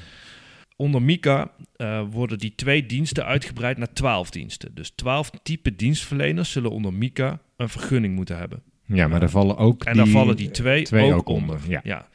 Onder 0.77 1.03
MICA 1.03 1.50
eh, 1.77 2.03
worden 2.11 2.38
die 2.38 2.55
twee 2.55 2.87
diensten 2.87 3.24
uitgebreid 3.24 3.79
naar 3.79 3.92
twaalf 3.92 4.31
diensten. 4.31 4.74
Dus 4.74 4.90
twaalf 4.90 5.31
type 5.42 5.77
dienstverleners 5.77 6.53
zullen 6.53 6.70
onder 6.70 6.92
MICA 6.92 7.40
een 7.57 7.68
vergunning 7.68 8.14
moeten 8.14 8.38
hebben. 8.38 8.62
Ja, 8.87 9.09
maar 9.09 9.20
daar 9.20 9.31
vallen 9.31 9.57
ook 9.57 9.85
En 9.85 9.92
die, 9.92 10.03
daar 10.03 10.12
vallen 10.12 10.37
die 10.37 10.50
twee, 10.50 10.83
twee 10.85 11.12
ook, 11.12 11.18
ook 11.18 11.29
onder. 11.29 11.55
onder, 11.57 11.70
ja. 11.70 11.81
Ja. 11.85 12.09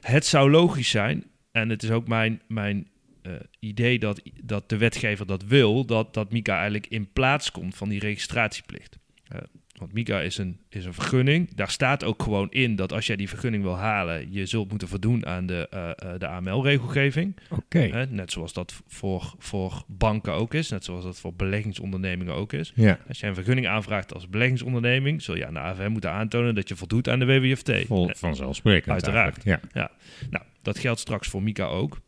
Het 0.00 0.26
zou 0.26 0.50
logisch 0.50 0.90
zijn, 0.90 1.24
en 1.52 1.68
het 1.68 1.82
is 1.82 1.90
ook 1.90 2.08
mijn, 2.08 2.42
mijn 2.48 2.86
eh, 3.22 3.32
idee 3.58 3.98
dat, 3.98 4.22
dat 4.42 4.68
de 4.68 4.76
wetgever 4.76 5.26
dat 5.26 5.44
wil, 5.44 5.84
dat, 5.84 6.14
dat 6.14 6.32
MICA 6.32 6.54
eigenlijk 6.54 6.86
in 6.86 7.12
plaats 7.12 7.50
komt 7.50 7.74
van 7.74 7.88
die 7.88 8.00
registratieplicht. 8.00 8.98
Eh, 9.28 9.38
want 9.82 9.92
MICA 9.92 10.20
is 10.20 10.38
een, 10.38 10.58
is 10.68 10.84
een 10.84 10.94
vergunning. 10.94 11.54
Daar 11.54 11.70
staat 11.70 12.04
ook 12.04 12.22
gewoon 12.22 12.50
in 12.50 12.76
dat 12.76 12.92
als 12.92 13.06
jij 13.06 13.16
die 13.16 13.28
vergunning 13.28 13.62
wil 13.62 13.76
halen, 13.76 14.32
je 14.32 14.46
zult 14.46 14.68
moeten 14.70 14.88
voldoen 14.88 15.26
aan 15.26 15.46
de, 15.46 15.68
eh, 15.70 16.10
de 16.18 16.26
AML-regelgeving. 16.26 17.36
Oké. 17.50 18.06
Net 18.10 18.32
zoals 18.32 18.52
dat 18.52 18.82
voor, 18.86 19.34
voor 19.38 19.84
banken 19.86 20.32
ook 20.32 20.54
is, 20.54 20.68
net 20.68 20.84
zoals 20.84 21.04
dat 21.04 21.18
voor 21.18 21.34
beleggingsondernemingen 21.34 22.34
ook 22.34 22.52
is. 22.52 22.72
Ja, 22.74 22.98
Als 23.08 23.20
jij 23.20 23.28
een 23.28 23.34
vergunning 23.34 23.66
aanvraagt 23.66 24.14
als 24.14 24.28
beleggingsonderneming, 24.28 25.22
zul 25.22 25.36
je 25.36 25.46
aan 25.46 25.54
de 25.54 25.60
AFM 25.60 25.90
moeten 25.90 26.10
aantonen 26.10 26.54
dat 26.54 26.68
je 26.68 26.76
voldoet 26.76 27.08
aan 27.08 27.18
de 27.18 27.26
WWFT. 27.26 27.72
vol, 27.86 28.10
vanzelfsprekend. 28.14 28.92
Uiteraard. 28.92 29.44
eigenlijk. 29.44 29.74
Ja. 29.74 29.90
Nou, 30.30 30.44
dat 30.62 30.78
geldt 30.78 31.00
straks 31.00 31.28
voor 31.28 31.42
Mika 31.42 31.66
ook. 31.66 32.00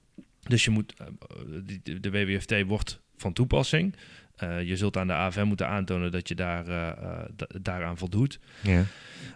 Dus 0.48 0.64
je 0.64 0.70
moet, 0.70 0.94
eh, 0.96 1.06
de, 2.00 2.10
WWFT 2.10 2.62
wordt 2.66 3.00
van 3.16 3.32
toepassing. 3.32 3.94
Eh, 4.36 4.62
je 4.62 4.76
zult 4.76 4.96
aan 4.96 5.06
de 5.06 5.12
AFM 5.12 5.44
moeten 5.44 5.68
aantonen 5.68 6.12
dat 6.12 6.28
je 6.28 6.34
daar, 6.34 6.68
eh, 6.68 7.24
da- 7.36 7.58
daaraan 7.62 7.98
voldoet. 7.98 8.40
Ja. 8.62 8.84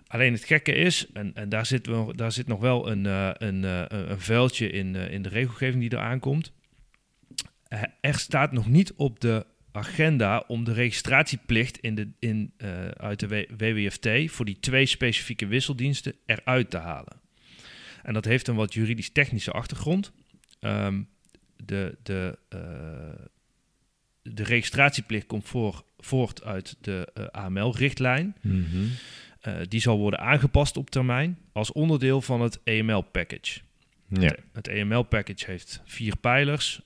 Alleen 0.06 0.32
het 0.32 0.44
gekke 0.44 0.72
is, 0.72 1.06
en, 1.12 1.34
en 1.34 1.48
daar, 1.48 1.66
zit 1.66 1.86
wel, 1.86 2.16
daar 2.16 2.32
zit 2.32 2.46
nog 2.46 2.60
wel 2.60 2.90
een, 2.90 3.04
een, 3.44 3.62
een 4.10 4.20
vuiltje 4.20 4.70
in, 4.70 4.94
in 4.94 5.22
de 5.22 5.28
regelgeving 5.28 5.80
die 5.80 5.92
eraan 5.92 6.18
komt. 6.20 6.52
Er 8.00 8.18
staat 8.18 8.52
nog 8.52 8.68
niet 8.68 8.92
op 8.92 9.20
de 9.20 9.46
agenda 9.72 10.44
om 10.46 10.64
de 10.64 10.72
registratieplicht 10.72 11.78
in 11.78 11.94
de, 11.94 12.08
in, 12.18 12.52
uit 12.96 13.20
de 13.20 13.48
WWFT 13.56 14.30
voor 14.32 14.44
die 14.44 14.60
twee 14.60 14.86
specifieke 14.86 15.46
wisseldiensten 15.46 16.14
eruit 16.26 16.70
te 16.70 16.78
halen. 16.78 17.20
En 18.02 18.14
dat 18.14 18.24
heeft 18.24 18.48
een 18.48 18.54
wat 18.54 18.74
juridisch-technische 18.74 19.50
achtergrond. 19.50 20.12
Ehm, 20.60 21.00
de, 21.64 21.96
de, 22.02 22.38
eh, 22.48 23.24
de 24.22 24.42
registratieplicht 24.42 25.26
komt 25.26 25.48
voor, 25.48 25.84
voort 25.98 26.44
uit 26.44 26.76
de 26.80 27.10
eh, 27.14 27.24
AML-richtlijn. 27.44 28.36
Mhm. 28.40 28.64
Eh, 29.40 29.54
die 29.68 29.80
zal 29.80 29.98
worden 29.98 30.20
aangepast 30.20 30.76
op 30.76 30.90
termijn 30.90 31.38
als 31.52 31.72
onderdeel 31.72 32.20
van 32.20 32.40
het 32.40 32.60
EML-package. 32.64 33.60
ja. 34.08 34.34
Het 34.52 34.68
EML-package 34.68 35.50
heeft 35.50 35.82
vier 35.84 36.16
pijlers: 36.16 36.80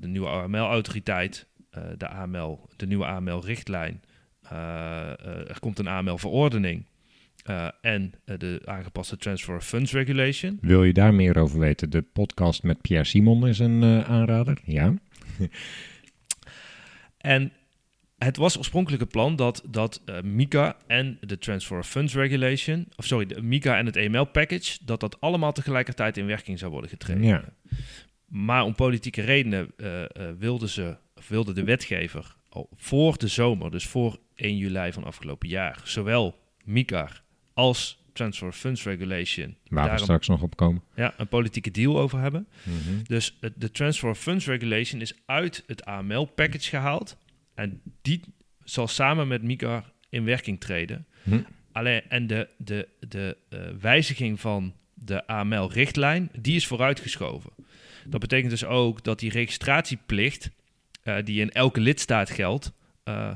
de 0.00 0.08
nieuwe 0.08 0.28
AML-autoriteit, 0.28 1.46
de, 1.96 2.08
AML, 2.08 2.68
de 2.76 2.86
nieuwe 2.86 3.04
AML-richtlijn. 3.04 4.02
er 5.48 5.60
komt 5.60 5.78
een 5.78 5.88
AML-verordening 5.88 6.86
eh, 7.44 7.68
en 7.80 8.12
eh, 8.24 8.38
de 8.38 8.60
aangepaste 8.64 9.16
Transfer 9.16 9.56
of 9.56 9.66
Funds 9.66 9.92
Regulation. 9.92 10.58
Wil 10.60 10.84
je 10.84 10.92
daar 10.92 11.14
meer 11.14 11.38
over 11.38 11.58
weten? 11.58 11.90
De 11.90 12.02
podcast 12.02 12.62
met 12.62 12.80
Pierre 12.80 13.04
Simon 13.04 13.46
is 13.46 13.58
een 13.58 13.82
eh, 13.82 14.10
aanrader. 14.10 14.58
Ja. 14.64 14.94
En 17.18 17.52
het 18.18 18.36
was 18.36 18.58
oorspronkelijk 18.58 19.02
het 19.02 19.12
plan 19.12 19.36
dat, 19.36 19.62
dat 19.68 20.02
MICA 20.22 20.76
en 20.86 21.18
de 21.20 21.38
Transfer 21.38 21.78
of 21.78 21.88
Funds 21.88 22.14
Regulation, 22.14 22.86
of 22.96 23.04
sorry, 23.04 23.26
de 23.26 23.42
MICA 23.42 23.78
en 23.78 23.86
het 23.86 23.96
EML 23.96 24.24
package, 24.24 24.78
dat 24.84 25.00
dat 25.00 25.20
allemaal 25.20 25.52
tegelijkertijd 25.52 26.16
in 26.16 26.26
werking 26.26 26.58
zou 26.58 26.70
worden 26.70 26.90
getreden. 26.90 27.22
Ja. 27.22 27.44
maar 28.26 28.64
om 28.64 28.74
politieke 28.74 29.22
redenen 29.22 29.70
uh, 29.76 30.00
uh, 30.00 30.06
wilde, 30.38 30.68
ze, 30.68 30.96
of 31.14 31.28
wilde 31.28 31.52
de 31.52 31.64
wetgever 31.64 32.36
al 32.48 32.68
voor 32.76 33.18
de 33.18 33.28
zomer, 33.28 33.70
dus 33.70 33.86
voor 33.86 34.18
1 34.34 34.56
juli 34.56 34.92
van 34.92 35.04
afgelopen 35.04 35.48
jaar, 35.48 35.80
zowel 35.84 36.38
MICAR 36.64 37.23
als 37.54 38.02
Transfer 38.12 38.52
Funds 38.52 38.84
Regulation. 38.84 39.56
Waar 39.68 39.92
we 39.92 39.98
straks 39.98 40.28
nog 40.28 40.42
op 40.42 40.56
komen. 40.56 40.82
Ja, 40.94 41.14
een 41.16 41.28
politieke 41.28 41.70
deal 41.70 42.00
over 42.00 42.20
hebben. 42.20 42.46
Mhm. 42.62 43.02
Dus 43.02 43.38
de 43.56 43.70
Transfer 43.70 44.14
Funds 44.14 44.46
Regulation 44.46 45.00
is 45.00 45.14
uit 45.26 45.62
het 45.66 45.84
AML-package 45.84 46.68
gehaald. 46.68 47.16
En 47.54 47.80
die 48.02 48.20
zal 48.64 48.88
samen 48.88 49.28
met 49.28 49.42
MICAR 49.42 49.92
in 50.08 50.24
werking 50.24 50.60
treden. 50.60 51.06
Hm. 51.22 51.40
Alleen, 51.72 52.02
en 52.08 52.26
de, 52.26 52.48
de, 52.56 52.88
de 53.08 53.36
eh, 53.48 53.58
wijziging 53.80 54.40
van 54.40 54.74
de 54.94 55.26
AML-richtlijn, 55.26 56.30
die 56.38 56.56
is 56.56 56.66
vooruitgeschoven. 56.66 57.50
Dat 58.06 58.20
betekent 58.20 58.50
dus 58.50 58.64
ook 58.64 59.04
dat 59.04 59.18
die 59.18 59.30
registratieplicht, 59.30 60.50
eh, 61.02 61.16
die 61.24 61.40
in 61.40 61.50
elke 61.50 61.80
lidstaat 61.80 62.30
geldt, 62.30 62.72
eh, 63.04 63.34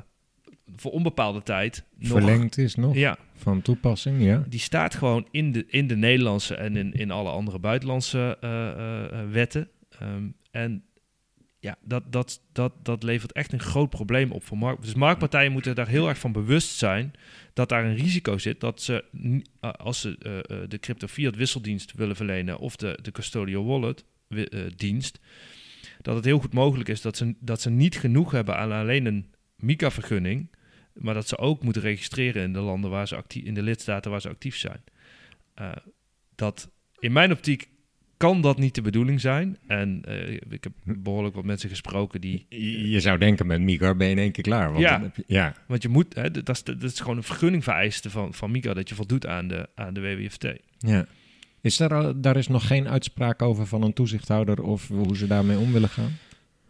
voor 0.77 0.91
onbepaalde 0.91 1.43
tijd 1.43 1.85
nog... 1.99 2.11
Verlengd 2.11 2.59
is 2.59 2.75
nog 2.75 2.95
Ja, 2.95 3.19
van 3.35 3.63
toepassing, 3.63 4.23
ja. 4.23 4.45
die 4.49 4.61
staat 4.61 4.95
gewoon 4.95 5.27
in 5.31 5.53
de, 5.53 5.65
in 5.69 5.87
de 5.87 5.97
Nederlandse 5.97 6.55
en 6.55 6.77
in, 6.77 6.93
in 6.93 7.11
alle 7.11 7.31
andere 7.31 7.59
buitenlandse 7.59 8.37
eh, 8.41 8.69
eh, 8.69 9.05
eh, 9.05 9.31
wetten. 9.31 9.69
Ehm, 9.99 10.29
en 10.51 10.85
ja, 11.59 11.77
dat, 11.85 12.13
dat, 12.13 12.41
dat, 12.53 12.73
dat 12.83 13.03
levert 13.03 13.33
echt 13.33 13.53
een 13.53 13.61
groot 13.61 13.91
probleem 13.91 14.31
op 14.33 14.45
voor 14.45 14.59
markt. 14.59 14.83
Dus 14.83 14.95
marktpartijen 14.95 15.53
moeten 15.53 15.75
daar 15.75 15.89
heel 15.89 16.09
erg 16.09 16.19
van 16.19 16.33
bewust 16.33 16.77
zijn 16.77 17.13
dat 17.53 17.69
daar 17.69 17.85
een 17.85 17.97
risico 17.97 18.39
zit 18.39 18.61
dat 18.61 18.83
ze, 18.83 19.05
als 19.61 20.01
ze 20.01 20.17
de 20.69 20.79
crypto 20.79 21.07
fiat 21.07 21.37
wisseldienst 21.37 21.93
willen 21.93 22.17
verlenen 22.17 22.59
of 22.59 22.77
de, 22.77 22.99
de 23.03 23.11
custodial 23.11 23.65
wallet 23.65 24.05
dienst, 24.77 25.21
dat 26.01 26.15
het 26.15 26.25
heel 26.25 26.39
goed 26.39 26.53
mogelijk 26.53 26.89
is 26.89 27.01
dat 27.01 27.17
ze, 27.17 27.35
dat 27.41 27.61
ze 27.61 27.71
niet 27.71 27.99
genoeg 27.99 28.31
hebben 28.31 28.57
aan 28.57 28.73
alleen 28.73 29.07
een 29.07 29.27
MiCA-vergunning, 29.57 30.51
maar 30.99 31.15
dat 31.15 31.29
ze 31.29 31.39
ook 31.39 31.63
moeten 31.63 31.83
registreren 31.83 32.43
in 32.43 32.53
de 32.53 32.59
landen 32.61 32.91
waar 32.91 33.09
ze 33.09 33.17
actief, 33.17 33.45
in 33.45 33.55
de 33.55 33.63
lidstaten 33.63 34.11
waar 34.11 34.21
ze 34.21 34.29
actief 34.29 34.57
zijn. 34.57 34.81
Eh, 35.55 35.71
dat 36.35 36.71
in 36.99 37.13
mijn 37.13 37.33
optiek 37.33 37.69
kan 38.17 38.41
dat 38.41 38.59
niet 38.59 38.75
de 38.75 38.83
bedoeling 38.83 39.21
zijn. 39.21 39.59
En 39.67 40.03
eh, 40.05 40.31
ik 40.49 40.65
heb 40.65 40.73
behoorlijk 40.85 41.35
wat 41.35 41.45
mensen 41.45 41.69
gesproken 41.69 42.21
die. 42.21 42.47
Je 42.49 42.89
je 42.91 43.01
zou 43.01 43.19
denken 43.19 43.47
met 43.47 43.61
Migar 43.61 43.97
ben 43.97 44.07
je 44.07 44.13
in 44.13 44.19
één 44.19 44.33
keer 44.33 44.43
klaar. 44.45 44.69
Want 44.69 44.81
Ja. 44.83 44.91
dan 44.91 45.03
heb 45.03 45.17
je, 45.17 45.25
ja. 45.27 45.55
Want 45.67 45.83
je 45.83 45.89
moet, 45.89 46.15
hè, 46.15 46.31
dat, 46.31 46.49
is, 46.49 46.65
dat 46.65 46.83
is 46.83 47.01
gewoon 47.01 47.17
een 47.17 47.23
vergunning 47.23 47.65
vereiste 47.65 48.11
van, 48.11 48.35
van 48.35 48.51
MiCA 48.51 48.75
dat 48.75 48.89
je 48.89 48.95
voldoet 48.95 49.27
aan 49.27 49.49
de, 49.49 49.69
aan 49.75 49.95
de 49.95 50.01
WWFT. 50.01 50.47
ja. 50.79 51.07
Is 51.61 51.77
daar, 51.77 51.95
al- 51.95 52.21
daar 52.21 52.37
is 52.37 52.49
nog 52.49 52.67
geen 52.67 52.89
uitspraak 52.89 53.43
over 53.43 53.67
van 53.67 53.83
een 53.83 53.93
toezichthouder 53.93 54.63
of 54.63 54.89
hoe 54.89 55.17
ze 55.17 55.27
daarmee 55.27 55.59
om 55.59 55.73
willen 55.73 55.89
gaan? 55.89 56.17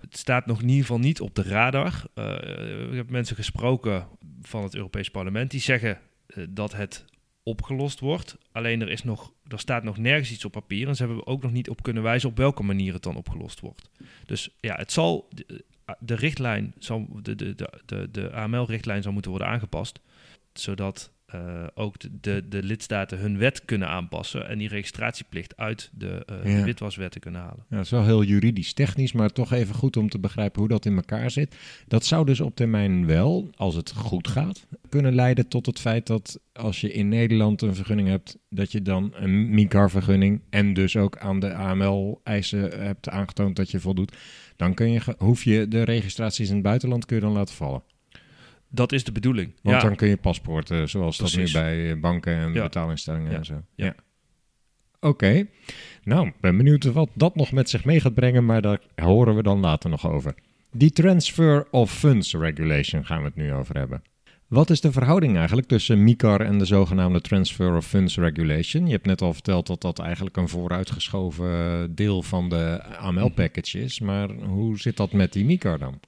Het 0.00 0.16
staat 0.16 0.46
nog 0.46 0.60
in 0.60 0.68
ieder 0.68 0.80
geval 0.80 0.98
niet 0.98 1.20
op 1.20 1.34
de 1.34 1.42
radar. 1.42 2.04
Eh, 2.14 2.90
ik 2.90 2.94
heb 2.94 3.10
mensen 3.10 3.36
gesproken 3.36 4.08
van 4.42 4.62
het 4.62 4.74
Europees 4.74 5.10
Parlement 5.10 5.50
die 5.50 5.60
zeggen 5.60 5.98
eh, 6.26 6.44
dat 6.50 6.72
het 6.72 7.04
opgelost 7.42 8.00
wordt. 8.00 8.36
Alleen 8.52 8.80
er, 8.80 8.88
is 8.88 9.02
nog, 9.02 9.32
er 9.46 9.58
staat 9.58 9.82
nog 9.82 9.98
nergens 9.98 10.30
iets 10.30 10.44
op 10.44 10.52
papier 10.52 10.88
en 10.88 10.96
ze 10.96 11.04
hebben 11.04 11.26
ook 11.26 11.42
nog 11.42 11.52
niet 11.52 11.68
op 11.68 11.82
kunnen 11.82 12.02
wijzen 12.02 12.28
op 12.28 12.36
welke 12.36 12.62
manier 12.62 12.92
het 12.92 13.02
dan 13.02 13.16
opgelost 13.16 13.60
wordt. 13.60 13.90
Dus 14.26 14.56
ja, 14.60 14.74
het 14.74 14.92
zal, 14.92 15.28
de, 15.34 15.64
de 15.98 16.14
richtlijn, 16.14 16.74
zal, 16.78 17.08
de, 17.22 17.34
de, 17.34 17.54
de, 17.86 18.10
de 18.10 18.32
AML-richtlijn 18.32 19.02
zal 19.02 19.12
moeten 19.12 19.30
worden 19.30 19.48
aangepast, 19.48 20.00
zodat 20.52 21.12
eh, 21.28 21.66
ook 21.74 21.94
de, 22.20 22.48
de, 22.48 22.62
lidstaten 22.62 23.18
hun 23.18 23.38
wet 23.38 23.64
kunnen 23.64 23.88
aanpassen 23.88 24.48
en 24.48 24.58
die 24.58 24.68
registratieplicht 24.68 25.56
uit 25.56 25.90
de, 25.92 26.22
eh, 26.26 26.42
de 26.42 26.64
witwaswetten 26.64 27.20
kunnen 27.20 27.40
halen. 27.40 27.64
Ja, 27.68 27.76
dat 27.76 27.84
is 27.84 27.90
wel 27.90 28.04
heel 28.04 28.22
juridisch 28.22 28.72
technisch, 28.72 29.12
maar 29.12 29.30
toch 29.30 29.52
even 29.52 29.74
goed 29.74 29.96
om 29.96 30.08
te 30.08 30.18
begrijpen 30.18 30.60
hoe 30.60 30.68
dat 30.68 30.84
in 30.84 30.96
elkaar 30.96 31.30
zit. 31.30 31.56
Dat 31.86 32.04
zou 32.04 32.26
dus 32.26 32.40
op 32.40 32.56
termijn 32.56 33.06
wel, 33.06 33.50
als 33.56 33.74
het 33.74 33.92
goed 33.92 34.28
gaat, 34.28 34.66
kunnen 34.88 35.14
leiden 35.14 35.48
tot 35.48 35.66
het 35.66 35.80
feit 35.80 36.06
dat 36.06 36.40
als 36.52 36.80
je 36.80 36.92
in 36.92 37.08
Nederland 37.08 37.62
een 37.62 37.74
vergunning 37.74 38.08
hebt, 38.08 38.38
dat 38.50 38.72
je 38.72 38.82
dan 38.82 39.12
een 39.14 39.50
MICAR-vergunning 39.50 40.40
en 40.50 40.74
dus 40.74 40.96
ook 40.96 41.18
aan 41.18 41.40
de 41.40 41.54
AML-eisen 41.54 42.80
hebt 42.80 43.08
aangetoond 43.08 43.56
dat 43.56 43.70
je 43.70 43.80
voldoet. 43.80 44.16
Dan 44.56 44.74
kun 44.74 44.90
je, 44.90 45.00
hoef 45.18 45.44
je 45.44 45.68
de 45.68 45.82
registraties 45.82 46.48
in 46.48 46.54
het 46.54 46.64
buitenland 46.64 47.06
kun 47.06 47.16
je 47.16 47.22
dan 47.22 47.32
laten 47.32 47.54
vallen. 47.54 47.82
Dat 48.68 48.92
is 48.92 49.04
de 49.04 49.12
bedoeling. 49.12 49.52
Want 49.62 49.76
ja. 49.82 49.88
dan 49.88 49.96
kun 49.96 50.08
je 50.08 50.16
paspoorten, 50.16 50.88
zoals 50.88 51.16
dat 51.16 51.36
nu 51.36 51.52
bij 51.52 51.90
eh, 51.90 52.00
banken 52.00 52.34
en 52.36 52.52
Ja. 52.52 52.62
betaalinstellingen 52.62 53.32
en 53.36 53.44
zo. 53.44 53.62
Ja. 53.74 53.94
Oké, 55.00 55.46
nou, 56.02 56.32
ben 56.40 56.56
benieuwd 56.56 56.84
wat 56.84 57.10
dat 57.14 57.34
nog 57.36 57.52
met 57.52 57.70
zich 57.70 57.84
mee 57.84 58.00
gaat 58.00 58.14
brengen, 58.14 58.44
maar 58.44 58.62
daar 58.62 58.80
horen 58.94 59.34
we 59.36 59.42
dan 59.42 59.60
later 59.60 59.90
nog 59.90 60.10
over. 60.10 60.34
Die 60.72 60.90
Transfer 60.90 61.66
of 61.70 61.92
Funds 61.98 62.34
Regulation 62.34 63.06
gaan 63.06 63.18
we 63.18 63.24
het 63.24 63.36
nu 63.36 63.52
over 63.52 63.76
hebben. 63.76 64.02
Wat 64.48 64.70
is 64.70 64.80
de 64.80 64.92
verhouding 64.92 65.36
eigenlijk 65.36 65.68
tussen 65.68 66.04
MICAR 66.04 66.40
en 66.40 66.58
de 66.58 66.64
zogenaamde 66.64 67.20
Transfer 67.20 67.76
of 67.76 67.86
Funds 67.86 68.16
Regulation? 68.16 68.86
Je 68.86 68.92
hebt 68.92 69.06
net 69.06 69.22
al 69.22 69.32
verteld 69.32 69.66
dat 69.66 69.80
dat 69.80 69.98
eigenlijk 69.98 70.36
een 70.36 70.48
vooruitgeschoven 70.48 71.94
deel 71.94 72.22
van 72.22 72.48
de 72.48 72.82
AML-package 72.84 73.80
is, 73.80 74.00
maar 74.00 74.30
hoe 74.30 74.78
zit 74.78 74.96
dat 74.96 75.12
met 75.12 75.32
die 75.32 75.44
MICAR 75.44 75.78
dan? 75.78 76.00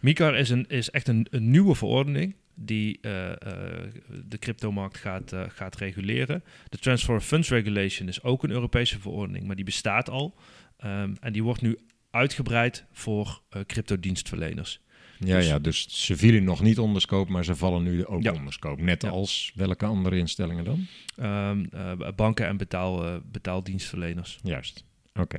MiCAR 0.00 0.36
is, 0.36 0.50
een, 0.50 0.64
is 0.68 0.90
echt 0.90 1.08
een, 1.08 1.26
een 1.30 1.50
nieuwe 1.50 1.74
verordening 1.74 2.34
die 2.54 2.98
eh, 3.00 3.30
eh, 3.30 3.36
de 4.26 4.38
cryptomarkt 4.38 4.96
gaat, 4.96 5.32
eh, 5.32 5.42
gaat 5.48 5.76
reguleren. 5.76 6.42
De 6.68 6.78
Transfer 6.78 7.14
of 7.14 7.26
Funds 7.26 7.48
Regulation 7.48 8.08
is 8.08 8.22
ook 8.22 8.42
een 8.42 8.50
Europese 8.50 9.00
verordening, 9.00 9.46
maar 9.46 9.56
die 9.56 9.64
bestaat 9.64 10.10
al. 10.10 10.34
Ehm, 10.76 11.14
en 11.20 11.32
die 11.32 11.42
wordt 11.42 11.62
nu 11.62 11.78
uitgebreid 12.10 12.84
voor 12.92 13.42
cryptodienstverleners. 13.66 14.80
Ja, 15.18 15.36
Dus- 15.36 15.46
ja, 15.46 15.58
dus 15.58 16.04
ze 16.06 16.16
vielen 16.16 16.44
nog 16.44 16.62
niet 16.62 16.78
onder 16.78 17.00
scope, 17.00 17.32
maar 17.32 17.44
ze 17.44 17.56
vallen 17.56 17.82
nu 17.82 18.06
ook 18.06 18.22
Ja. 18.22 18.32
onder 18.32 18.52
scope. 18.52 18.82
Net 18.82 19.02
Ja. 19.02 19.08
als 19.08 19.52
welke 19.54 19.86
andere 19.86 20.16
instellingen 20.18 20.64
dan? 20.64 20.86
Ehm, 21.16 21.64
eh, 21.70 22.08
banken 22.16 22.46
en 22.46 22.56
betaal, 22.56 23.04
eh, 23.06 23.14
betaaldienstverleners. 23.32 24.38
Juist. 24.42 24.84
Oké. 25.14 25.38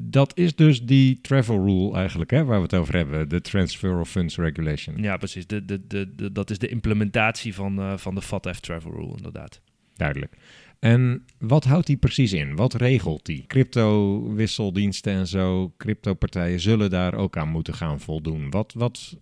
Dat 0.00 0.36
is 0.38 0.54
dus 0.56 0.82
die 0.84 1.18
travel 1.20 1.56
rule 1.64 1.94
eigenlijk, 1.96 2.30
hè, 2.30 2.44
waar 2.44 2.56
we 2.56 2.62
het 2.62 2.74
over 2.74 2.94
hebben. 2.96 3.28
De 3.28 3.40
Transfer 3.40 3.98
of 4.00 4.10
Funds 4.10 4.36
Regulation. 4.36 5.02
Ja, 5.02 5.16
precies. 5.16 5.46
De, 5.46 5.64
de, 5.64 5.86
de, 5.86 6.14
de- 6.14 6.32
dat 6.32 6.50
is 6.50 6.58
de 6.58 6.68
implementatie 6.68 7.54
van, 7.54 7.78
eh, 7.78 7.96
van 7.96 8.14
de 8.14 8.22
FATF 8.22 8.60
Travel 8.60 8.90
Rule, 8.92 9.16
inderdaad. 9.16 9.60
Duidelijk. 9.94 10.36
En 10.82 11.24
wat 11.38 11.64
houdt 11.64 11.86
die 11.86 11.96
precies 11.96 12.32
in? 12.32 12.56
Wat 12.56 12.74
regelt 12.74 13.26
die? 13.26 13.44
Crypto-wisseldiensten 13.46 15.12
en 15.12 15.26
zo, 15.26 15.72
cryptopartijen 15.76 16.60
zullen 16.60 16.90
daar 16.90 17.14
ook 17.14 17.36
aan 17.36 17.48
moeten 17.48 17.74
gaan 17.74 18.00
voldoen. 18.00 18.50
Wat, 18.50 18.72
wat 18.72 19.16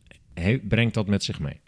brengt 0.68 0.94
dat 0.94 1.06
met 1.06 1.24
zich 1.24 1.40
mee? 1.40 1.60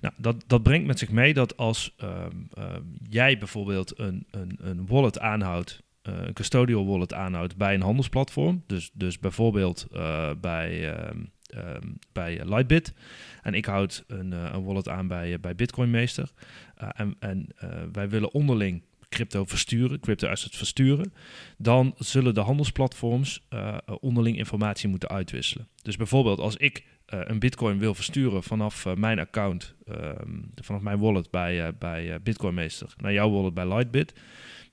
Nou, 0.00 0.14
dat, 0.16 0.44
dat 0.46 0.62
brengt 0.62 0.86
met 0.86 0.98
zich 0.98 1.10
mee 1.10 1.34
dat 1.34 1.56
als 1.56 1.94
ehm, 1.96 2.30
ehm, 2.52 2.82
jij 3.08 3.38
bijvoorbeeld 3.38 3.98
een, 3.98 4.26
een, 4.30 4.58
een 4.60 4.86
wallet 4.86 5.18
aanhoudt, 5.18 5.82
eh, 6.02 6.14
een 6.16 6.32
custodial 6.32 6.86
wallet 6.86 7.14
aanhoudt 7.14 7.56
bij 7.56 7.74
een 7.74 7.82
handelsplatform, 7.82 8.62
dus, 8.66 8.90
dus 8.92 9.18
bijvoorbeeld 9.18 9.86
eh, 9.92 10.30
bij, 10.40 10.94
ehm, 10.94 11.82
bij 12.12 12.40
Lightbit, 12.44 12.94
en 13.42 13.54
ik 13.54 13.64
houd 13.64 14.04
een, 14.06 14.32
eh, 14.32 14.50
een 14.52 14.64
wallet 14.64 14.88
aan 14.88 15.08
bij, 15.08 15.40
bij 15.40 15.54
Bitcoinmeester, 15.54 16.30
en, 16.76 17.16
en 17.18 17.48
wij 17.92 18.08
willen 18.08 18.32
onderling 18.32 18.82
crypto 19.08 19.44
versturen, 19.44 20.00
crypto 20.00 20.28
assets 20.28 20.56
versturen, 20.56 21.12
dan 21.58 21.94
zullen 21.98 22.34
de 22.34 22.40
handelsplatforms 22.40 23.46
eh, 23.48 23.76
onderling 24.00 24.36
informatie 24.36 24.88
moeten 24.88 25.08
uitwisselen. 25.08 25.68
Dus 25.82 25.96
bijvoorbeeld 25.96 26.38
als 26.38 26.56
ik 26.56 26.84
eh, 27.06 27.20
een 27.22 27.38
bitcoin 27.38 27.78
wil 27.78 27.94
versturen 27.94 28.42
vanaf 28.42 28.86
eh, 28.86 28.94
mijn 28.94 29.18
account, 29.18 29.74
ehm, 29.86 30.40
vanaf 30.54 30.80
mijn 30.80 30.98
wallet 30.98 31.30
bij, 31.30 31.76
bij 31.78 32.22
Bitcoinmeester 32.22 32.94
naar 32.96 33.12
jouw 33.12 33.30
wallet 33.30 33.54
bij 33.54 33.68
Lightbit, 33.68 34.14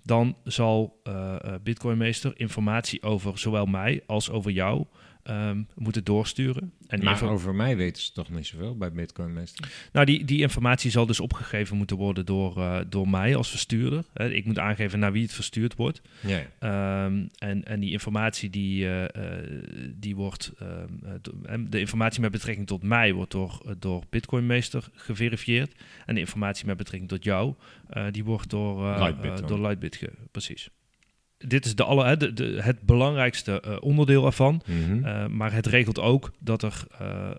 dan 0.05 0.37
zal 0.43 1.01
Bitcoinmeester 1.63 2.39
informatie 2.39 3.03
over 3.03 3.37
zowel 3.37 3.65
mij 3.65 4.03
als 4.05 4.29
over 4.29 4.51
jou 4.51 4.85
ehm, 5.23 5.61
moeten 5.75 6.03
doorsturen. 6.03 6.71
En 6.87 7.03
Maar 7.03 7.23
over 7.23 7.55
mij 7.55 7.77
weten 7.77 8.01
ze 8.03 8.11
toch 8.11 8.29
niet 8.29 8.45
zoveel 8.45 8.77
bij 8.77 8.91
Bitcoin 8.91 9.33
meestal? 9.33 9.67
nou, 9.91 10.05
die, 10.05 10.25
die 10.25 10.39
informatie 10.41 10.91
zal 10.91 11.05
dus 11.05 11.19
opgegeven 11.19 11.77
moeten 11.77 11.97
worden 11.97 12.25
door, 12.25 12.57
eh, 12.57 12.79
door 12.89 13.09
mij 13.09 13.35
als 13.35 13.49
verstuurder. 13.49 14.03
Hè, 14.13 14.29
ik 14.29 14.45
moet 14.45 14.59
aangeven 14.59 14.99
naar 14.99 15.11
wie 15.11 15.21
het 15.23 15.33
verstuurd 15.33 15.75
wordt. 15.75 16.01
Ja, 16.21 16.37
ja. 16.59 17.05
Ehm, 17.05 17.25
en, 17.37 17.63
en 17.65 17.79
die 17.79 17.91
informatie 17.91 18.49
die, 18.49 18.85
eh, 18.87 19.03
eh, 19.39 19.63
die 19.95 20.15
wordt, 20.15 20.51
ehm, 20.59 20.87
eh, 21.45 21.59
de 21.69 21.79
informatie 21.79 22.21
met 22.21 22.31
betrekking 22.31 22.67
tot 22.67 22.83
mij 22.83 23.13
wordt 23.13 23.31
door, 23.31 23.75
door 23.79 24.03
Bitcoinmeester 24.09 24.87
geverifieerd. 24.93 25.71
En 26.05 26.13
de 26.13 26.19
informatie 26.19 26.65
met 26.65 26.77
betrekking 26.77 27.09
tot 27.09 27.23
jou, 27.23 27.53
die 28.11 28.23
wordt 28.23 28.49
door, 28.49 28.97
Lightbit 28.99 29.47
door 29.47 29.59
Lightbit, 29.61 29.95
ge- 29.95 30.11
precies. 30.31 30.69
Dit 31.47 31.65
is 31.65 31.75
de 31.75 31.83
alle, 31.83 32.17
de, 32.17 32.33
de, 32.33 32.57
het 32.61 32.81
belangrijkste 32.81 33.61
eh, 33.61 33.75
onderdeel 33.79 34.25
ervan. 34.25 34.61
Mhm. 34.65 35.05
Uh, 35.05 35.27
maar 35.27 35.53
het 35.53 35.65
regelt 35.65 35.99
ook 35.99 36.31
dat 36.39 36.63
er 36.63 36.83
uh, 37.01 37.29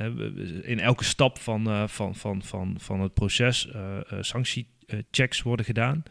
uh, 0.00 0.06
in 0.62 0.80
elke 0.80 1.04
stap 1.04 1.38
van, 1.38 1.88
van, 1.88 2.14
van, 2.14 2.42
van, 2.42 2.74
van 2.78 3.00
het 3.00 3.14
proces 3.14 3.68
sanctiechecks 4.20 5.42
worden 5.42 5.66
gedaan. 5.66 6.02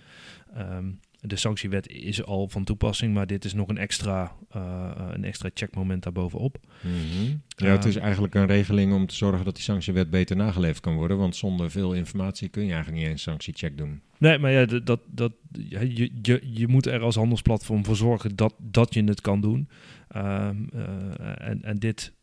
Um, 0.57 0.99
De 1.23 1.35
sanctiewet 1.35 1.87
is 1.87 2.23
al 2.23 2.47
van 2.47 2.63
toepassing, 2.63 3.13
maar 3.13 3.27
dit 3.27 3.45
is 3.45 3.53
nog 3.53 3.67
een 3.67 3.77
extra, 3.77 4.35
eh, 4.49 4.61
eh, 4.61 5.07
een 5.11 5.23
extra 5.23 5.49
checkmoment 5.53 6.03
daarbovenop. 6.03 6.57
Mhm. 6.81 7.35
Ja, 7.55 7.67
het 7.67 7.85
is 7.85 7.95
eigenlijk 7.95 8.35
een 8.35 8.45
regeling 8.45 8.93
om 8.93 9.07
te 9.07 9.15
zorgen 9.15 9.45
dat 9.45 9.55
die 9.55 9.63
sanctiewet 9.63 10.09
beter 10.09 10.35
nageleefd 10.35 10.79
kan 10.79 10.95
worden. 10.95 11.17
Want 11.17 11.35
zonder 11.35 11.71
veel 11.71 11.93
informatie 11.93 12.49
kun 12.49 12.65
je 12.65 12.71
eigenlijk 12.73 13.01
niet 13.01 13.11
eens 13.11 13.21
sanctiecheck 13.21 13.77
doen. 13.77 14.01
Nee, 14.17 14.37
maar 14.37 14.51
ja, 14.51 14.65
dat, 14.65 14.99
dat, 15.07 15.33
ja, 15.51 15.79
je, 15.79 16.11
je, 16.21 16.41
je 16.43 16.67
moet 16.67 16.85
er 16.85 17.01
als 17.01 17.15
handelsplatform 17.15 17.85
voor 17.85 17.95
zorgen 17.95 18.35
dat, 18.35 18.53
dat 18.57 18.93
je 18.93 19.03
het 19.03 19.21
kan 19.21 19.41
doen. 19.41 19.69
Ehm, 20.07 20.55
eh, 20.73 21.47
en, 21.49 21.63
en 21.63 21.77
dit 21.77 22.13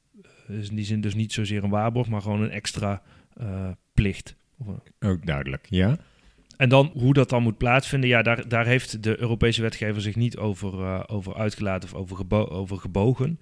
is 0.48 0.68
in 0.68 0.76
die 0.76 0.84
zin 0.84 1.00
dus 1.00 1.14
niet 1.14 1.32
zozeer 1.32 1.64
een 1.64 1.70
waarborg, 1.70 2.08
maar 2.08 2.22
gewoon 2.22 2.42
een 2.42 2.50
extra 2.50 3.02
eh, 3.36 3.70
plicht. 3.92 4.36
Ook 5.00 5.26
duidelijk, 5.26 5.66
ja? 5.68 5.98
En 6.58 6.68
dan 6.68 6.90
hoe 6.94 7.12
dat 7.12 7.28
dan 7.28 7.42
moet 7.42 7.58
plaatsvinden, 7.58 8.08
ja, 8.08 8.22
daar, 8.22 8.48
daar 8.48 8.66
heeft 8.66 9.02
de 9.02 9.20
Europese 9.20 9.62
wetgever 9.62 10.02
zich 10.02 10.16
niet 10.16 10.36
over, 10.36 10.82
eh, 10.82 11.00
over 11.06 11.34
uitgelaten 11.36 11.88
of 11.88 11.94
over, 11.94 12.16
gebo 12.16 12.44
over 12.46 12.76
gebogen. 12.76 13.40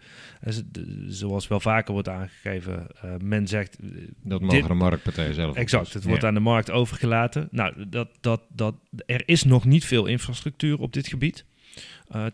Zoals 1.07 1.49
wel 1.49 1.61
vaker 1.61 1.93
wordt 1.93 2.09
aangegeven, 2.09 2.87
eh, 3.01 3.15
men 3.23 3.47
zegt, 3.47 3.79
eh, 3.79 3.87
Dat 4.23 4.41
mogen 4.41 4.59
Dit- 4.59 4.67
de 4.67 4.75
marktpartijen 4.75 5.35
zelf 5.35 5.55
exact, 5.57 5.73
oplossen. 5.87 5.99
het 5.99 6.09
wordt 6.09 6.23
Ja. 6.23 6.29
aan 6.29 6.35
de 6.35 6.41
markt 6.41 6.71
overgelaten. 6.71 7.49
Nou, 7.51 7.89
dat, 7.89 8.09
dat, 8.21 8.41
dat, 8.49 8.75
er 9.07 9.23
is 9.29 9.43
nog 9.45 9.65
niet 9.65 9.85
veel 9.85 10.07
infrastructuur 10.07 10.79
op 10.79 10.93
dit 10.93 11.07
gebied, 11.07 11.45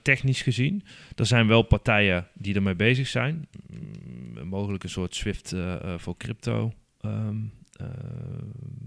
technisch 0.03 0.43
gezien. 0.43 0.85
Er 1.17 1.27
zijn 1.27 1.47
wel 1.47 1.63
partijen 1.63 2.27
die 2.35 2.55
ermee 2.55 2.75
bezig 2.75 3.07
zijn. 3.07 3.49
Mm, 3.71 4.49
mogelijk 4.49 4.83
een 4.85 4.91
soort 4.91 5.15
SWIFT 5.15 5.55
voor 5.97 6.17
crypto 6.17 6.73
ehm, 7.01 7.15
eh, 7.19 7.35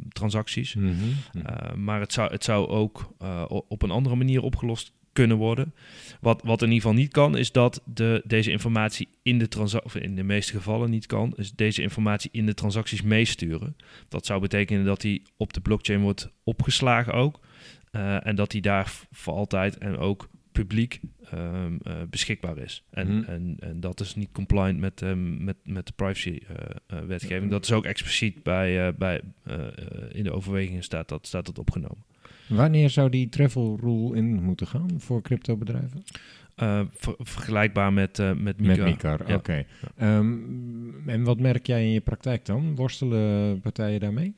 transacties. 0.10 0.76
Mhm, 0.76 0.88
mhm. 0.88 0.98
Uh, 1.36 1.74
maar 1.74 2.00
het 2.00 2.14
zou, 2.14 2.32
het 2.32 2.44
zou 2.44 2.68
ook 2.68 3.14
o- 3.20 3.66
op 3.68 3.82
een 3.82 3.92
andere 3.92 4.16
manier 4.16 4.42
opgelost 4.42 4.92
kunnen 5.14 5.38
worden. 5.38 5.74
Wat, 6.22 6.42
wat 6.44 6.62
in 6.62 6.68
ieder 6.68 6.82
geval 6.82 6.98
niet 6.98 7.12
kan, 7.12 7.38
is 7.38 7.52
dat 7.52 7.82
de, 7.86 8.22
deze 8.26 8.52
informatie 8.52 9.08
in 9.22 9.40
de 9.40 9.48
transactie, 9.48 10.02
in 10.02 10.16
de 10.16 10.24
meeste 10.24 10.54
gevallen 10.54 10.90
niet 10.90 11.06
kan, 11.06 11.34
is 11.36 11.52
deze 11.52 11.82
informatie 11.82 12.30
in 12.34 12.46
de 12.46 12.54
transacties 12.54 13.02
meesturen. 13.02 13.76
Dat 14.10 14.26
zou 14.26 14.42
betekenen 14.42 14.86
dat 14.86 15.02
die 15.02 15.22
op 15.38 15.54
de 15.54 15.62
blockchain 15.62 16.02
wordt 16.02 16.30
opgeslagen 16.44 17.14
ook. 17.14 17.40
Uh, 17.92 18.28
en 18.28 18.36
dat 18.36 18.52
die 18.52 18.62
daar 18.62 18.94
voor 19.12 19.34
altijd 19.34 19.78
en 19.78 19.98
ook 19.98 20.30
publiek 20.56 21.00
um, 21.34 21.80
uh, 21.88 21.94
beschikbaar 22.10 22.58
is. 22.58 22.84
En, 22.90 23.18
Mhm. 23.18 23.30
en, 23.30 23.56
en 23.60 23.80
dat 23.80 24.00
is 24.00 24.16
niet 24.16 24.30
compliant 24.32 24.80
met, 24.80 25.02
um, 25.02 25.44
met, 25.44 25.56
met 25.64 25.88
de 25.88 25.94
privacy-wetgeving. 25.96 27.52
dat 27.52 27.64
is 27.64 27.72
ook 27.72 27.86
expliciet 27.86 28.44
bij, 28.44 28.88
uh, 28.88 28.94
bij, 28.98 29.22
uh, 29.48 29.56
in 30.12 30.24
de 30.24 30.32
overwegingen 30.32 30.84
staat 30.84 31.10
dat, 31.10 31.28
staat 31.28 31.46
dat 31.46 31.60
opgenomen. 31.60 32.04
Wanneer 32.48 32.90
zou 32.90 33.10
die 33.10 33.30
travel 33.30 33.78
rule 33.82 34.16
in 34.16 34.44
moeten 34.44 34.68
gaan 34.68 34.90
voor 34.98 35.22
cryptobedrijven? 35.22 36.04
Uh, 36.64 36.82
ver, 36.92 37.16
vergelijkbaar 37.18 37.94
met, 37.94 38.20
uh, 38.20 38.34
met 38.34 38.60
Mika. 38.60 38.76
Met 38.76 38.86
Mika, 38.86 39.14
oké. 39.14 39.34
Okay. 39.34 39.66
Ja. 39.98 40.18
Um, 40.18 41.10
en 41.10 41.24
wat 41.24 41.40
merk 41.40 41.68
jij 41.68 41.84
in 41.84 41.92
je 41.92 42.02
praktijk 42.02 42.46
dan? 42.46 42.76
Worstelen 42.76 43.60
partijen 43.60 44.00
daarmee? 44.00 44.36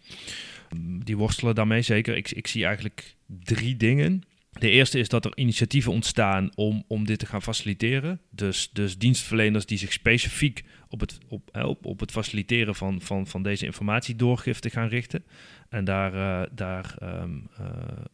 Die 1.03 1.17
worstelen 1.17 1.55
daarmee 1.55 1.81
zeker. 1.81 2.15
Ik, 2.15 2.31
ik 2.31 2.47
zie 2.47 2.65
eigenlijk 2.65 3.15
drie 3.43 3.77
dingen. 3.77 4.23
De 4.59 4.69
eerste 4.69 4.99
is 4.99 5.09
dat 5.09 5.25
er 5.25 5.37
initiatieven 5.37 5.91
ontstaan 5.91 6.51
om, 6.55 6.83
om 6.87 7.05
dit 7.05 7.19
te 7.19 7.25
gaan 7.25 7.41
faciliteren. 7.41 8.19
Dus, 8.29 8.69
dus 8.73 8.97
dienstverleners 8.97 9.65
die 9.65 9.77
zich 9.77 9.93
specifiek 9.93 10.63
op 10.89 10.99
het, 10.99 11.17
op, 11.27 11.57
op, 11.63 11.85
op 11.85 11.99
het 11.99 12.11
faciliteren 12.11 12.75
van, 12.75 13.01
van, 13.01 13.27
van 13.27 13.43
deze 13.43 13.65
informatiedoorgifte 13.65 14.69
gaan 14.69 14.87
richten. 14.87 15.23
En 15.69 15.85
daar, 15.85 16.13
uh, 16.13 16.41
daar 16.51 16.95
um, 17.03 17.49
uh, 17.59 17.65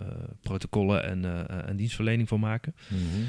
uh, 0.01 0.07
protocollen 0.41 1.03
en, 1.03 1.47
en 1.67 1.75
dienstverlening 1.75 2.27
voor 2.27 2.39
maken. 2.39 2.75
Mm-hmm. 2.87 3.25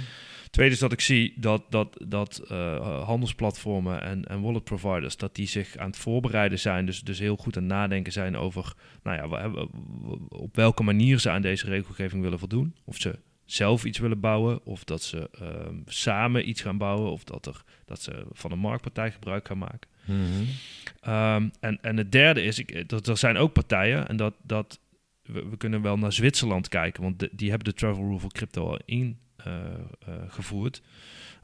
Tweede 0.55 0.75
is 0.75 0.81
dat 0.81 0.93
ik 0.93 1.01
zie 1.01 1.35
dat, 1.37 1.63
dat, 1.69 2.05
dat 2.07 2.43
uh, 2.51 3.03
handelsplatformen 3.05 4.03
en, 4.03 4.25
en 4.25 4.41
wallet 4.41 4.65
providers... 4.65 5.17
dat 5.17 5.35
die 5.35 5.47
zich 5.47 5.77
aan 5.77 5.87
het 5.87 5.97
voorbereiden 5.97 6.59
zijn. 6.59 6.87
Dus, 6.87 7.01
dus 7.01 7.19
heel 7.19 7.37
goed 7.37 7.57
aan 7.57 7.63
het 7.63 7.73
nadenken 7.73 8.13
zijn 8.13 8.37
over... 8.37 8.73
Nou 9.03 9.17
ja, 9.17 9.51
op 10.29 10.57
welke 10.57 10.83
manier 10.83 11.19
ze 11.19 11.31
aan 11.31 11.43
deze 11.43 11.67
regelgeving 11.67 12.23
willen 12.23 12.39
voldoen. 12.39 12.75
Of 12.85 12.97
ze 12.97 13.19
zelf 13.45 13.85
iets 13.85 13.99
willen 13.99 14.21
bouwen. 14.21 14.65
Of 14.65 14.85
dat 14.85 15.03
ze 15.03 15.31
uh, 15.43 15.49
samen 15.87 16.49
iets 16.49 16.61
gaan 16.61 16.79
bouwen. 16.79 17.11
Of 17.11 17.25
dat, 17.25 17.47
er, 17.47 17.63
dat 17.85 18.03
ze 18.03 18.27
van 18.33 18.53
een 18.53 18.59
marktpartij 18.59 19.11
gebruik 19.13 19.47
gaan 19.47 19.59
maken. 19.59 19.89
Mm-hmm. 20.05 20.47
Um, 21.09 21.51
en, 21.61 21.79
en 21.81 21.97
het 21.97 22.13
derde 22.13 22.43
is... 22.43 22.59
Ik, 22.59 22.89
dat 22.89 23.07
er 23.07 23.17
zijn 23.17 23.37
ook 23.37 23.53
partijen... 23.53 24.09
en 24.09 24.17
dat, 24.17 24.35
dat 24.43 24.81
we, 25.23 25.49
we 25.49 25.57
kunnen 25.57 25.83
wel 25.83 25.99
naar 25.99 26.13
Zwitserland 26.13 26.69
kijken... 26.69 27.03
want 27.03 27.19
de, 27.19 27.31
die 27.33 27.49
hebben 27.49 27.69
de 27.69 27.79
travel 27.79 28.03
rule 28.03 28.19
voor 28.19 28.33
crypto 28.33 28.69
al 28.69 28.79
in 28.85 29.23
gevoerd. 30.29 30.83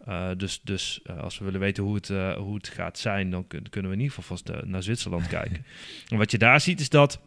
Uh, 0.08 0.30
dus 0.36 0.60
dus 0.64 1.00
als 1.20 1.38
we 1.38 1.44
willen 1.44 1.60
weten 1.60 1.84
hoe 1.84 1.94
het, 1.94 2.08
hoe 2.36 2.54
het 2.54 2.68
gaat 2.68 2.98
zijn, 2.98 3.30
dan 3.30 3.46
kun, 3.46 3.68
kunnen 3.70 3.90
we 3.90 3.96
in 3.96 4.02
ieder 4.02 4.16
geval 4.16 4.36
vast 4.36 4.64
naar 4.64 4.82
Zwitserland 4.82 5.26
kijken. 5.38 5.64
En 6.08 6.18
wat 6.18 6.30
je 6.30 6.38
daar 6.38 6.60
ziet 6.60 6.80
is 6.80 6.88
dat 6.88 7.20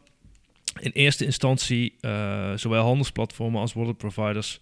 in 0.80 0.92
eerste 0.92 1.26
instantie 1.26 1.96
zowel 2.56 2.84
handelsplatformen 2.84 3.62
als 3.62 3.74
wallet 3.74 3.98
providers 3.98 4.62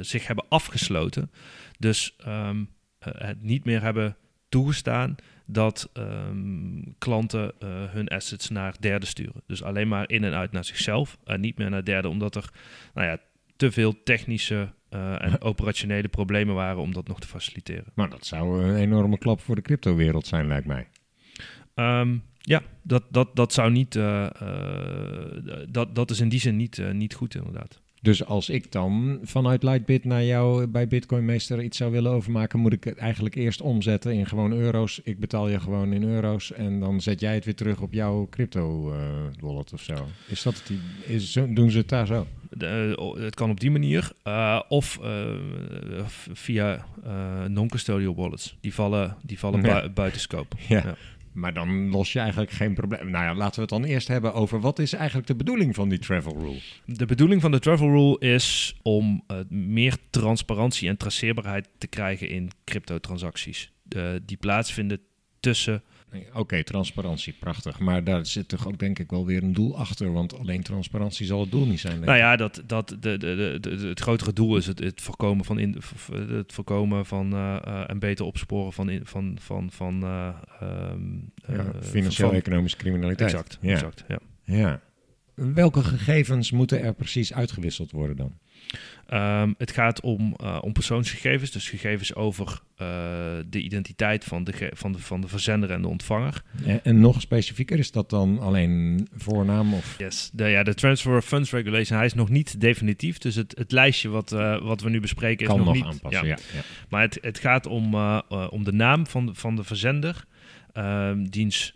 zich 0.00 0.26
hebben 0.26 0.44
afgesloten. 0.48 1.30
Dus 1.78 2.16
um, 2.26 2.68
het 2.98 3.42
niet 3.42 3.64
meer 3.64 3.82
hebben 3.82 4.16
toegestaan 4.48 5.16
dat 5.46 5.90
um, 5.92 6.94
klanten 6.98 7.52
uh, 7.62 7.68
hun 7.68 8.08
assets 8.08 8.48
naar 8.48 8.74
derden 8.80 9.08
sturen. 9.08 9.42
Dus 9.46 9.62
alleen 9.62 9.88
maar 9.88 10.10
in 10.10 10.24
en 10.24 10.34
uit 10.34 10.52
naar 10.52 10.64
zichzelf 10.64 11.18
en 11.24 11.40
niet 11.40 11.58
meer 11.58 11.70
naar 11.70 11.84
derden, 11.84 12.10
omdat 12.10 12.34
er 12.34 12.50
nou 12.94 13.06
ja, 13.06 13.18
te 13.58 13.72
veel 13.72 14.02
technische 14.02 14.72
uh, 14.90 15.24
en 15.24 15.40
operationele 15.50 16.08
problemen 16.08 16.54
waren 16.54 16.82
om 16.82 16.92
dat 16.92 17.08
nog 17.08 17.20
te 17.20 17.26
faciliteren. 17.26 17.92
Maar 17.94 18.10
dat 18.10 18.26
zou 18.26 18.62
een 18.62 18.76
enorme 18.76 19.18
klap 19.18 19.40
voor 19.40 19.54
de 19.54 19.62
cryptowereld 19.62 20.26
zijn, 20.26 20.46
lijkt 20.46 20.66
mij. 20.66 20.88
Um, 21.74 22.22
ja, 22.40 22.62
dat, 22.82 23.04
dat, 23.10 23.36
dat 23.36 23.52
zou 23.52 23.70
niet. 23.70 23.94
Uh, 23.94 24.26
dat, 25.68 25.94
dat 25.94 26.10
is 26.10 26.20
in 26.20 26.28
die 26.28 26.40
zin 26.40 26.56
niet, 26.56 26.82
niet 26.92 27.14
goed, 27.14 27.34
inderdaad. 27.34 27.80
Dus 28.02 28.24
als 28.24 28.48
ik 28.48 28.72
dan 28.72 29.18
vanuit 29.22 29.62
Lightbit 29.62 30.04
naar 30.04 30.24
jou 30.24 30.66
bij 30.66 30.88
Bitcoin 30.88 31.24
Meester 31.24 31.62
iets 31.62 31.76
zou 31.76 31.90
willen 31.90 32.12
overmaken, 32.12 32.58
moet 32.58 32.72
ik 32.72 32.84
het 32.84 32.96
eigenlijk 32.96 33.34
eerst 33.34 33.60
omzetten 33.60 34.12
in 34.12 34.26
gewoon 34.26 34.52
euro's. 34.52 35.00
Ik 35.04 35.20
betaal 35.20 35.48
je 35.48 35.60
gewoon 35.60 35.92
in 35.92 36.02
euro's 36.02 36.52
en 36.52 36.80
dan 36.80 37.00
zet 37.00 37.20
jij 37.20 37.34
het 37.34 37.44
weer 37.44 37.54
terug 37.54 37.80
op 37.80 37.92
jouw 37.92 38.26
crypto 38.30 38.92
uh, 38.92 38.98
wallet 39.40 39.72
of 39.72 39.82
zo. 39.82 39.94
Is 40.26 40.42
dat 40.42 40.54
het? 40.54 40.72
Is, 41.06 41.32
doen 41.48 41.70
ze 41.70 41.78
het 41.78 41.88
daar 41.88 42.06
zo? 42.06 42.26
De, 42.50 42.96
uh, 43.16 43.22
het 43.24 43.34
kan 43.34 43.50
op 43.50 43.60
die 43.60 43.70
manier. 43.70 44.12
Uh, 44.24 44.60
of 44.68 44.98
via 46.32 46.84
non-custodial 47.48 48.14
wallets. 48.14 48.56
Die 48.60 48.74
vallen, 48.74 49.16
die 49.22 49.38
vallen 49.38 49.62
Ja. 49.62 49.82
bu 49.82 49.88
buiten 49.88 50.20
scope. 50.20 50.56
Ja. 50.68 50.76
Ja. 50.84 50.94
Maar 51.32 51.54
dan 51.54 51.88
los 51.90 52.12
je 52.12 52.18
eigenlijk 52.18 52.50
geen 52.50 52.74
probleem. 52.74 53.10
Nou 53.10 53.24
ja, 53.24 53.34
laten 53.34 53.54
we 53.54 53.60
het 53.60 53.70
dan 53.70 53.84
eerst 53.84 54.08
hebben 54.08 54.34
over 54.34 54.60
wat 54.60 54.78
is 54.78 54.92
eigenlijk 54.92 55.26
de 55.26 55.34
bedoeling 55.34 55.74
van 55.74 55.88
die 55.88 55.98
travel 55.98 56.36
rule? 56.38 56.60
De 56.84 57.06
bedoeling 57.06 57.40
van 57.40 57.50
de 57.50 57.58
travel 57.58 57.88
rule 57.88 58.18
is 58.18 58.76
om 58.82 59.24
uh, 59.30 59.38
meer 59.48 59.96
transparantie 60.10 60.88
en 60.88 60.96
traceerbaarheid 60.96 61.68
te 61.78 61.86
krijgen 61.86 62.28
in 62.28 62.50
cryptotransacties. 62.64 63.72
De, 63.82 64.22
die 64.24 64.36
plaatsvinden 64.36 65.00
tussen 65.40 65.82
Oké, 66.12 66.38
okay, 66.38 66.62
transparantie, 66.62 67.34
prachtig. 67.40 67.78
Maar 67.78 68.04
daar 68.04 68.26
zit 68.26 68.48
toch 68.48 68.66
ook 68.66 68.78
denk 68.78 68.98
ik 68.98 69.10
wel 69.10 69.26
weer 69.26 69.42
een 69.42 69.52
doel 69.52 69.78
achter. 69.78 70.12
Want 70.12 70.38
alleen 70.38 70.62
transparantie 70.62 71.26
zal 71.26 71.40
het 71.40 71.50
doel 71.50 71.66
niet 71.66 71.80
zijn. 71.80 72.00
Nou 72.00 72.18
ja, 72.18 72.36
dat, 72.36 72.62
dat, 72.66 72.88
de, 72.88 73.18
de, 73.18 73.58
de, 73.60 73.86
het 73.88 74.00
grotere 74.00 74.32
doel 74.32 74.56
is 74.56 74.66
het, 74.66 74.78
het 74.78 75.00
voorkomen 75.00 75.44
van, 75.44 75.58
in, 75.58 75.76
het 76.12 76.52
voorkomen 76.52 77.06
van 77.06 77.34
uh, 77.34 77.56
uh, 77.66 77.90
en 77.90 77.98
beter 77.98 78.24
opsporen 78.24 78.72
van, 78.72 78.90
in, 78.90 79.00
van, 79.04 79.36
van, 79.40 79.70
van 79.70 80.04
uh, 80.04 80.28
um, 80.62 81.32
ja, 81.46 81.72
financieel-economische 81.80 82.78
criminaliteit. 82.78 83.30
Exact, 83.30 83.58
ja. 83.60 83.72
exact 83.72 84.04
ja. 84.08 84.18
ja. 84.44 84.80
Welke 85.34 85.82
gegevens 85.82 86.50
moeten 86.50 86.82
er 86.82 86.94
precies 86.94 87.34
uitgewisseld 87.34 87.90
worden 87.90 88.16
dan? 88.16 88.38
Um, 89.14 89.54
het 89.58 89.72
gaat 89.72 90.00
om, 90.00 90.34
uh, 90.42 90.58
om 90.60 90.72
persoonsgegevens, 90.72 91.50
dus 91.50 91.68
gegevens 91.68 92.14
over 92.14 92.60
uh, 92.82 92.88
de 93.46 93.60
identiteit 93.60 94.24
van 94.24 94.44
de, 94.44 94.70
van, 94.74 94.92
de, 94.92 94.98
van 94.98 95.20
de 95.20 95.28
verzender 95.28 95.70
en 95.70 95.82
de 95.82 95.88
ontvanger. 95.88 96.42
En, 96.64 96.84
en, 96.84 97.00
nog 97.00 97.20
specifieker, 97.20 97.78
is 97.78 97.90
dat 97.90 98.10
dan 98.10 98.38
alleen 98.38 99.08
voornaam? 99.16 99.74
Of? 99.74 99.94
Yes, 99.98 100.30
de, 100.32 100.48
ja, 100.48 100.62
de 100.62 100.74
Transfer 100.74 101.16
of 101.16 101.24
Funds 101.24 101.50
Regulation, 101.50 101.98
hij 101.98 102.06
is 102.06 102.14
nog 102.14 102.28
niet 102.28 102.60
definitief, 102.60 103.18
dus 103.18 103.34
het, 103.34 103.54
het 103.58 103.72
lijstje 103.72 104.08
wat, 104.08 104.32
uh, 104.32 104.60
wat 104.60 104.80
we 104.80 104.90
nu 104.90 105.00
bespreken 105.00 105.46
kan 105.46 105.58
is 105.58 105.64
nog, 105.64 105.74
nog 105.74 105.84
niet... 105.84 105.92
aanpassen, 105.92 106.26
ja. 106.26 106.36
ja, 106.52 106.58
ja. 106.58 106.62
Maar 106.88 107.02
het, 107.02 107.18
het 107.20 107.38
gaat 107.38 107.66
om, 107.66 107.94
om 108.28 108.64
de 108.64 108.72
naam 108.72 109.06
van, 109.06 109.34
van 109.34 109.56
de 109.56 109.64
verzender, 109.64 110.24
um, 110.74 111.30
diens 111.30 111.74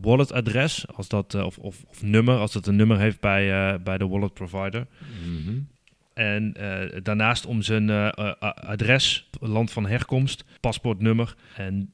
walletadres, 0.00 0.86
als 0.94 1.08
dat, 1.08 1.34
of, 1.34 1.58
of, 1.58 1.84
of, 1.86 2.02
nummer, 2.02 2.38
als 2.38 2.52
dat 2.52 2.66
een 2.66 2.76
nummer 2.76 2.98
heeft 2.98 3.20
bij, 3.20 3.80
bij 3.82 3.98
de 3.98 4.06
wallet 4.06 4.34
provider. 4.34 4.86
Mm 5.22 5.44
-hmm. 5.44 5.74
En 6.16 6.54
daarnaast 7.02 7.46
om 7.46 7.62
zijn 7.62 7.90
adres, 7.90 9.28
land 9.40 9.70
van 9.70 9.86
herkomst, 9.86 10.44
paspoortnummer 10.60 11.34
en 11.56 11.90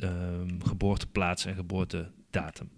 geboorteplaats 0.63 1.45
en 1.47 1.55
geboortedatum. 1.55 2.69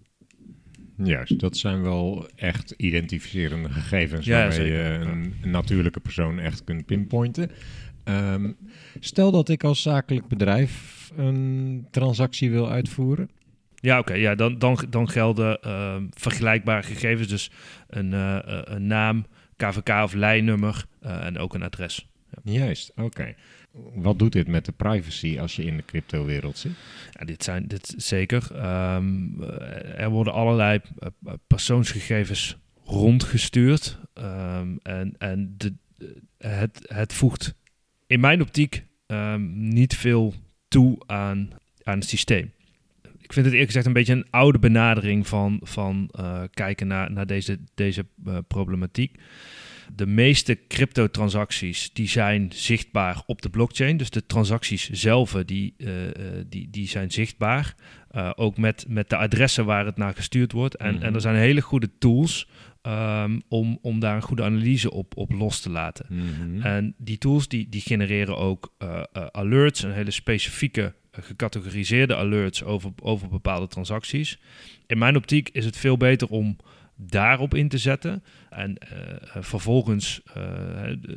Juist, 0.97 1.39
dat 1.39 1.57
zijn 1.57 1.81
wel 1.81 2.27
echt 2.35 2.73
identificerende 2.77 3.69
gegevens 3.69 4.25
Ja, 4.25 4.47
waarmee 4.47 4.71
je 4.71 4.81
een 4.81 5.33
natuurlijke 5.43 5.99
persoon 5.99 6.39
echt 6.39 6.63
kunt 6.63 6.85
pinpointen. 6.85 7.51
Ehm, 8.03 8.51
stel 8.99 9.31
dat 9.31 9.49
ik 9.49 9.63
als 9.63 9.81
zakelijk 9.81 10.27
bedrijf 10.27 11.11
een 11.15 11.87
transactie 11.91 12.51
wil 12.51 12.69
uitvoeren. 12.69 13.29
Ja, 13.75 13.99
oké. 13.99 14.13
ja, 14.13 14.35
dan, 14.35 14.59
dan, 14.59 14.77
dan 14.89 15.09
gelden 15.09 15.61
ehm, 15.61 16.03
vergelijkbare 16.09 16.83
gegevens. 16.83 17.27
Dus 17.27 17.51
een, 17.87 18.13
eh, 18.13 18.37
eh, 18.37 18.61
een 18.63 18.87
naam, 18.87 19.25
KVK 19.55 19.89
of 19.89 20.13
lijnnummer 20.13 20.85
eh, 21.01 21.25
en 21.25 21.37
ook 21.37 21.53
een 21.53 21.63
adres. 21.63 22.07
Juist, 22.43 22.91
oké. 22.95 23.35
Wat 23.93 24.19
doet 24.19 24.31
dit 24.31 24.47
met 24.47 24.65
de 24.65 24.71
privacy 24.71 25.39
als 25.39 25.55
je 25.55 25.63
in 25.63 25.77
de 25.77 25.85
crypto-wereld 25.85 26.57
zit? 26.57 26.71
Ja, 27.11 27.25
dit 27.25 27.43
zijn 27.43 27.67
dit 27.67 27.93
zeker. 27.97 28.47
Ehm, 28.51 29.43
eh, 29.43 29.99
er 29.99 30.09
worden 30.09 30.33
allerlei 30.33 30.81
eh, 30.99 31.33
persoonsgegevens 31.47 32.57
rondgestuurd. 32.83 33.99
Ehm, 34.13 34.75
en 34.81 35.15
en 35.17 35.55
de, 35.57 35.73
het, 36.37 36.79
het 36.87 37.13
voegt 37.13 37.55
in 38.07 38.19
mijn 38.19 38.41
optiek 38.41 38.83
ehm, 39.05 39.69
niet 39.69 39.95
veel 39.95 40.33
toe 40.67 40.97
aan, 41.05 41.49
aan 41.83 41.99
het 41.99 42.09
systeem. 42.09 42.51
Ik 43.35 43.41
vind 43.41 43.53
het 43.53 43.61
eerlijk 43.61 43.77
gezegd 43.77 43.95
een 43.95 44.03
beetje 44.03 44.23
een 44.23 44.39
oude 44.41 44.59
benadering 44.59 45.27
van, 45.27 45.59
van 45.63 46.09
eh, 46.11 46.41
kijken 46.53 46.87
naar, 46.87 47.11
naar 47.11 47.25
deze, 47.25 47.59
deze 47.73 48.05
eh, 48.25 48.37
problematiek. 48.47 49.19
De 49.95 50.05
meeste 50.05 50.59
cryptotransacties 50.67 51.93
die 51.93 52.07
zijn 52.07 52.51
zichtbaar 52.53 53.23
op 53.25 53.41
de 53.41 53.49
blockchain. 53.49 53.97
Dus 53.97 54.09
de 54.09 54.25
transacties 54.25 54.89
zelf 54.89 55.31
die, 55.31 55.73
eh, 55.77 56.07
eh, 56.07 56.13
die, 56.49 56.69
die 56.69 56.87
zijn 56.87 57.11
zichtbaar. 57.11 57.75
Ook 58.35 58.57
met, 58.57 58.85
met 58.87 59.09
de 59.09 59.17
adressen 59.17 59.65
waar 59.65 59.85
het 59.85 59.97
naar 59.97 60.13
gestuurd 60.15 60.51
wordt. 60.51 60.75
En, 60.75 60.93
Mhm. 60.95 61.03
en 61.03 61.13
er 61.13 61.21
zijn 61.21 61.35
hele 61.35 61.61
goede 61.61 61.89
tools 61.99 62.49
ehm, 62.81 63.39
om, 63.47 63.79
om 63.81 63.99
daar 63.99 64.15
een 64.15 64.21
goede 64.21 64.43
analyse 64.43 64.91
op, 64.91 65.17
op 65.17 65.31
los 65.31 65.59
te 65.59 65.69
laten. 65.69 66.05
En 66.61 66.95
die 66.97 67.17
tools 67.17 67.47
die, 67.47 67.69
die 67.69 67.81
genereren 67.81 68.37
ook 68.37 68.73
alerts, 69.31 69.83
een 69.83 69.91
hele 69.91 70.11
specifieke 70.11 70.93
gecategoriseerde 71.21 72.15
alerts 72.15 72.63
over, 72.63 72.91
over 73.01 73.27
bepaalde 73.27 73.67
transacties. 73.67 74.39
In 74.87 74.97
mijn 74.97 75.15
optiek 75.15 75.49
is 75.49 75.65
het 75.65 75.77
veel 75.77 75.97
beter 75.97 76.27
om 76.27 76.57
daarop 76.95 77.53
in 77.53 77.67
te 77.67 77.77
zetten. 77.77 78.23
En 78.49 78.77
eh, 78.77 78.99
eh, 78.99 79.43
vervolgens 79.43 80.21
eh, 80.33 80.43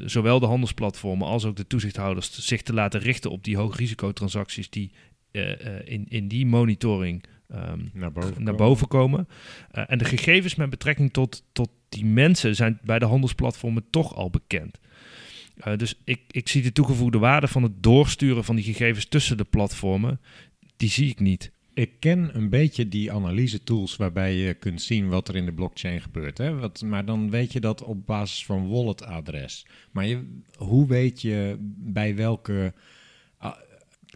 zowel 0.05 0.40
de 0.40 0.46
handelsplatformen 0.46 1.26
als 1.26 1.44
ook 1.44 1.57
de 1.57 1.66
toezichthouders 1.66 2.46
zich 2.46 2.62
te 2.62 2.74
laten 2.74 3.01
richten 3.01 3.30
op 3.30 3.44
die 3.44 3.57
hoogrisicotransacties 3.57 4.70
die 4.70 4.90
in, 5.84 6.07
in 6.09 6.28
die 6.28 6.46
monitoring 6.46 7.24
ehm, 7.49 7.78
Naar 7.92 8.12
boven, 8.12 8.30
naar 8.30 8.38
komen. 8.38 8.57
boven 8.57 8.88
komen. 8.88 9.28
En 9.70 9.99
de 9.99 10.05
gegevens 10.05 10.55
met 10.55 10.70
betrekking 10.70 11.12
tot, 11.12 11.44
tot 11.53 11.70
die 11.88 12.05
mensen 12.05 12.55
zijn 12.55 12.78
bij 12.82 12.99
de 12.99 13.05
handelsplatformen 13.05 13.84
toch 13.90 14.14
al 14.14 14.30
bekend. 14.30 14.78
Eh, 15.59 15.76
dus 15.76 16.00
ik, 16.04 16.20
ik 16.30 16.48
zie 16.48 16.62
de 16.62 16.72
toegevoegde 16.72 17.18
waarde 17.18 17.48
van 17.48 17.62
het 17.62 17.82
doorsturen 17.82 18.44
van 18.44 18.56
die 18.56 18.64
gegevens 18.64 19.06
tussen 19.06 19.36
de 19.36 19.44
platformen, 19.44 20.20
die 20.76 20.90
zie 20.90 21.11
ik 21.11 21.20
niet. 21.20 21.52
Ik 21.74 21.90
ken 21.98 22.36
een 22.36 22.48
beetje 22.48 22.88
die 22.88 23.12
analyse 23.12 23.62
tools 23.62 23.96
waarbij 23.96 24.34
je 24.34 24.54
kunt 24.54 24.82
zien 24.82 25.09
wat 25.09 25.28
er 25.28 25.36
in 25.36 25.44
de 25.44 25.52
blockchain 25.52 26.00
gebeurt. 26.00 26.38
Hè? 26.38 26.54
Wat, 26.54 26.82
maar 26.82 27.04
dan 27.04 27.30
weet 27.30 27.52
je 27.52 27.61
dat 27.61 27.82
op 27.82 28.06
basis 28.06 28.44
van 28.44 28.68
walletadres. 28.68 29.66
Maar 29.90 30.22
hoe 30.56 30.86
weet 30.86 31.20
je 31.22 31.56
bij 31.76 32.16
welke 32.16 32.74
ah, 33.36 33.56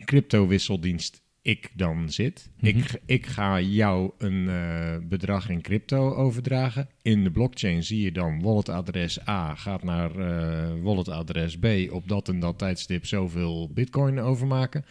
crypto-wisseldienst 0.04 1.21
ik 1.42 1.70
dan 1.74 2.10
zit? 2.10 2.50
Mhm. 2.56 2.66
ik, 2.66 3.00
ik 3.06 3.26
ga 3.26 3.60
jou 3.60 4.10
een 4.18 4.48
eh, 4.48 4.96
bedrag 5.08 5.48
in 5.48 5.60
crypto 5.62 6.14
overdragen. 6.14 6.88
In 7.02 7.24
de 7.24 7.30
blockchain 7.30 7.82
zie 7.82 8.00
je 8.04 8.12
dan 8.12 8.42
walletadres 8.42 9.28
A 9.28 9.54
gaat 9.54 9.82
naar 9.82 10.16
eh, 10.16 10.70
walletadres 10.82 11.58
B 11.58 11.66
op 11.90 12.08
dat 12.08 12.28
en 12.28 12.40
dat 12.40 12.58
tijdstip 12.58 13.06
zoveel 13.06 13.70
bitcoin 13.74 14.18
overmaken. 14.20 14.84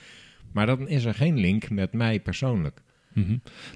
Maar 0.54 0.66
dan 0.66 0.88
is 0.88 1.06
er 1.06 1.14
geen 1.14 1.38
link 1.38 1.70
met 1.70 1.94
mij 1.94 2.20
persoonlijk. 2.20 2.82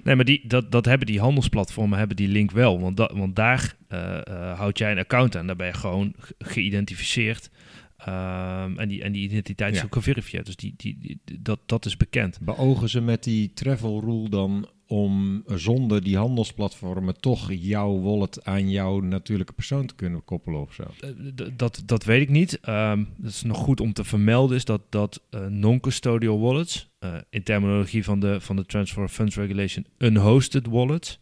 Nee, 0.04 0.14
maar 0.16 0.24
die, 0.24 0.40
dat, 0.46 0.72
dat 0.72 0.84
hebben 0.84 1.06
die 1.06 1.20
handelsplatformen 1.20 1.98
hebben 1.98 2.16
die 2.16 2.28
link 2.28 2.50
wel. 2.50 2.80
Want, 2.80 2.96
dat, 2.96 3.12
want 3.12 3.36
daar 3.36 3.76
eh, 3.88 4.58
houd 4.58 4.78
jij 4.78 4.90
een 4.92 4.98
account 4.98 5.36
aan. 5.36 5.46
Daar 5.46 5.56
ben 5.56 5.66
je 5.66 5.72
gewoon 5.72 6.14
ge- 6.18 6.34
geïdentificeerd. 6.38 7.50
Ehm, 7.96 8.78
en, 8.78 8.88
die, 8.88 9.02
en 9.02 9.12
die 9.12 9.22
identiteit 9.22 9.72
is 9.72 9.78
Ja. 9.78 9.84
ook 9.84 9.94
geverifieerd. 9.94 10.46
Dus 10.46 10.56
die, 10.56 10.74
die, 10.76 10.98
die- 11.00 11.40
dat, 11.40 11.58
dat 11.66 11.84
is 11.84 11.96
bekend. 11.96 12.38
Beogen 12.40 12.88
ze 12.88 13.00
met 13.00 13.24
die 13.24 13.52
travel 13.54 14.00
rule 14.00 14.28
dan 14.28 14.68
om 14.88 15.42
zonder 15.46 16.02
die 16.02 16.16
handelsplatformen 16.16 17.20
toch 17.20 17.52
jouw 17.52 18.00
wallet 18.00 18.44
aan 18.44 18.70
jouw 18.70 19.00
natuurlijke 19.00 19.52
persoon 19.52 19.86
te 19.86 19.94
kunnen 19.94 20.24
koppelen 20.24 20.60
of 20.60 20.72
zo? 20.74 20.82
Eh, 21.00 21.10
dat, 21.56 21.82
dat 21.86 22.04
weet 22.04 22.20
ik 22.20 22.28
niet. 22.28 22.60
Ehm 22.60 23.04
dat 23.16 23.30
is 23.30 23.42
nog 23.42 23.56
goed 23.58 23.80
om 23.80 23.92
te 23.92 24.04
vermelden 24.04 24.56
is 24.56 24.64
dat, 24.64 24.82
dat 24.90 25.22
eh, 25.30 25.46
non-custodial 25.46 26.40
wallets, 26.40 26.88
eh, 26.98 27.14
in 27.30 27.42
terminologie 27.42 28.04
van 28.04 28.20
de, 28.20 28.40
van 28.40 28.56
de 28.56 28.66
Transfer 28.66 29.02
of 29.02 29.12
Funds 29.12 29.36
Regulation, 29.36 29.86
unhosted 29.98 30.66
wallets, 30.66 31.20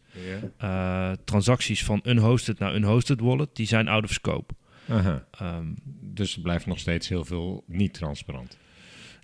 transacties 1.23 1.83
van 1.83 1.99
unhosted 2.03 2.59
naar 2.59 2.75
unhosted 2.75 3.19
wallet, 3.19 3.49
die 3.53 3.67
zijn 3.67 3.87
out 3.87 4.03
of 4.03 4.11
scope. 4.11 4.53
Ehm, 4.87 5.65
Dus 6.15 6.35
er 6.35 6.41
blijft 6.41 6.65
nog 6.65 6.79
steeds 6.79 7.09
heel 7.09 7.25
veel 7.25 7.63
niet 7.67 7.93
transparant. 7.93 8.57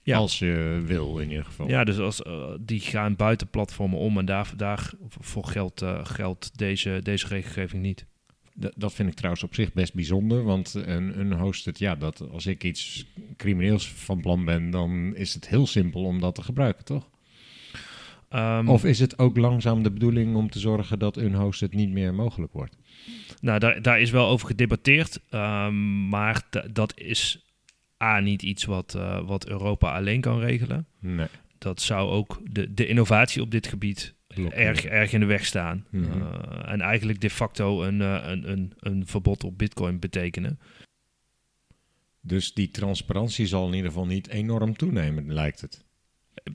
Ja. 0.03 0.17
Als 0.17 0.39
je 0.39 0.81
wil 0.85 1.19
in 1.19 1.29
ieder 1.29 1.45
geval. 1.45 1.69
ja, 1.69 1.83
dus 1.83 1.97
als, 1.97 2.21
eh, 2.21 2.49
die 2.59 2.79
gaan 2.79 3.15
buiten 3.15 3.47
platformen 3.49 3.99
om 3.99 4.17
en 4.17 4.25
daar, 4.25 4.53
daarvoor 4.55 5.45
geldt, 5.45 5.81
eh, 5.81 6.05
geldt 6.05 6.57
deze, 6.57 6.99
deze 7.03 7.27
regelgeving 7.27 7.81
niet. 7.81 8.05
Ehm, 18.29 18.67
Of 18.67 18.85
is 18.85 18.99
het 18.99 19.19
ook 19.19 19.37
langzaam 19.37 19.83
de 19.83 19.91
bedoeling 19.91 20.35
om 20.35 20.49
te 20.49 20.59
zorgen 20.59 20.99
dat 20.99 21.17
een 21.17 21.33
hosted 21.35 21.73
niet 21.73 21.89
meer 21.89 22.13
mogelijk 22.13 22.53
wordt? 22.53 22.77
Nou, 23.41 23.60
daar, 23.60 23.82
daar 23.82 23.99
is 24.02 24.10
wel 24.12 24.28
over 24.28 24.47
gedebatteerd. 24.47 25.20
ehm, 25.30 26.08
maar 26.10 26.41
da- 26.49 26.66
dat 26.72 26.99
is 26.99 27.45
A, 28.04 28.20
niet 28.20 28.41
iets 28.41 28.66
wat, 28.66 28.95
eh, 28.95 29.28
wat 29.28 29.47
Europa 29.47 29.95
alleen 29.95 30.22
kan 30.22 30.39
regelen. 30.39 30.86
Nee. 30.99 31.28
Dat 31.58 31.82
zou 31.82 32.10
ook 32.10 32.41
de, 32.52 32.74
de 32.74 32.88
innovatie 32.88 33.41
op 33.41 33.52
dit 33.52 33.68
gebied 33.68 34.16
erg, 34.52 34.86
erg 34.86 35.14
in 35.14 35.20
de 35.20 35.26
weg 35.26 35.45
staan. 35.45 35.86
Mhm. 35.89 36.22
Eh, 36.22 36.72
en 36.72 36.82
eigenlijk 36.82 37.22
de 37.22 37.30
facto 37.30 37.84
een, 37.84 38.02
eh, 38.02 38.20
een, 38.26 38.52
een, 38.52 38.74
een 38.80 39.08
verbod 39.08 39.43
op 39.43 39.58
bitcoin 39.58 39.99
betekenen. 39.99 40.60
Dus 42.22 42.54
die 42.54 42.72
transparantie 42.72 43.45
zal 43.45 43.68
in 43.68 43.74
ieder 43.74 43.89
geval 43.91 44.06
niet 44.06 44.28
enorm 44.28 44.76
toenemen, 44.78 45.34
lijkt 45.34 45.62
het. 45.62 45.86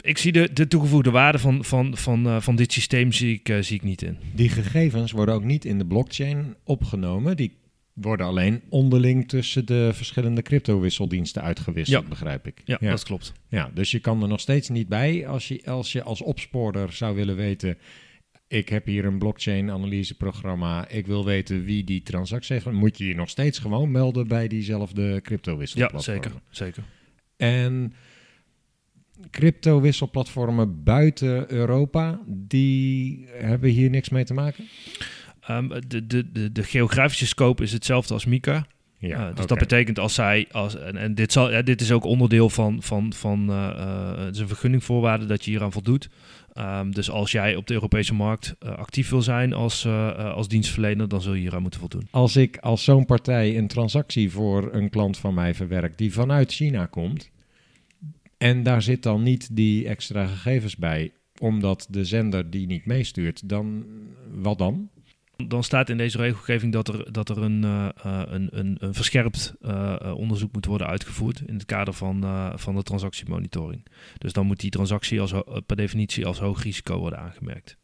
Ik 0.00 0.18
zie 0.18 0.32
de, 0.32 0.52
de 0.52 0.68
toegevoegde 0.68 1.10
waarde 1.10 1.38
van, 1.38 1.64
van, 1.64 1.96
van, 1.96 2.26
eh, 2.26 2.40
van 2.40 2.56
dit 2.56 2.72
systeem 2.72 3.12
zie 3.12 3.34
ik, 3.34 3.48
eh, 3.48 3.58
zie 3.60 3.76
ik 3.76 3.82
niet 3.82 4.02
in. 4.02 4.16
Die 4.34 4.48
gegevens 4.48 5.12
worden 5.12 5.34
ook 5.34 5.44
niet 5.44 5.64
in 5.64 5.78
de 5.78 5.86
blockchain 5.86 6.54
opgenomen. 6.64 7.36
Die 7.36 7.56
worden 7.92 8.26
alleen 8.26 8.62
onderling 8.68 9.28
tussen 9.28 9.66
de 9.66 9.90
verschillende 9.94 10.42
cryptowisseldiensten 10.42 11.42
uitgewisseld, 11.42 12.02
Ja. 12.02 12.08
begrijp 12.08 12.46
ik. 12.46 12.62
Ja, 12.64 12.76
ja. 12.80 12.90
dat 12.90 13.04
klopt. 13.04 13.32
Ja, 13.48 13.70
dus 13.74 13.90
je 13.90 13.98
kan 13.98 14.22
er 14.22 14.28
nog 14.28 14.40
steeds 14.40 14.68
niet 14.68 14.88
bij 14.88 15.26
als 15.26 15.48
je 15.48 15.62
als, 15.64 15.92
je 15.92 16.02
als 16.02 16.20
opsporer 16.22 16.92
zou 16.92 17.14
willen 17.16 17.36
weten... 17.36 17.78
ik 18.48 18.68
heb 18.68 18.86
hier 18.86 19.04
een 19.04 19.18
blockchain-analyseprogramma... 19.18 20.88
ik 20.88 21.06
wil 21.06 21.24
weten 21.24 21.64
wie 21.64 21.84
die 21.84 22.02
transactie 22.02 22.54
heeft... 22.54 22.70
moet 22.70 22.98
je 22.98 23.06
je 23.06 23.14
nog 23.14 23.28
steeds 23.28 23.58
gewoon 23.58 23.90
melden 23.90 24.28
bij 24.28 24.48
diezelfde 24.48 25.02
Ja, 25.02 25.20
cryptowisselplatformen. 25.20 26.22
zeker. 26.22 26.40
zeker. 26.50 26.82
En 27.36 27.92
crypto-wisselplatformen 29.30 30.82
buiten 30.82 31.52
Europa... 31.52 32.20
die 32.26 33.26
hebben 33.32 33.70
hier 33.70 33.90
niks 33.90 34.08
mee 34.08 34.24
te 34.24 34.34
maken? 34.34 34.64
Ehm, 35.40 35.68
de, 35.88 36.06
de, 36.06 36.32
de, 36.32 36.52
de 36.52 36.62
geografische 36.62 37.26
scope 37.26 37.62
is 37.62 37.72
hetzelfde 37.72 38.14
als 38.14 38.24
Mika. 38.24 38.66
Ja, 38.98 39.28
Uh, 39.28 39.36
dus 39.36 39.46
dat 39.46 39.58
betekent 39.58 39.98
als 39.98 40.14
zij, 40.14 40.46
als, 40.50 40.76
en, 40.78 40.96
en 40.96 41.14
dit, 41.14 41.32
zal, 41.32 41.52
ja, 41.52 41.62
dit 41.62 41.80
is 41.80 41.92
ook 41.92 42.04
onderdeel 42.04 42.50
van, 42.50 42.82
van, 42.82 43.12
van 43.12 43.50
uh, 43.50 43.56
uh, 43.56 44.24
het 44.24 44.34
is 44.34 44.40
een 44.40 44.48
vergunningvoorwaarde 44.48 45.26
dat 45.26 45.44
je 45.44 45.50
hieraan 45.50 45.72
voldoet. 45.72 46.08
Um, 46.58 46.94
dus 46.94 47.10
als 47.10 47.32
jij 47.32 47.56
op 47.56 47.66
de 47.66 47.74
Europese 47.74 48.14
markt 48.14 48.56
uh, 48.62 48.70
actief 48.70 49.10
wil 49.10 49.22
zijn 49.22 49.52
als, 49.52 49.84
uh, 49.84 50.34
als 50.34 50.48
dienstverlener, 50.48 51.08
dan 51.08 51.22
zul 51.22 51.34
je 51.34 51.40
hieraan 51.40 51.62
moeten 51.62 51.80
voldoen. 51.80 52.08
Als 52.10 52.36
ik 52.36 52.56
als 52.56 52.84
zo'n 52.84 53.04
partij 53.04 53.58
een 53.58 53.66
transactie 53.66 54.30
voor 54.30 54.74
een 54.74 54.90
klant 54.90 55.18
van 55.18 55.34
mij 55.34 55.54
verwerk 55.54 55.98
die 55.98 56.12
vanuit 56.12 56.52
China 56.52 56.86
komt, 56.86 57.30
en 58.38 58.62
daar 58.62 58.82
zit 58.82 59.02
dan 59.02 59.22
niet 59.22 59.56
die 59.56 59.88
extra 59.88 60.26
gegevens 60.26 60.76
bij, 60.76 61.12
omdat 61.38 61.86
de 61.90 62.04
zender 62.04 62.50
die 62.50 62.66
niet 62.66 62.86
meestuurt, 62.86 63.48
dan 63.48 63.86
wat 64.30 64.58
dan? 64.58 64.90
Dan 65.46 65.64
staat 65.64 65.88
in 65.88 65.96
deze 65.96 66.18
regelgeving 66.18 66.72
dat 66.72 66.88
er, 66.88 67.12
dat 67.12 67.28
er 67.28 67.38
een, 67.38 67.62
uh, 67.62 67.88
een, 68.04 68.58
een, 68.58 68.76
een 68.78 68.94
verscherpt 68.94 69.54
uh, 69.60 70.14
onderzoek 70.16 70.52
moet 70.52 70.66
worden 70.66 70.86
uitgevoerd 70.86 71.42
in 71.46 71.54
het 71.54 71.64
kader 71.64 71.94
van, 71.94 72.24
uh, 72.24 72.52
van 72.56 72.74
de 72.74 72.82
transactiemonitoring. 72.82 73.86
Dus 74.18 74.32
dan 74.32 74.46
moet 74.46 74.60
die 74.60 74.70
transactie 74.70 75.20
als, 75.20 75.32
per 75.66 75.76
definitie 75.76 76.26
als 76.26 76.38
hoog 76.38 76.62
risico 76.62 76.98
worden 76.98 77.18
aangemerkt. 77.18 77.76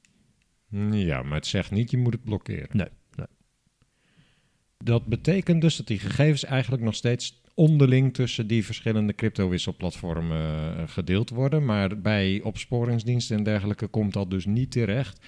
Ja, 0.91 1.23
maar 1.23 1.35
het 1.35 1.47
zegt 1.47 1.71
niet 1.71 1.91
je 1.91 1.99
moet 1.99 2.13
het 2.13 2.25
blokkeren. 2.25 2.69
Nee, 2.73 2.89
nee. 3.15 3.27
Dat 4.79 5.07
betekent 5.07 5.61
dus 5.61 5.77
dat 5.77 5.87
die 5.87 5.99
gegevens 5.99 6.45
eigenlijk 6.45 6.83
nog 6.83 6.95
steeds 6.95 7.42
onderling 7.55 8.15
tussen 8.15 8.47
die 8.47 8.65
verschillende 8.65 9.15
crypto-wisselplatformen 9.15 10.77
eh, 10.77 10.83
gedeeld 10.87 11.31
worden. 11.31 11.65
Maar 11.65 12.01
bij 12.01 12.41
opsporingsdiensten 12.43 13.37
en 13.37 13.43
dergelijke 13.43 13.87
komt 13.87 14.13
dat 14.13 14.31
dus 14.31 14.47
niet 14.47 14.71
terecht. 14.71 15.27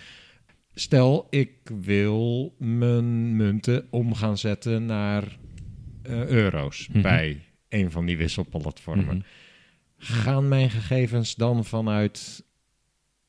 Stel, 0.74 1.26
ik 1.30 1.50
wil 1.80 2.54
mijn 2.58 3.36
munten 3.36 3.86
om 3.90 4.14
gaan 4.14 4.38
zetten 4.38 4.86
naar 4.86 5.38
eh, 6.02 6.26
euro's 6.26 6.88
Mhm. 6.88 7.02
bij 7.02 7.40
een 7.68 7.90
van 7.90 8.06
die 8.06 8.16
wisselplatformen. 8.16 9.16
Mhm. 9.16 9.24
Gaan 9.96 10.48
mijn 10.48 10.70
gegevens 10.70 11.34
dan 11.34 11.64
vanuit 11.64 12.44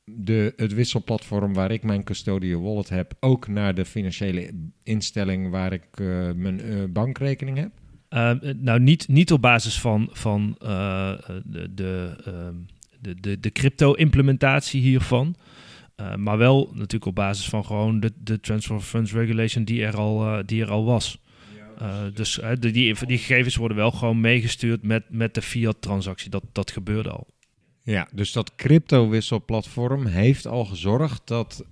de, 0.04 0.52
het 0.56 0.74
wisselplatform 0.74 1.52
waar 1.54 1.70
ik 1.70 1.82
mijn 1.82 2.04
custodial 2.04 2.62
wallet 2.62 2.88
heb, 2.88 3.14
ook 3.20 3.48
naar 3.48 3.74
de 3.74 3.84
financiële 3.84 4.50
instelling 4.82 5.50
waar 5.50 5.72
ik 5.72 5.86
eh, 5.92 6.32
mijn 6.32 6.60
eh, 6.60 6.84
bankrekening 6.88 7.58
heb? 7.58 7.70
Ehm, 8.08 8.54
nou, 8.56 8.80
niet, 8.80 9.08
niet 9.08 9.32
op 9.32 9.40
basis 9.40 9.80
van, 9.80 10.08
van 10.12 10.56
eh, 10.58 11.12
de, 11.44 11.74
de, 11.74 12.16
ehm, 12.24 12.54
de, 13.00 13.14
de, 13.20 13.40
de 13.40 13.50
crypto-implementatie 13.50 14.80
hiervan. 14.80 15.36
Eh, 15.96 16.14
maar 16.14 16.38
wel 16.38 16.70
natuurlijk 16.72 17.06
op 17.06 17.14
basis 17.14 17.48
van 17.48 17.64
gewoon 17.64 18.00
de, 18.00 18.12
de 18.18 18.40
Transfer 18.40 18.76
of 18.76 18.88
Funds 18.88 19.12
Regulation 19.12 19.64
die 19.64 19.84
er 19.84 19.96
al, 19.96 20.26
eh, 20.26 20.38
die 20.46 20.62
er 20.62 20.70
al 20.70 20.84
was. 20.84 21.18
Eh, 21.78 22.04
dus 22.14 22.40
eh, 22.40 22.50
de, 22.58 22.70
die, 22.70 23.06
die 23.06 23.18
gegevens 23.18 23.56
worden 23.56 23.76
wel 23.76 23.90
gewoon 23.90 24.20
meegestuurd 24.20 24.82
met, 24.82 25.04
met 25.08 25.34
de 25.34 25.42
fiat-transactie. 25.42 26.30
Dat, 26.30 26.42
dat 26.52 26.70
gebeurde 26.70 27.10
al. 27.10 27.26
Ja, 27.82 28.08
dus 28.12 28.32
dat 28.32 28.54
crypto-wisselplatform 28.54 30.06
heeft 30.06 30.46
al 30.46 30.64
gezorgd 30.64 31.22
dat 31.24 31.64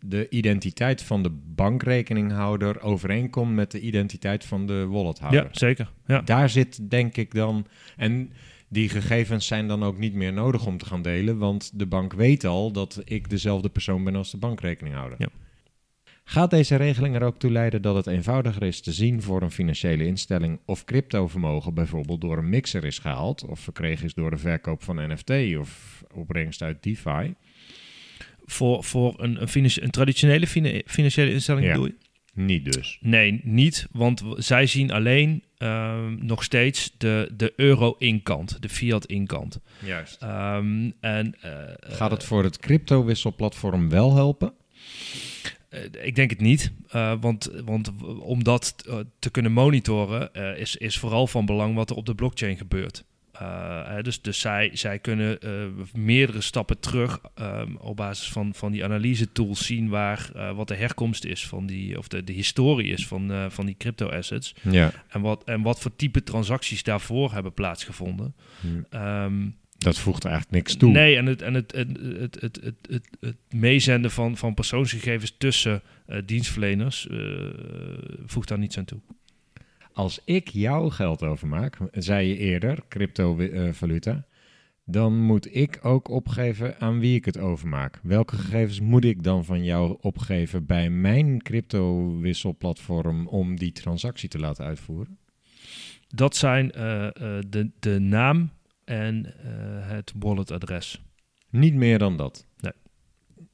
de 0.00 0.28
identiteit 0.28 1.02
van 1.02 1.22
de 1.22 1.30
bankrekeninghouder 1.54 2.82
overeenkomt 2.82 3.54
met 3.54 3.70
de 3.70 3.80
identiteit 3.80 4.44
van 4.44 4.66
de 4.66 4.86
wallethouder. 4.86 5.42
Ja, 5.42 5.48
zeker. 5.52 5.90
Ja. 6.06 6.20
Daar 6.20 6.50
zit 6.50 6.90
denk 6.90 7.16
ik 7.16 7.34
dan. 7.34 7.66
En 7.96 8.32
die 8.68 8.88
gegevens 8.88 9.46
zijn 9.46 9.68
dan 9.68 9.82
ook 9.82 9.98
niet 9.98 10.14
meer 10.14 10.32
nodig 10.32 10.66
om 10.66 10.78
te 10.78 10.86
gaan 10.86 11.02
delen, 11.02 11.38
want 11.38 11.78
de 11.78 11.86
bank 11.86 12.12
weet 12.12 12.44
al 12.44 12.72
dat 12.72 13.02
ik 13.04 13.30
dezelfde 13.30 13.68
persoon 13.68 14.04
ben 14.04 14.16
als 14.16 14.30
de 14.30 14.38
bankrekeninghouder. 14.38 15.18
Ja. 15.18 15.28
Gaat 16.24 16.50
deze 16.50 16.76
regeling 16.76 17.14
er 17.14 17.22
ook 17.22 17.38
toe 17.38 17.50
leiden 17.50 17.82
dat 17.82 17.94
het 17.94 18.06
eenvoudiger 18.06 18.62
is 18.62 18.80
te 18.80 18.92
zien 18.92 19.22
voor 19.22 19.42
een 19.42 19.50
financiële 19.50 20.06
instelling 20.06 20.58
of 20.64 20.84
cryptovermogen 20.84 21.74
bijvoorbeeld 21.74 22.20
door 22.20 22.38
een 22.38 22.48
mixer 22.48 22.84
is 22.84 22.98
gehaald 22.98 23.44
of 23.44 23.60
verkregen 23.60 24.04
is 24.04 24.14
door 24.14 24.30
de 24.30 24.36
verkoop 24.36 24.82
van 24.82 25.12
NFT 25.12 25.56
of 25.58 26.02
opbrengst 26.14 26.62
uit 26.62 26.82
DeFi? 26.82 27.34
Voor, 28.50 28.84
voor 28.84 29.14
een, 29.22 29.40
een, 29.40 29.48
financi- 29.48 29.80
een 29.82 29.90
traditionele 29.90 30.46
fina- 30.46 30.80
financiële 30.86 31.32
instelling 31.32 31.66
Ja. 31.66 31.72
bedoel 31.72 31.86
je? 31.86 31.94
Niet 32.34 32.72
dus. 32.72 32.98
Nee, 33.00 33.40
niet, 33.44 33.86
want 33.92 34.22
zij 34.36 34.66
zien 34.66 34.90
alleen 34.90 35.42
ehm, 35.58 36.26
nog 36.26 36.44
steeds 36.44 36.94
de, 36.98 37.30
de 37.36 37.52
euro-inkant, 37.56 38.62
de 38.62 38.68
fiat-inkant. 38.68 39.60
Juist. 39.84 40.22
Ehm, 40.22 40.90
en, 41.00 41.34
eh, 41.40 41.50
Gaat 41.80 42.10
het 42.10 42.24
voor 42.24 42.44
het 42.44 42.58
crypto-wisselplatform 42.58 43.88
wel 43.88 44.14
helpen? 44.14 44.52
eh, 45.68 45.80
ik 46.02 46.14
denk 46.14 46.30
het 46.30 46.40
niet, 46.40 46.72
eh, 46.88 47.12
want, 47.20 47.50
want 47.64 47.92
om 48.20 48.44
dat 48.44 48.74
eh, 48.88 48.98
te 49.18 49.30
kunnen 49.30 49.52
monitoren 49.52 50.34
eh, 50.34 50.58
is, 50.60 50.76
is 50.76 50.98
vooral 50.98 51.26
van 51.26 51.46
belang 51.46 51.74
wat 51.74 51.90
er 51.90 51.96
op 51.96 52.06
de 52.06 52.14
blockchain 52.14 52.56
gebeurt. 52.56 53.04
Eh, 53.40 54.02
dus 54.02 54.22
dus 54.22 54.40
zij, 54.40 54.70
zij 54.72 54.98
kunnen 54.98 55.40
eh, 55.40 55.50
meerdere 55.92 56.40
stappen 56.40 56.80
terug 56.80 57.20
ehm, 57.34 57.74
op 57.74 57.96
basis 57.96 58.28
van, 58.28 58.54
van 58.54 58.72
die 58.72 58.84
analyse 58.84 59.32
tools 59.32 59.66
zien 59.66 59.88
waar 59.88 60.30
eh, 60.34 60.56
wat 60.56 60.68
de 60.68 60.74
herkomst 60.74 61.24
is 61.24 61.46
van 61.46 61.66
die, 61.66 61.98
of 61.98 62.08
de, 62.08 62.24
de 62.24 62.32
historie 62.32 62.92
is 62.92 63.06
van, 63.06 63.50
van 63.50 63.66
die 63.66 63.74
crypto 63.78 64.08
assets. 64.08 64.54
Ja. 64.70 64.92
En 65.08 65.20
wat, 65.20 65.44
en 65.44 65.62
wat 65.62 65.80
voor 65.80 65.96
type 65.96 66.22
transacties 66.22 66.82
daarvoor 66.82 67.32
hebben 67.32 67.54
plaatsgevonden. 67.54 68.34
Ehm, 68.90 69.48
Dat 69.78 69.98
voegt 69.98 70.24
eigenlijk 70.24 70.54
niks 70.54 70.76
toe. 70.76 70.90
nee, 70.90 71.16
en 71.16 71.26
het, 71.26 71.42
en 71.42 71.54
het, 71.54 71.72
het, 71.72 71.88
het, 72.00 72.40
het, 72.40 72.60
het, 72.62 72.78
het, 72.88 73.08
het 73.20 73.36
meezenden 73.50 74.10
van, 74.10 74.36
van 74.36 74.54
persoonsgegevens 74.54 75.34
tussen 75.38 75.82
dienstverleners 76.24 77.08
voegt 78.26 78.48
daar 78.48 78.58
niets 78.58 78.78
aan 78.78 78.84
toe. 78.84 79.00
Als 79.92 80.20
ik 80.24 80.48
jouw 80.48 80.88
geld 80.88 81.22
overmaak, 81.22 81.78
zei 81.92 82.28
je 82.28 82.36
eerder, 82.36 82.82
cryptovaluta, 82.88 84.24
dan 84.84 85.18
moet 85.18 85.54
ik 85.56 85.78
ook 85.82 86.08
opgeven 86.08 86.80
aan 86.80 86.98
wie 86.98 87.14
ik 87.14 87.24
het 87.24 87.38
overmaak. 87.38 87.98
Welke 88.02 88.36
gegevens 88.36 88.80
moet 88.80 89.04
ik 89.04 89.22
dan 89.22 89.44
van 89.44 89.64
jou 89.64 89.96
opgeven 90.00 90.66
bij 90.66 90.90
mijn 90.90 91.42
cryptowisselplatform 91.42 93.26
om 93.26 93.56
die 93.56 93.72
transactie 93.72 94.28
te 94.28 94.38
laten 94.38 94.64
uitvoeren? 94.64 95.18
Dat 96.08 96.36
zijn 96.36 96.72
eh, 96.72 97.06
eh, 97.06 97.12
de, 97.48 97.70
de 97.78 97.98
naam 97.98 98.50
en 98.84 99.26
eh, 99.26 99.88
het 99.88 100.12
walletadres. 100.18 101.02
Niet 101.50 101.74
meer 101.74 101.98
dan 101.98 102.16
dat. 102.16 102.46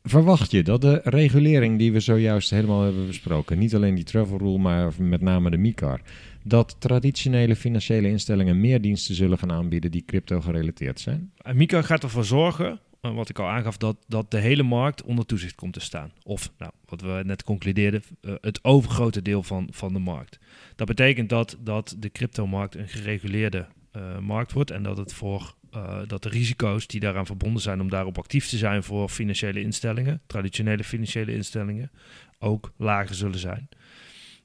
Verwacht 0.09 0.51
je 0.51 0.63
dat 0.63 0.81
de 0.81 1.01
regulering 1.05 1.79
die 1.79 1.93
we 1.93 2.01
zojuist 2.01 2.51
helemaal 2.51 2.83
hebben 2.83 3.07
besproken, 3.07 3.59
niet 3.59 3.75
alleen 3.75 3.95
die 3.95 4.05
travel 4.05 4.39
rule, 4.39 4.59
maar 4.59 4.93
met 4.99 5.21
name 5.21 5.51
de 5.51 5.57
MICAR, 5.57 6.01
dat 6.43 6.77
traditionele 6.79 7.57
financiële 7.57 8.09
instellingen 8.09 8.61
meer 8.61 8.81
diensten 8.81 9.15
zullen 9.15 9.39
gaan 9.39 9.53
aanbieden 9.53 9.91
die 9.91 10.05
crypto 10.07 10.41
gerelateerd 10.41 11.01
zijn? 11.01 11.33
En 11.37 11.57
Mika 11.57 11.83
gaat 11.83 12.03
ervoor 12.03 12.25
zorgen, 12.25 12.81
eh, 13.01 13.15
wat 13.15 13.29
ik 13.29 13.39
al 13.39 13.49
aangaf, 13.49 13.77
dat, 13.77 13.97
dat 14.09 14.31
de 14.31 14.39
hele 14.39 14.63
markt 14.63 15.03
onder 15.03 15.27
toezicht 15.27 15.55
komt 15.55 15.73
te 15.73 15.81
staan. 15.81 16.13
Of, 16.23 16.51
nou, 16.59 16.73
wat 16.85 17.01
we 17.01 17.23
net 17.25 17.45
concludeerden, 17.45 18.03
eh, 18.21 18.35
het 18.41 18.65
overgrote 18.65 19.23
deel 19.23 19.43
van, 19.43 19.69
van 19.71 19.93
de 19.93 19.99
markt. 19.99 20.39
Dat 20.77 20.87
betekent 20.87 21.29
dat, 21.29 21.57
dat 21.61 21.97
de 21.99 22.11
cryptomarkt 22.11 22.75
een 22.75 22.89
gereguleerde 22.89 23.67
eh, 23.93 24.19
markt 24.19 24.53
wordt 24.53 24.71
en 24.71 24.83
dat, 24.83 24.97
het 24.97 25.13
voor, 25.13 25.55
eh, 25.77 25.99
dat 26.07 26.23
de 26.23 26.29
risico's 26.29 26.87
die 26.87 27.01
daaraan 27.01 27.27
verbonden 27.27 27.63
zijn 27.63 27.81
om 27.81 27.89
daarop 27.89 28.19
actief 28.19 28.49
te 28.49 28.57
zijn 28.57 28.83
voor 28.83 29.09
financiële 29.09 29.61
instellingen, 29.61 30.21
traditionele 30.27 30.85
financiële 30.85 31.35
instellingen, 31.35 31.91
ook 32.39 32.73
lager 32.77 33.15
zullen 33.15 33.39
zijn. 33.39 33.69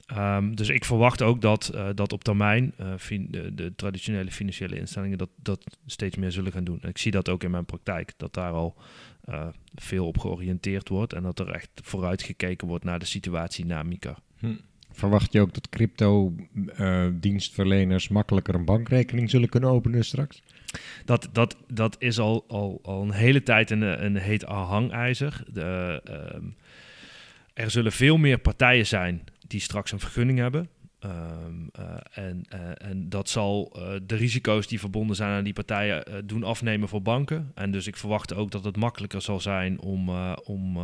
Ehm, 0.06 0.54
dus 0.54 0.70
ik 0.70 0.86
verwacht 0.86 1.22
ook 1.22 1.42
dat, 1.42 1.68
eh, 1.68 1.90
dat 1.96 2.14
op 2.14 2.24
termijn 2.24 2.74
fin- 2.98 3.28
de, 3.30 3.56
de 3.56 3.76
traditionele 3.76 4.32
financiële 4.32 4.76
instellingen 4.78 5.18
dat, 5.18 5.30
dat 5.36 5.78
steeds 5.86 6.16
meer 6.16 6.32
zullen 6.32 6.52
gaan 6.52 6.64
doen. 6.64 6.80
En 6.82 6.90
ik 6.90 6.98
zie 6.98 7.12
dat 7.12 7.30
ook 7.30 7.44
in 7.44 7.52
mijn 7.52 7.66
praktijk, 7.66 8.14
dat 8.18 8.34
daar 8.34 8.52
al 8.52 8.76
veel 9.76 10.08
op 10.08 10.18
georiënteerd 10.18 10.90
wordt 10.90 11.14
en 11.14 11.24
dat 11.24 11.40
er 11.40 11.50
echt 11.50 11.70
vooruit 11.74 12.24
gekeken 12.24 12.68
wordt 12.68 12.84
naar 12.84 13.00
de 13.00 13.06
situatie 13.06 13.66
na 13.66 13.84
MICA. 13.84 14.18
Verwacht 14.92 15.34
je 15.34 15.42
ook 15.42 15.54
dat 15.54 15.70
crypto-dienstverleners 15.70 18.08
makkelijker 18.08 18.56
een 18.56 18.66
bankrekening 18.66 19.30
zullen 19.30 19.50
kunnen 19.50 19.70
openen 19.70 20.06
straks? 20.06 20.42
Dat, 21.06 21.30
dat, 21.32 21.58
dat 21.68 21.96
is 22.00 22.20
al, 22.20 22.46
al, 22.48 22.80
al 22.84 23.02
een 23.02 23.12
hele 23.12 23.44
tijd 23.44 23.70
een, 23.70 24.06
een 24.06 24.18
heet 24.18 24.44
hangijzer. 24.44 25.44
De, 25.54 26.02
ehm, 26.04 26.46
er 27.54 27.72
zullen 27.72 27.92
veel 27.92 28.18
meer 28.18 28.38
partijen 28.38 28.88
zijn 28.88 29.24
die 29.48 29.60
straks 29.60 29.92
een 29.92 30.00
vergunning 30.00 30.40
hebben. 30.40 30.70
Ehm, 31.02 31.68
eh, 31.72 32.26
en, 32.26 32.44
eh, 32.50 32.90
en 32.90 33.10
dat 33.10 33.30
zal 33.30 33.72
eh, 33.76 34.00
de 34.06 34.16
risico's 34.16 34.68
die 34.68 34.80
verbonden 34.80 35.16
zijn 35.16 35.32
aan 35.32 35.44
die 35.44 35.54
partijen 35.54 36.28
doen 36.28 36.44
afnemen 36.44 36.90
voor 36.90 37.02
banken. 37.02 37.52
En 37.56 37.72
dus 37.72 37.88
ik 37.88 37.96
verwacht 37.98 38.34
ook 38.34 38.52
dat 38.52 38.64
het 38.64 38.78
makkelijker 38.78 39.22
zal 39.22 39.40
zijn 39.40 39.80
om, 39.80 40.10
om 40.44 40.80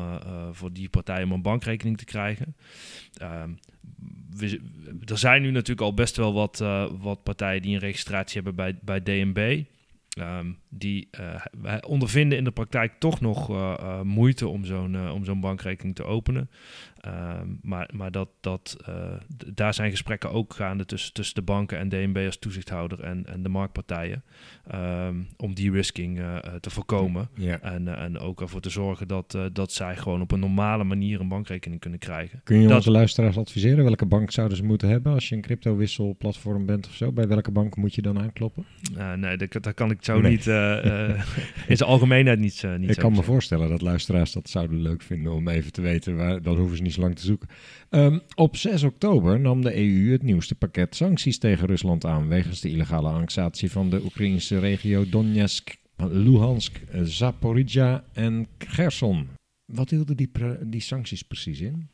voor 0.51 0.73
die 0.73 0.89
partijen 0.89 1.25
om 1.25 1.31
een 1.31 1.41
bankrekening 1.41 1.97
te 1.97 2.05
krijgen. 2.05 2.55
Ehm, 3.13 3.49
er 5.05 5.17
zijn 5.17 5.41
nu 5.41 5.51
natuurlijk 5.51 5.87
al 5.87 5.93
best 5.93 6.17
wel 6.17 6.33
wat, 6.33 6.57
wat 6.99 7.23
partijen 7.23 7.61
die 7.61 7.73
een 7.73 7.79
registratie 7.79 8.41
hebben 8.41 8.55
bij, 8.55 8.75
bij 8.81 9.03
DNB. 9.03 9.63
Ehm, 10.09 10.51
die 10.69 11.07
eh, 11.11 11.41
wij 11.61 11.83
ondervinden 11.83 12.37
in 12.37 12.43
de 12.43 12.51
praktijk 12.51 12.93
toch 12.99 13.21
nog 13.21 13.49
eh, 13.49 13.73
eh, 13.79 14.01
moeite 14.01 14.47
om 14.47 14.65
zo'n 14.65 15.11
om 15.11 15.25
zo'n 15.25 15.39
bankrekening 15.39 15.95
te 15.95 16.03
openen. 16.03 16.49
Ehm, 16.97 17.47
maar 17.61 17.89
maar 17.93 18.11
dat, 18.11 18.29
dat, 18.41 18.77
daar 19.53 19.73
zijn 19.73 19.91
gesprekken 19.91 20.31
ook 20.31 20.53
gaande 20.53 20.85
tussen, 20.85 21.13
tussen 21.13 21.35
de 21.35 21.41
banken 21.41 21.77
en 21.77 21.89
DNB 21.89 22.23
als 22.25 22.37
toezichthouder 22.39 22.99
en, 23.03 23.25
en 23.25 23.43
de 23.43 23.49
marktpartijen. 23.49 24.23
ehm, 24.67 25.15
om 25.37 25.55
de-risking 25.55 26.19
eh, 26.19 26.35
eh, 26.35 26.53
te 26.59 26.69
voorkomen. 26.69 27.29
Ja. 27.33 27.59
En, 27.61 27.97
en 27.97 28.19
ook 28.19 28.41
ervoor 28.41 28.61
te 28.61 28.69
zorgen 28.69 29.07
dat, 29.07 29.37
dat 29.53 29.71
zij 29.71 29.95
gewoon 29.97 30.21
op 30.21 30.31
een 30.31 30.39
normale 30.39 30.83
manier 30.83 31.19
een 31.19 31.27
bankrekening 31.27 31.79
kunnen 31.81 31.99
krijgen. 31.99 32.41
Kun 32.43 32.61
je 32.61 32.67
Dat- 32.67 32.75
onze 32.77 32.91
luisteraars 32.91 33.37
adviseren? 33.37 33.83
Welke 33.83 34.05
bank 34.05 34.31
zouden 34.31 34.57
ze 34.57 34.63
moeten 34.63 34.89
hebben 34.89 35.13
als 35.13 35.29
je 35.29 35.35
een 35.35 35.41
crypto-wisselplatform 35.41 36.65
bent 36.65 36.87
of 36.87 36.93
zo? 36.93 37.11
Bij 37.11 37.27
welke 37.27 37.51
bank 37.51 37.75
moet 37.75 37.95
je 37.95 38.01
dan 38.01 38.19
aankloppen? 38.19 38.65
Nee, 39.15 39.37
dat, 39.37 39.51
dat 39.63 39.73
kan 39.73 39.91
ik 39.91 39.97
zo 40.03 40.21
Nee. 40.21 40.31
niet 40.31 40.45
in 41.67 41.77
zijn 41.77 41.89
algemeenheid 41.89 42.39
niet, 42.39 42.63
eh, 42.63 42.75
niet 42.75 42.89
Ik 42.89 42.95
zo 42.95 43.01
kan 43.01 43.09
me 43.09 43.15
zeggen. 43.15 43.33
voorstellen 43.33 43.69
dat 43.69 43.81
luisteraars 43.81 44.31
dat 44.31 44.49
zouden 44.49 44.81
leuk 44.81 45.01
vinden 45.01 45.31
om 45.31 45.47
even 45.47 45.71
te 45.71 45.81
weten. 45.81 46.15
Waar, 46.15 46.41
dan 46.41 46.57
hoeven 46.57 46.77
ze 46.77 46.83
niet 46.83 46.93
zo 46.93 47.01
lang 47.01 47.15
te 47.15 47.25
zoeken. 47.25 47.47
Ehm, 47.89 48.19
op 48.35 48.55
6 48.55 48.83
oktober 48.83 49.39
nam 49.39 49.61
de 49.61 49.77
EU 49.77 50.11
het 50.11 50.23
nieuwste 50.23 50.55
pakket 50.55 50.95
sancties 50.95 51.37
tegen 51.37 51.67
Rusland 51.67 52.05
aan. 52.05 52.27
wegens 52.27 52.61
de 52.61 52.69
illegale 52.69 53.09
annexatie 53.09 53.71
van 53.71 53.89
de 53.89 54.03
Oekraïnse 54.03 54.59
regio 54.59 55.09
Donetsk, 55.09 55.75
Luhansk, 55.97 56.81
Zaporizhia 57.03 58.03
en 58.13 58.47
Gerson. 58.57 59.27
Wat 59.65 59.89
hielden 59.89 60.17
die, 60.17 60.31
die 60.61 60.81
sancties 60.81 61.23
precies 61.23 61.59
in? 61.59 61.89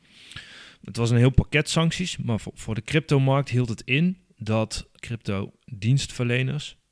Het 0.83 0.97
was 0.97 1.09
een 1.09 1.17
heel 1.17 1.29
pakket 1.29 1.69
sancties, 1.69 2.17
maar 2.17 2.39
voor, 2.39 2.51
voor 2.55 2.75
de 2.75 2.81
cryptomarkt 2.81 3.49
hield 3.49 3.69
het 3.69 3.81
in 3.85 4.17
dat 4.37 4.89
crypto-dienstverleners 4.95 6.69
eh, 6.69 6.82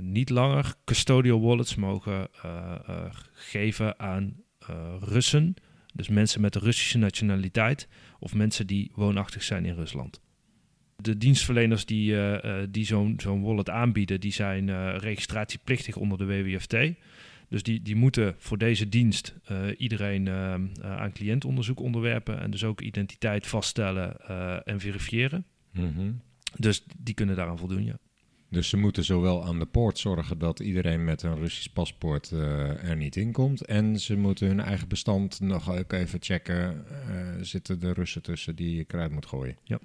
niet 0.00 0.30
langer 0.30 0.74
custodial 0.84 1.40
wallets 1.40 1.74
mogen 1.74 2.28
eh, 2.42 2.74
eh, 2.86 3.04
geven 3.32 3.98
aan 3.98 4.36
eh, 4.58 4.94
Russen, 5.00 5.54
dus 5.94 6.08
mensen 6.08 6.40
met 6.40 6.54
een 6.54 6.62
Russische 6.62 6.98
nationaliteit 6.98 7.88
of 8.18 8.34
mensen 8.34 8.66
die 8.66 8.90
woonachtig 8.94 9.42
zijn 9.42 9.64
in 9.64 9.74
Rusland. 9.74 10.20
De 10.96 11.16
dienstverleners 11.18 11.86
die, 11.86 12.14
eh, 12.14 12.62
eh, 12.62 12.68
die 12.70 12.84
zo'n 12.84 13.14
zo'n 13.20 13.42
wallet 13.42 13.70
aanbieden, 13.70 14.20
die 14.20 14.32
zijn 14.32 14.68
eh, 14.68 14.96
registratieplictig 14.96 15.96
onder 15.96 16.18
de 16.18 16.26
WWFT. 16.26 16.76
Dus 17.48 17.62
die, 17.62 17.82
die 17.82 17.96
moeten 17.96 18.34
voor 18.38 18.58
deze 18.58 18.88
dienst 18.88 19.34
eh, 19.44 19.58
iedereen 19.78 20.28
eh, 20.28 20.54
eh, 20.54 20.60
aan 20.80 21.12
cliëntonderzoek 21.12 21.80
onderwerpen 21.80 22.40
en 22.40 22.50
dus 22.50 22.64
ook 22.64 22.80
identiteit 22.80 23.46
vaststellen 23.46 24.16
eh, 24.20 24.56
en 24.64 24.80
verifiëren. 24.80 25.44
Dus 26.56 26.84
die 26.98 27.14
kunnen 27.14 27.36
daaraan 27.36 27.58
voldoen, 27.58 27.84
ja. 27.84 27.98
Dus 28.50 28.68
ze 28.68 28.76
moeten 28.76 29.04
zowel 29.04 29.44
aan 29.44 29.58
de 29.58 29.66
poort 29.66 29.98
zorgen 29.98 30.38
dat 30.38 30.60
iedereen 30.60 31.04
met 31.04 31.22
een 31.22 31.36
Russisch 31.38 31.68
paspoort 31.72 32.32
eh, 32.32 32.88
er 32.88 32.96
niet 32.96 33.16
in 33.16 33.32
komt. 33.32 33.64
En 33.64 34.00
ze 34.00 34.16
moeten 34.16 34.46
hun 34.46 34.60
eigen 34.60 34.88
bestand 34.88 35.40
nog 35.40 35.78
ook 35.78 35.92
even 35.92 36.18
checken. 36.22 36.84
eh, 37.08 37.16
zitten 37.40 37.80
de 37.80 37.92
Russen 37.92 38.22
tussen 38.22 38.56
die 38.56 38.76
je 38.76 38.84
kruid 38.84 39.10
moet 39.10 39.26
gooien? 39.26 39.56
Ja. 39.64 39.78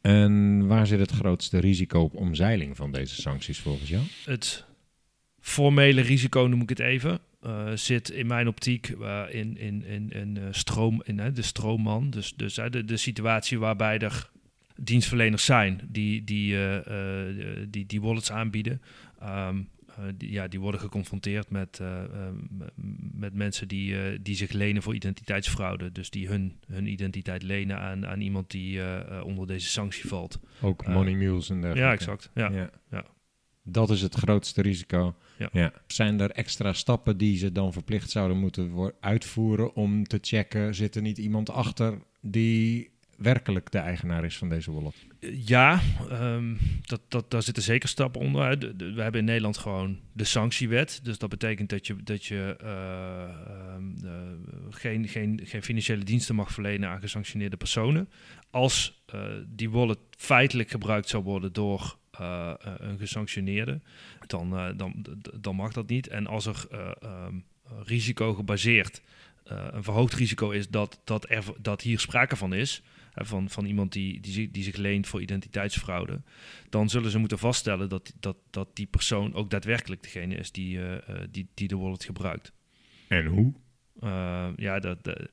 En 0.00 0.66
waar 0.66 0.86
zit 0.86 0.98
het 0.98 1.10
grootste 1.10 1.58
risico 1.58 2.00
op 2.00 2.14
omzeiling 2.14 2.76
van 2.76 2.92
deze 2.92 3.20
sancties 3.20 3.58
volgens 3.58 3.88
jou? 3.88 4.02
Het 4.24 4.64
formele 5.40 6.00
risico, 6.00 6.46
noem 6.46 6.62
ik 6.62 6.68
het 6.68 6.78
even, 6.78 7.18
eh, 7.40 7.70
zit 7.74 8.10
in 8.10 8.26
mijn 8.26 8.48
optiek 8.48 8.88
in, 9.30 9.58
in, 9.58 9.84
in, 9.84 10.10
in, 10.10 10.38
stroom, 10.50 11.02
in 11.04 11.34
de 11.34 11.42
stroomman. 11.42 12.10
Dus, 12.10 12.34
dus 12.36 12.54
de, 12.54 12.84
de 12.84 12.96
situatie 12.96 13.58
waarbij 13.58 13.98
er 13.98 14.30
dienstverleners 14.84 15.44
zijn 15.44 15.80
die 15.88 16.24
die, 16.24 16.54
eh, 16.54 17.28
eh, 17.28 17.66
die, 17.68 17.86
die 17.86 18.00
wallets 18.00 18.32
aanbieden. 18.32 18.82
Ehm, 19.20 19.62
eh, 19.88 20.04
die, 20.16 20.30
ja, 20.32 20.48
die 20.48 20.60
worden 20.60 20.80
geconfronteerd 20.80 21.50
met, 21.50 21.78
eh, 21.80 22.02
eh, 22.04 22.10
m- 22.32 22.64
met 23.12 23.34
mensen 23.34 23.68
die, 23.68 24.22
die 24.22 24.34
zich 24.36 24.52
lenen 24.52 24.82
voor 24.82 24.94
identiteitsfraude. 24.94 25.92
Dus 25.92 26.10
die 26.10 26.28
hun, 26.28 26.56
hun 26.66 26.86
identiteit 26.86 27.42
lenen 27.42 27.78
aan, 27.78 28.06
aan 28.06 28.20
iemand 28.20 28.50
die 28.50 28.80
onder 29.24 29.46
deze 29.46 29.68
sanctie 29.68 30.08
valt. 30.08 30.40
Ook 30.60 30.86
money 30.86 31.14
mules 31.14 31.50
en 31.50 31.60
dergelijke. 31.60 31.86
Ja, 31.88 31.92
exact. 31.92 32.30
Ja. 32.34 32.50
Ja. 32.50 32.70
ja. 32.90 33.04
Dat 33.62 33.90
is 33.90 34.02
het 34.02 34.14
grootste 34.14 34.62
risico. 34.62 35.14
Ja. 35.52 35.72
Zijn 35.86 36.20
er 36.20 36.30
extra 36.30 36.72
stappen 36.72 37.16
die 37.18 37.36
ze 37.38 37.52
dan 37.52 37.72
verplicht 37.72 38.10
zouden 38.10 38.36
moeten 38.38 38.92
uitvoeren 39.00 39.74
om 39.74 40.04
te 40.04 40.18
checken, 40.22 40.74
zit 40.74 40.94
er 40.96 41.02
niet 41.02 41.18
iemand 41.18 41.50
achter 41.50 41.98
die 42.20 42.90
werkelijk 43.20 43.70
de 43.70 43.78
eigenaar 43.78 44.24
is 44.24 44.36
van 44.36 44.48
deze 44.48 44.72
wallet? 44.72 44.94
Ja, 45.44 45.80
ehm, 46.10 46.54
dat, 46.82 47.00
dat, 47.08 47.30
daar 47.30 47.42
zitten 47.42 47.62
zeker 47.62 47.88
stappen 47.88 48.20
onder. 48.20 48.58
we 48.76 49.02
hebben 49.02 49.20
in 49.20 49.26
Nederland 49.26 49.58
gewoon 49.58 49.98
de 50.12 50.24
sanctiewet. 50.24 51.00
Dus 51.02 51.18
dat 51.18 51.28
betekent 51.28 51.68
dat 51.68 51.86
je, 51.86 51.96
dat 52.02 52.24
je 52.24 52.56
eh, 52.60 53.22
ehm, 53.22 54.06
eh, 54.06 54.12
geen, 54.70 55.08
geen, 55.08 55.40
geen 55.44 55.62
financiële 55.62 56.04
diensten 56.04 56.34
mag 56.34 56.52
verlenen 56.52 56.88
aan 56.88 57.00
gesanctioneerde 57.00 57.56
personen. 57.56 58.08
Als 58.50 59.02
eh, 59.06 59.20
die 59.46 59.70
wallet 59.70 59.98
feitelijk 60.10 60.70
gebruikt 60.70 61.08
zou 61.08 61.22
worden 61.22 61.52
door 61.52 61.98
een 62.78 62.98
gesanctioneerde, 62.98 63.80
dan, 64.26 64.74
dan, 64.76 65.04
dan 65.40 65.54
mag 65.56 65.72
dat 65.72 65.88
niet. 65.88 66.08
En 66.08 66.26
als 66.26 66.46
er 66.46 66.66
ehm, 66.70 67.34
risico 67.84 68.34
gebaseerd, 68.34 69.02
een 69.44 69.82
verhoogd 69.82 70.14
risico 70.14 70.50
is 70.50 70.68
dat, 70.68 71.00
dat, 71.04 71.30
er, 71.30 71.44
dat 71.58 71.82
hier 71.82 72.00
sprake 72.00 72.36
van 72.36 72.52
is, 72.54 72.82
van, 73.14 73.50
van 73.50 73.64
iemand 73.64 73.92
die, 73.92 74.20
die, 74.20 74.32
zich- 74.32 74.50
die 74.50 74.62
zich 74.62 74.76
leent 74.76 75.06
voor 75.06 75.22
identiteitsfraude, 75.22 76.22
dan 76.68 76.88
zullen 76.88 77.10
ze 77.10 77.18
moeten 77.18 77.38
vaststellen 77.38 77.88
dat, 77.88 78.12
dat, 78.20 78.36
dat 78.50 78.68
die 78.76 78.86
persoon 78.86 79.34
ook 79.34 79.50
daadwerkelijk 79.50 80.02
degene 80.02 80.34
is 80.34 80.52
die, 80.52 80.78
eh, 80.78 80.94
eh, 80.96 81.28
die, 81.30 81.48
die 81.54 81.68
de 81.68 81.76
wallet 81.76 82.04
gebruikt. 82.04 82.52
En 83.08 83.26
hoe? 83.26 83.52
Eh, 84.00 84.48
ja, 84.56 84.78
dat, 84.78 85.04
dat, 85.04 85.28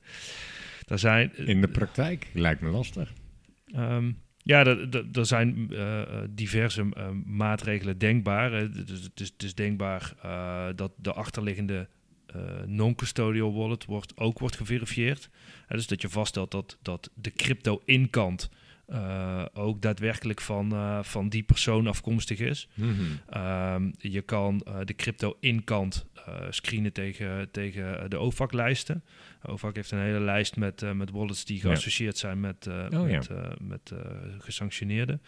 daar 0.86 0.98
zijn. 0.98 1.36
In 1.36 1.60
de 1.60 1.68
praktijk 1.68 2.26
lijkt 2.34 2.60
me 2.60 2.68
lastig. 2.70 3.12
Ehm, 3.66 4.12
ja, 4.42 4.64
er- 4.66 5.26
zijn 5.26 5.66
eh, 5.72 6.00
eh, 6.02 6.28
diverse 6.30 6.86
eh, 6.92 7.08
maatregelen 7.24 7.98
denkbaar. 7.98 8.50
Dus 8.72 9.02
het 9.02 9.20
is, 9.20 9.28
het 9.28 9.42
is 9.42 9.54
denkbaar 9.54 10.12
eh, 10.22 10.66
dat 10.76 10.92
de 10.96 11.12
achterliggende 11.12 11.78
eh, 11.78 11.86
non-custodial 12.66 13.52
wallet 13.54 13.84
wordt, 13.84 14.16
ook 14.16 14.38
wordt 14.38 14.56
geverifieerd. 14.56 15.28
Dus 15.68 15.86
dat 15.86 16.02
je 16.02 16.08
vaststelt 16.08 16.50
dat, 16.50 16.78
dat 16.82 17.10
de 17.14 17.30
crypto-inkant 17.30 18.50
eh, 18.86 19.44
ook 19.52 19.82
daadwerkelijk 19.82 20.40
van, 20.40 20.72
eh, 20.72 21.02
van 21.02 21.28
die 21.28 21.42
persoon 21.42 21.86
afkomstig 21.86 22.38
is. 22.38 22.68
Ehm, 23.30 23.90
je 23.98 24.22
kan 24.22 24.60
eh, 24.66 24.74
de 24.84 24.94
crypto-inkant 24.94 26.06
eh, 26.26 26.34
screenen 26.50 26.92
tegen, 26.92 27.50
tegen 27.50 28.10
de 28.10 28.16
OVAC-lijsten. 28.18 29.04
OVAC 29.42 29.74
heeft 29.76 29.90
een 29.90 29.98
hele 29.98 30.20
lijst 30.20 30.56
met, 30.56 30.82
eh, 30.82 30.92
met 30.92 31.10
wallets 31.10 31.44
die 31.44 31.60
geassocieerd 31.60 32.18
zijn 32.18 32.40
met, 32.40 32.66
eh, 32.66 33.00
Oh, 33.00 33.10
ja. 33.10 33.22
met, 33.60 33.90
eh, 33.90 33.98
eh, 33.98 34.04
gesanctioneerden. 34.38 35.22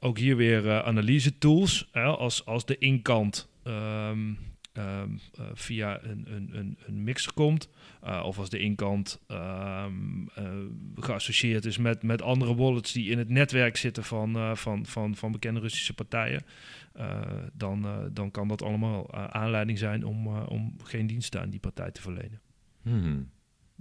Ook 0.00 0.18
hier 0.18 0.36
weer 0.36 0.68
eh, 0.68 0.78
analyse-tools. 0.78 1.88
Hè, 1.92 2.02
als, 2.02 2.44
als 2.44 2.66
de 2.66 2.78
inkant 2.78 3.48
ehm, 3.62 4.32
ehm, 4.78 5.10
eh, 5.34 5.46
via 5.52 6.02
een, 6.02 6.24
een, 6.34 6.48
een, 6.52 6.78
een 6.86 7.04
mixer 7.04 7.32
komt, 7.32 7.68
eh, 8.02 8.22
of 8.24 8.38
als 8.38 8.50
de 8.50 8.58
inkant 8.58 9.20
ehm, 9.26 10.26
eh, 10.34 10.44
geassocieerd 10.94 11.64
is 11.64 11.78
met, 11.78 12.02
met 12.02 12.22
andere 12.22 12.54
wallets 12.54 12.92
die 12.92 13.10
in 13.10 13.18
het 13.18 13.28
netwerk 13.28 13.76
zitten 13.76 14.04
van, 14.04 14.56
van, 14.56 14.86
van, 14.86 15.16
van 15.16 15.32
bekende 15.32 15.60
Russische 15.60 15.94
partijen, 15.94 16.42
dan, 17.52 17.86
dan 18.12 18.30
kan 18.30 18.48
dat 18.48 18.62
allemaal 18.62 19.14
aanleiding 19.14 19.78
zijn 19.78 20.04
om, 20.04 20.26
om 20.36 20.76
geen 20.82 21.06
diensten 21.06 21.40
aan 21.40 21.50
die 21.50 21.60
partij 21.60 21.90
te 21.90 22.00
verlenen. 22.00 22.40
Mhm. 22.82 23.20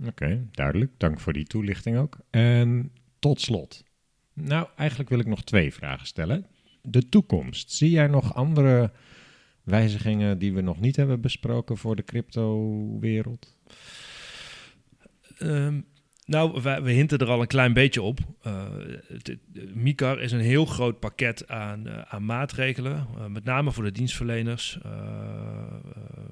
Oké, 0.06 0.48
duidelijk. 0.52 0.92
Dank 0.98 1.20
voor 1.20 1.34
die 1.34 1.46
toelichting 1.46 1.98
ook. 1.98 2.18
En 2.30 2.92
tot 3.20 3.42
slot. 3.42 3.84
Nou, 4.34 4.68
eigenlijk 4.76 5.10
wil 5.10 5.20
ik 5.20 5.26
nog 5.26 5.44
twee 5.44 5.74
vragen 5.74 6.08
stellen. 6.08 6.46
De 6.82 7.10
toekomst. 7.10 7.72
Zie 7.72 7.90
jij 7.90 8.08
nog 8.08 8.34
andere 8.34 8.92
wijzigingen 9.68 10.38
die 10.38 10.54
we 10.54 10.62
nog 10.62 10.80
niet 10.80 10.96
hebben 10.96 11.22
besproken 11.22 11.78
voor 11.78 11.96
de 11.96 12.04
crypto-wereld? 12.04 13.56
Ehm, 15.38 15.82
nou, 16.26 16.62
we, 16.62 16.82
we 16.82 16.92
hinten 16.92 17.18
er 17.20 17.28
al 17.30 17.42
een 17.42 17.48
klein 17.48 17.74
beetje 17.74 18.02
op. 18.02 18.20
Eh, 18.42 18.64
het- 19.08 19.28
het- 19.28 19.76
MICAR 19.76 20.20
is 20.22 20.32
een 20.32 20.40
heel 20.40 20.66
groot 20.66 21.00
pakket 21.00 21.48
aan, 21.50 21.88
eh, 21.88 22.02
aan 22.02 22.26
maatregelen, 22.26 23.08
eh, 23.18 23.26
met 23.26 23.44
name 23.44 23.72
voor 23.72 23.84
de 23.84 23.92
dienstverleners, 23.92 24.78
eh, 24.84 24.92
eh, 24.92 25.74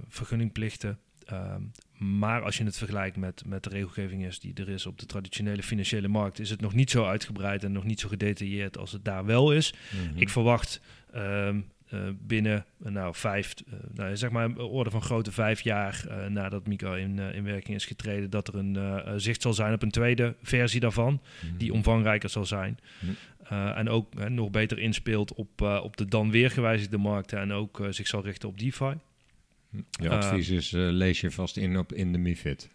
vergunningplichten. 0.07 0.99
Ehm, 1.25 1.61
maar 1.97 2.41
als 2.41 2.57
je 2.57 2.63
het 2.63 2.77
vergelijkt 2.77 3.17
met, 3.17 3.43
met 3.45 3.63
de 3.63 3.69
regelgeving 3.69 4.25
is 4.25 4.39
die 4.39 4.53
er 4.53 4.69
is 4.69 4.85
op 4.85 4.99
de 4.99 5.05
traditionele 5.05 5.63
financiële 5.63 6.07
markt, 6.07 6.39
is 6.39 6.49
het 6.49 6.61
nog 6.61 6.73
niet 6.73 6.91
zo 6.91 7.05
uitgebreid 7.05 7.63
en 7.63 7.71
nog 7.71 7.83
niet 7.83 7.99
zo 7.99 8.07
gedetailleerd 8.07 8.77
als 8.77 8.91
het 8.91 9.05
daar 9.05 9.25
wel 9.25 9.53
is. 9.53 9.73
Ik 10.15 10.29
verwacht 10.29 10.81
ehm, 11.11 11.57
eh, 11.57 11.63
binnen 12.21 12.65
eh, 12.83 12.91
nou, 12.91 13.15
vijf, 13.15 13.53
eh, 13.67 13.73
nou, 13.93 14.17
zeg 14.17 14.29
maar 14.29 14.45
een 14.45 14.57
orde 14.57 14.89
van 14.89 15.01
grote 15.01 15.31
vijf 15.31 15.61
jaar 15.61 16.05
eh, 16.09 16.25
nadat 16.25 16.67
Mico 16.67 16.93
in, 16.93 17.19
eh, 17.19 17.35
in 17.35 17.43
werking 17.43 17.75
is 17.75 17.85
getreden, 17.85 18.29
dat 18.29 18.47
er 18.47 18.55
een 18.55 18.75
eh, 18.75 18.97
eh, 18.97 19.13
zicht 19.15 19.41
zal 19.41 19.53
zijn 19.53 19.73
op 19.73 19.81
een 19.81 19.91
tweede 19.91 20.35
versie 20.41 20.79
daarvan, 20.79 21.21
die 21.57 21.73
omvangrijker 21.73 22.29
zal 22.29 22.45
zijn. 22.45 22.79
Mhm. 22.99 23.11
Eh, 23.49 23.77
en 23.77 23.89
ook 23.89 24.15
eh, 24.15 24.25
nog 24.25 24.49
beter 24.49 24.79
inspeelt 24.79 25.33
op, 25.33 25.61
eh, 25.61 25.79
op 25.83 25.97
de 25.97 26.05
dan 26.05 26.31
weer 26.31 26.51
gewijzigde 26.51 26.97
markten 26.97 27.39
en 27.39 27.51
ook 27.51 27.79
eh, 27.79 27.87
zich 27.89 28.07
zal 28.07 28.23
richten 28.23 28.49
op 28.49 28.59
DeFi. 28.59 28.93
Je 29.89 30.09
advies 30.09 30.49
is, 30.49 30.73
eh, 30.73 30.81
lees 30.81 31.21
je 31.21 31.31
vast 31.31 31.57
in 31.57 31.77
op 31.77 31.93
in 31.93 32.11
de 32.11 32.17
MIFID. 32.17 32.69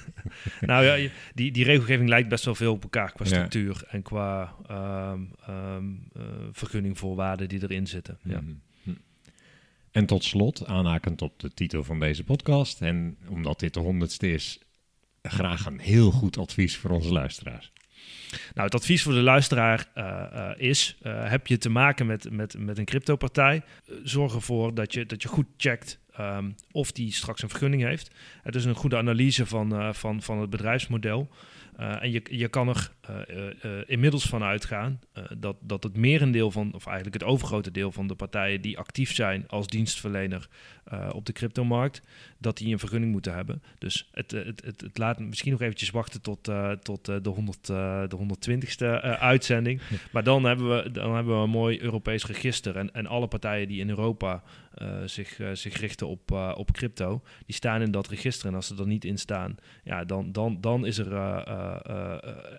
nou 0.60 0.84
ja, 0.84 1.10
die, 1.34 1.52
die 1.52 1.64
regelgeving 1.64 2.08
lijkt 2.08 2.28
best 2.28 2.44
wel 2.44 2.54
veel 2.54 2.72
op 2.72 2.82
elkaar 2.82 3.12
qua 3.12 3.24
Ja. 3.24 3.30
structuur 3.30 3.84
en 3.88 4.02
qua 4.02 4.54
ehm, 4.68 5.20
ehm, 5.46 5.84
eh, 6.12 6.22
vergunningvoorwaarden 6.52 7.48
die 7.48 7.62
erin 7.62 7.86
zitten. 7.86 8.18
Ja. 8.22 8.40
Mhm. 8.40 8.52
Hm. 8.82 8.90
En 9.90 10.06
tot 10.06 10.24
slot, 10.24 10.66
aanhakend 10.66 11.22
op 11.22 11.38
de 11.38 11.54
titel 11.54 11.84
van 11.84 12.00
deze 12.00 12.24
podcast, 12.24 12.80
en 12.80 13.16
omdat 13.28 13.60
dit 13.60 13.74
de 13.74 13.80
honderdste 13.80 14.32
is, 14.32 14.58
graag 15.22 15.66
een 15.66 15.78
heel 15.80 16.10
goed 16.10 16.38
advies 16.38 16.76
voor 16.76 16.90
onze 16.90 17.12
luisteraars. 17.12 17.72
Nou, 18.30 18.66
het 18.66 18.74
advies 18.74 19.02
voor 19.02 19.12
de 19.12 19.20
luisteraar 19.22 19.86
eh, 19.94 20.04
eh, 20.32 20.50
is: 20.56 20.96
eh, 21.02 21.30
heb 21.30 21.46
je 21.46 21.58
te 21.58 21.68
maken 21.68 22.06
met, 22.06 22.30
met, 22.30 22.58
met 22.58 22.78
een 22.78 22.84
cryptopartij? 22.84 23.62
eh, 23.86 23.94
zorg 24.04 24.34
ervoor 24.34 24.74
dat 24.74 24.94
je, 24.94 25.06
dat 25.06 25.22
je 25.22 25.28
goed 25.28 25.46
checkt 25.56 25.98
ehm, 26.20 26.50
of 26.72 26.92
die 26.92 27.12
straks 27.12 27.42
een 27.42 27.48
vergunning 27.48 27.82
heeft. 27.82 28.10
Het 28.42 28.54
is 28.54 28.64
een 28.64 28.74
goede 28.74 28.96
analyse 28.96 29.46
van, 29.46 29.74
eh, 29.74 29.92
van, 29.92 30.22
van 30.22 30.40
het 30.40 30.50
bedrijfsmodel. 30.50 31.28
Uh, 31.80 32.02
en 32.02 32.10
je, 32.10 32.22
je 32.30 32.48
kan 32.48 32.68
er 32.68 32.90
uh, 33.10 33.46
uh, 33.64 33.70
inmiddels 33.86 34.24
van 34.24 34.42
uitgaan 34.42 35.00
dat, 35.38 35.56
dat 35.60 35.82
het 35.82 35.96
merendeel 35.96 36.50
van, 36.50 36.72
of 36.74 36.86
eigenlijk 36.86 37.22
het 37.22 37.32
overgrote 37.32 37.70
deel 37.70 37.92
van 37.92 38.06
de 38.06 38.14
partijen 38.14 38.60
die 38.60 38.78
actief 38.78 39.14
zijn 39.14 39.48
als 39.48 39.66
dienstverlener 39.66 40.48
op 41.12 41.26
de 41.26 41.32
cryptomarkt, 41.32 42.02
dat 42.38 42.56
die 42.56 42.72
een 42.72 42.78
vergunning 42.78 43.12
moeten 43.12 43.34
hebben. 43.34 43.62
Dus 43.78 44.08
het, 44.12 44.30
het, 44.30 44.64
het, 44.64 44.80
het 44.80 44.98
laat 44.98 45.18
misschien 45.18 45.52
nog 45.52 45.60
eventjes 45.60 45.90
wachten 45.90 46.20
tot, 46.20 46.50
tot 46.82 47.04
de, 47.04 47.28
100, 47.28 47.66
de 47.66 48.18
120ste 48.18 48.84
uitzending. 49.18 49.80
Maar 50.12 50.24
dan 50.24 50.44
hebben, 50.44 50.68
we, 50.68 50.90
dan 50.90 51.14
hebben 51.14 51.36
we 51.36 51.42
een 51.42 51.50
mooi 51.50 51.82
Europees 51.82 52.26
register. 52.26 52.76
En, 52.76 52.94
en 52.94 53.06
alle 53.06 53.28
partijen 53.28 53.68
die 53.68 53.80
in 53.80 53.88
Europa 53.88 54.42
zich, 55.04 55.40
zich 55.52 55.76
richten 55.76 56.08
op, 56.08 56.30
op 56.54 56.72
crypto, 56.72 57.22
die 57.46 57.54
staan 57.54 57.82
in 57.82 57.90
dat 57.90 58.08
register. 58.08 58.48
En 58.48 58.54
als 58.54 58.66
ze 58.66 58.76
er 58.76 58.86
niet 58.86 59.04
in 59.04 59.18
staan, 59.18 59.56
ja, 59.84 60.04
dan, 60.04 60.32
dan, 60.32 60.60
dan 60.60 60.86
is 60.86 60.98
er 60.98 61.42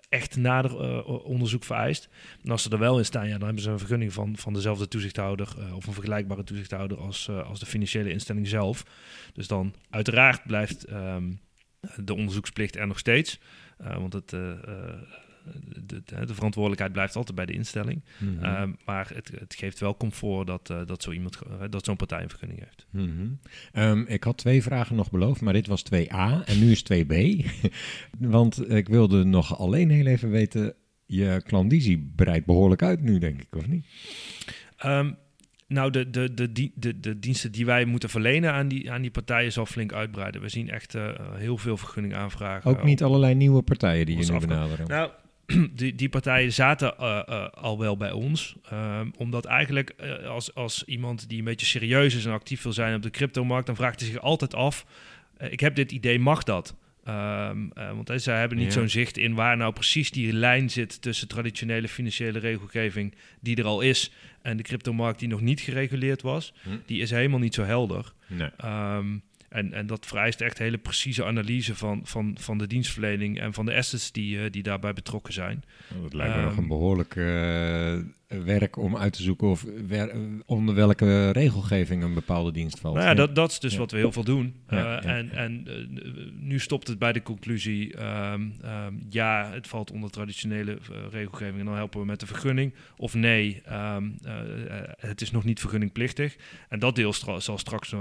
echt 0.08 0.36
nader 0.36 1.04
onderzoek 1.24 1.64
vereist. 1.64 2.08
En 2.44 2.50
als 2.50 2.62
ze 2.62 2.70
er 2.70 2.78
wel 2.78 2.98
in 2.98 3.04
staan, 3.04 3.26
ja, 3.26 3.32
dan 3.32 3.44
hebben 3.44 3.62
ze 3.62 3.70
een 3.70 3.78
vergunning 3.78 4.12
van, 4.12 4.36
van 4.36 4.52
dezelfde 4.52 4.88
toezichthouder 4.88 5.48
of 5.74 5.86
een 5.86 5.92
vergelijkbare 5.92 6.44
toezichthouder 6.44 6.98
als, 6.98 7.28
als 7.28 7.60
de 7.60 7.66
financiële 7.66 8.10
instelling 8.10 8.48
zelf. 8.48 8.84
Dus 9.32 9.46
dan 9.46 9.74
uiteraard 9.90 10.46
blijft 10.46 10.90
um, 10.90 11.40
de 11.96 12.14
onderzoeksplicht 12.14 12.76
er 12.76 12.86
nog 12.86 12.98
steeds. 12.98 13.40
want 13.76 14.12
het, 14.12 14.34
de, 15.86 16.02
de, 16.26 16.34
verantwoordelijkheid 16.34 16.92
blijft 16.92 17.16
altijd 17.16 17.36
bij 17.36 17.46
de 17.46 17.52
instelling. 17.52 18.02
Mm 18.18 18.38
-hmm. 18.38 18.76
maar 18.84 19.10
het, 19.14 19.30
het, 19.38 19.54
geeft 19.54 19.80
wel 19.80 19.96
comfort 19.96 20.46
dat, 20.46 20.70
uh, 20.70 20.80
dat 20.86 21.02
zo 21.02 21.12
iemand 21.12 21.38
dat 21.70 21.84
zo'n 21.84 21.96
partij 21.96 22.22
een 22.22 22.28
vergunning 22.28 22.60
heeft. 22.60 22.86
Mm 22.90 23.38
-hmm. 23.72 23.82
um, 23.82 24.04
ik 24.08 24.24
had 24.24 24.38
twee 24.38 24.62
vragen 24.62 24.96
nog 24.96 25.10
beloofd, 25.10 25.40
maar 25.40 25.52
dit 25.52 25.66
was 25.66 25.84
2a 25.94 26.44
en 26.44 26.58
nu 26.58 26.70
is 26.70 26.84
2b. 26.92 27.46
Want 28.18 28.70
ik 28.70 28.88
wilde 28.88 29.24
nog 29.24 29.58
alleen 29.58 29.90
heel 29.90 30.06
even 30.06 30.30
weten, 30.30 30.74
je 31.06 31.42
klandizie 31.44 32.12
breidt 32.16 32.46
behoorlijk 32.46 32.82
uit 32.82 33.00
nu, 33.00 33.18
denk 33.18 33.40
ik, 33.40 33.56
of 33.56 33.66
niet? 33.66 33.86
Um, 34.84 35.16
nou, 35.72 35.90
de, 35.90 36.10
de, 36.10 36.34
de, 36.34 36.52
de, 36.74 37.00
de, 37.00 37.18
diensten 37.18 37.52
die 37.52 37.66
wij 37.66 37.84
moeten 37.84 38.08
verlenen 38.08 38.52
aan 38.52 38.68
die, 38.68 38.92
aan 38.92 39.02
die 39.02 39.10
partijen 39.10 39.52
zal 39.52 39.66
flink 39.66 39.92
uitbreiden. 39.92 40.40
We 40.40 40.48
zien 40.48 40.70
echt 40.70 40.94
uh, 40.94 41.08
heel 41.34 41.58
veel 41.58 41.76
vergunning 41.76 42.14
aanvragen. 42.14 42.70
Ook 42.70 42.84
niet 42.84 43.02
allerlei 43.02 43.34
nieuwe 43.34 43.62
partijen 43.62 44.06
die 44.06 44.18
je 44.18 44.32
nu 44.32 44.38
benaderen? 44.38 44.86
Nou, 44.88 45.10
die, 45.72 45.94
die 45.94 46.08
partijen 46.08 46.52
zaten 46.52 46.94
uh, 47.00 47.22
uh, 47.28 47.48
al 47.48 47.78
wel 47.78 47.96
bij 47.96 48.12
ons. 48.12 48.56
Um, 48.72 49.12
omdat 49.16 49.44
eigenlijk 49.44 49.94
uh, 50.00 50.28
als, 50.28 50.54
als 50.54 50.84
iemand 50.84 51.28
die 51.28 51.38
een 51.38 51.44
beetje 51.44 51.66
serieus 51.66 52.14
is 52.14 52.24
en 52.24 52.32
actief 52.32 52.62
wil 52.62 52.72
zijn 52.72 52.94
op 52.94 53.02
de 53.02 53.10
cryptomarkt, 53.10 53.66
dan 53.66 53.76
vraagt 53.76 54.00
hij 54.00 54.08
zich 54.08 54.20
altijd 54.20 54.54
af: 54.54 54.86
ik 55.38 55.60
heb 55.60 55.74
dit 55.74 55.92
idee, 55.92 56.18
mag 56.18 56.42
dat? 56.42 56.76
Um, 57.08 57.72
want 57.74 58.12
zij 58.14 58.38
hebben 58.38 58.58
niet 58.58 58.66
ja. 58.66 58.72
zo'n 58.72 58.88
zicht 58.88 59.18
in 59.18 59.34
waar 59.34 59.56
nou 59.56 59.72
precies 59.72 60.10
die 60.10 60.32
lijn 60.32 60.70
zit 60.70 61.02
tussen 61.02 61.28
traditionele 61.28 61.88
financiële 61.88 62.38
regelgeving 62.38 63.14
die 63.40 63.56
er 63.56 63.64
al 63.64 63.80
is 63.80 64.12
en 64.42 64.56
de 64.56 64.62
cryptomarkt 64.62 65.18
die 65.18 65.28
nog 65.28 65.40
niet 65.40 65.60
gereguleerd 65.60 66.22
was. 66.22 66.54
Hm. 66.62 66.68
Die 66.86 67.00
is 67.00 67.10
helemaal 67.10 67.38
niet 67.38 67.54
zo 67.54 67.62
helder. 67.62 68.12
Nee. 68.26 68.50
Um, 68.64 69.22
en, 69.52 69.72
en 69.72 69.86
dat 69.86 70.06
vereist 70.06 70.40
echt 70.40 70.58
hele 70.58 70.78
precieze 70.78 71.24
analyse 71.24 71.74
van, 71.74 72.00
van, 72.04 72.36
van 72.38 72.58
de 72.58 72.66
dienstverlening 72.66 73.40
en 73.40 73.52
van 73.52 73.66
de 73.66 73.74
assets 73.74 74.12
die, 74.12 74.36
uh, 74.36 74.50
die 74.50 74.62
daarbij 74.62 74.92
betrokken 74.92 75.32
zijn. 75.32 75.64
Dat 76.02 76.12
lijkt 76.12 76.34
me 76.34 76.40
um, 76.40 76.46
nog 76.46 76.56
een 76.56 76.68
behoorlijk 76.68 77.14
uh, 77.14 77.98
werk 78.44 78.76
om 78.76 78.96
uit 78.96 79.12
te 79.12 79.22
zoeken 79.22 79.48
of 79.48 79.66
wer, 79.86 80.14
onder 80.46 80.74
welke 80.74 81.30
regelgeving 81.30 82.02
een 82.02 82.14
bepaalde 82.14 82.52
dienst 82.52 82.80
valt. 82.80 82.94
Nou 82.94 83.06
ja, 83.06 83.14
dat, 83.14 83.34
dat 83.34 83.50
is 83.50 83.60
dus 83.60 83.72
ja. 83.72 83.78
wat 83.78 83.90
we 83.90 83.96
heel 83.96 84.12
veel 84.12 84.24
doen. 84.24 84.54
Ja, 84.68 84.76
uh, 84.76 84.82
ja. 84.82 85.16
En, 85.16 85.30
en 85.30 85.66
nu 86.40 86.58
stopt 86.58 86.88
het 86.88 86.98
bij 86.98 87.12
de 87.12 87.22
conclusie, 87.22 88.02
um, 88.02 88.54
um, 88.64 89.06
ja, 89.10 89.50
het 89.52 89.68
valt 89.68 89.90
onder 89.90 90.10
traditionele 90.10 90.78
regelgeving 91.10 91.58
en 91.58 91.64
dan 91.64 91.74
helpen 91.74 92.00
we 92.00 92.06
met 92.06 92.20
de 92.20 92.26
vergunning. 92.26 92.74
Of 92.96 93.14
nee, 93.14 93.62
het 94.96 95.20
is 95.20 95.30
nog 95.30 95.44
niet 95.44 95.60
vergunningplichtig. 95.60 96.36
En 96.68 96.78
dat 96.78 96.94
deel 96.94 97.12
stra 97.12 97.40
zal 97.40 97.58
straks 97.58 97.94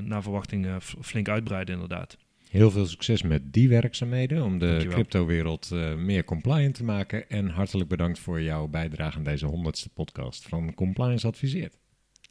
naar 0.00 0.22
verwachting 0.22 0.66
flink 1.00 1.28
uitbreiden 1.28 1.74
inderdaad. 1.74 2.16
Heel 2.52 2.70
veel 2.70 2.86
succes 2.86 3.22
met 3.22 3.52
die 3.52 3.68
werkzaamheden 3.68 4.42
om 4.42 4.58
de 4.58 4.86
cryptowereld 4.88 5.70
uh, 5.72 5.94
meer 5.94 6.24
compliant 6.24 6.74
te 6.74 6.84
maken. 6.84 7.28
En 7.30 7.48
hartelijk 7.48 7.88
bedankt 7.88 8.18
voor 8.18 8.42
jouw 8.42 8.66
bijdrage 8.66 9.16
aan 9.16 9.24
deze 9.24 9.46
honderdste 9.46 9.88
podcast 9.88 10.48
van 10.48 10.74
Compliance 10.74 11.26
Adviseert. 11.26 11.78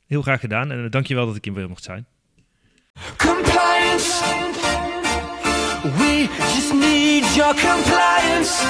Heel 0.07 0.21
graag 0.21 0.39
gedaan 0.39 0.71
en 0.71 0.83
uh, 0.83 0.89
dankjewel 0.89 1.25
dat 1.25 1.35
ik 1.35 1.43
hier 1.45 1.53
weer 1.53 1.67
mocht 1.67 1.83
zijn. 1.83 2.05
Compliance. 3.17 4.23
We 5.81 6.27
just 6.53 6.73
need 6.73 7.35
your 7.35 7.53
compliance. 7.53 8.65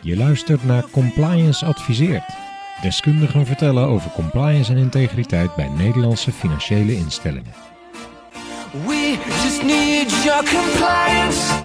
Je 0.00 0.16
luistert 0.16 0.64
naar 0.64 0.90
Compliance 0.90 1.64
Adviseert. 1.64 2.36
Deskundigen 2.80 3.46
vertellen 3.46 3.86
over 3.86 4.10
compliance 4.10 4.72
en 4.72 4.78
integriteit 4.78 5.54
bij 5.54 5.68
Nederlandse 5.68 6.32
financiële 6.32 6.94
instellingen. 6.94 7.71
We 8.74 9.16
just 9.16 9.62
need 9.64 10.10
your 10.24 10.42
compliance. 10.44 11.52